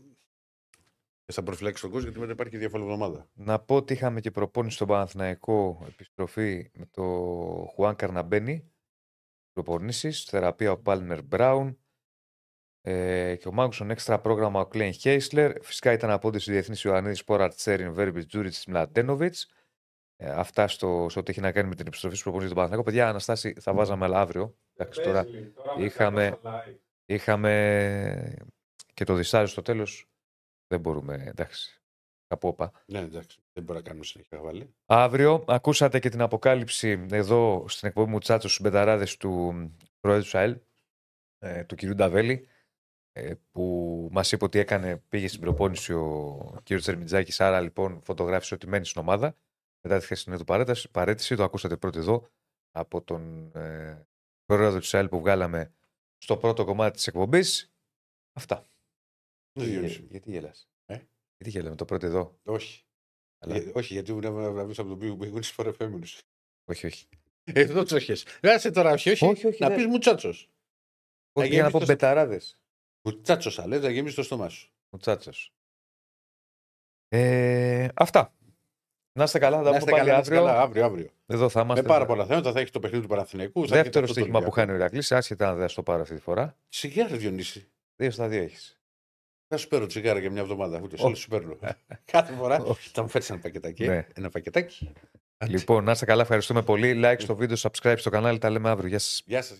[1.26, 3.30] και θα προφυλάξει τον Γκος γιατί μετά υπάρχει διαφορετική εβδομάδα.
[3.34, 7.04] Να πω ότι είχαμε και προπόνηση στον Παναθηναϊκό επιστροφή με το
[7.74, 8.72] Χουάν Καρναμπένι.
[9.54, 11.78] Προπονήσεις, θεραπεία ο Πάλμερ Μπράουν
[12.82, 15.64] ε, και ο Μάγκουσον έξτρα πρόγραμμα ο Κλέιν Χέισλερ.
[15.64, 19.36] Φυσικά ήταν απόδειξη διεθνής Ιωαννίδης Πόρατ Τσέριν Βέρμπιτς Τζούριτς Μλαντένοβιτ.
[20.15, 22.90] Ε, αυτά στο, σε ό,τι έχει να κάνει με την επιστροφή στου προπονήσει του Παναθηναϊκού.
[22.90, 24.56] Παιδιά, Αναστάση, θα βάζαμε αλλά αύριο.
[24.76, 25.26] Εντάξει, τώρα
[25.77, 26.40] είχαμε,
[27.06, 28.35] είχαμε
[28.94, 30.07] και το δισάριο στο τέλος.
[30.68, 31.81] Δεν μπορούμε, εντάξει.
[32.27, 32.72] Κάπου όπα.
[32.85, 33.41] Ναι, εντάξει.
[33.53, 34.76] Δεν μπορεί να κάνουμε συνέχεια χαβαλή.
[34.85, 39.53] Αύριο ακούσατε και την αποκάλυψη εδώ στην εκπομπή μου Τσάτσος στους μπεταράδες του
[39.99, 40.57] Πρόεδρου του ΣΑΕΛ,
[41.40, 42.48] ε, του κυρίου Νταβέλη,
[43.11, 48.53] ε, που μας είπε ότι έκανε, πήγε στην προπόνηση ο κύριος Τσερμιτζάκης, άρα λοιπόν φωτογράφησε
[48.53, 49.35] ότι μένει στην ομάδα.
[49.88, 52.30] Μετά τη χθεσινή του παρέταση, παρέτηση, το ακούσατε πρώτο εδώ
[52.72, 54.06] από τον ε,
[54.46, 55.74] Πρόεδρο του ΣΑΕΛ που βγάλαμε
[56.18, 57.72] στο πρώτο κομμάτι της εκπομπής.
[58.34, 58.56] Αυτά.
[59.54, 60.08] Ναι, Γιατί, Διονύση.
[60.10, 60.94] γιατί γελάς; Ε;
[61.38, 62.40] Γιατί γελάμε το πρώτο εδώ.
[62.44, 62.84] Όχι.
[63.40, 66.06] Αλλά- Ε, όχι, γιατί ήμουν να βραβεύσει από τον οποίο που ήμουν φορεφέμενου.
[66.66, 67.08] Όχι, όχι.
[67.44, 68.26] Εδώ τσόχες.
[68.42, 69.26] Άσε τώρα, όχι, όχι.
[69.26, 70.50] Όχι, όχι, να δεν- πεις μουτσάτσος.
[71.32, 72.60] Πώς Θα πήγα να πω γεμίσει το- μπεταράδες.
[73.02, 74.72] Μουτσάτσος θα λε, να γεμίσεις το στόμα σου.
[74.90, 75.54] Ο Τσάτσος.
[77.08, 78.34] Ε, αυτά.
[79.14, 80.48] Να είστε καλά, θα τα Να πούμε είστε πάλι καλά, να είστε αύριο.
[80.52, 81.10] καλά, αύριο, αύριο.
[81.26, 81.84] Εδώ θα Με είμαστε.
[81.88, 83.68] πάρα πολλά θέματα θα έχεις το παιχνίδι του Παναθηναϊκού.
[83.68, 84.56] θα έχεις Δεύτερο αυτό το στοίχημα που Ολυμπιακό.
[84.68, 86.56] κάνει ο Ηρακλής, άσχετα αν δεν θα το πάρω αυτή τη φορά.
[86.69, 87.68] Σιγά, ρε Διονύση.
[87.95, 88.77] Δύο στα δύο έχεις.
[89.48, 90.77] Θα σου παίρνω τσιγάρα για μια εβδομάδα.
[90.84, 91.06] Ούτε σε Όχι.
[91.06, 91.57] όλους σου παίρνω.
[92.11, 92.90] Κάθε φορά Όχι.
[92.94, 93.85] θα μου φέρεις ένα πακετάκι.
[93.88, 94.07] Ναι.
[94.14, 94.91] Ένα πακετάκι.
[95.48, 97.02] Λοιπόν, να είστε καλά, ευχαριστούμε πολύ.
[97.03, 98.88] Like στο βίντεο, subscribe στο κανάλι, τα λέμε αύριο.
[98.90, 99.23] Γεια σας.
[99.26, 99.57] Γεια σας.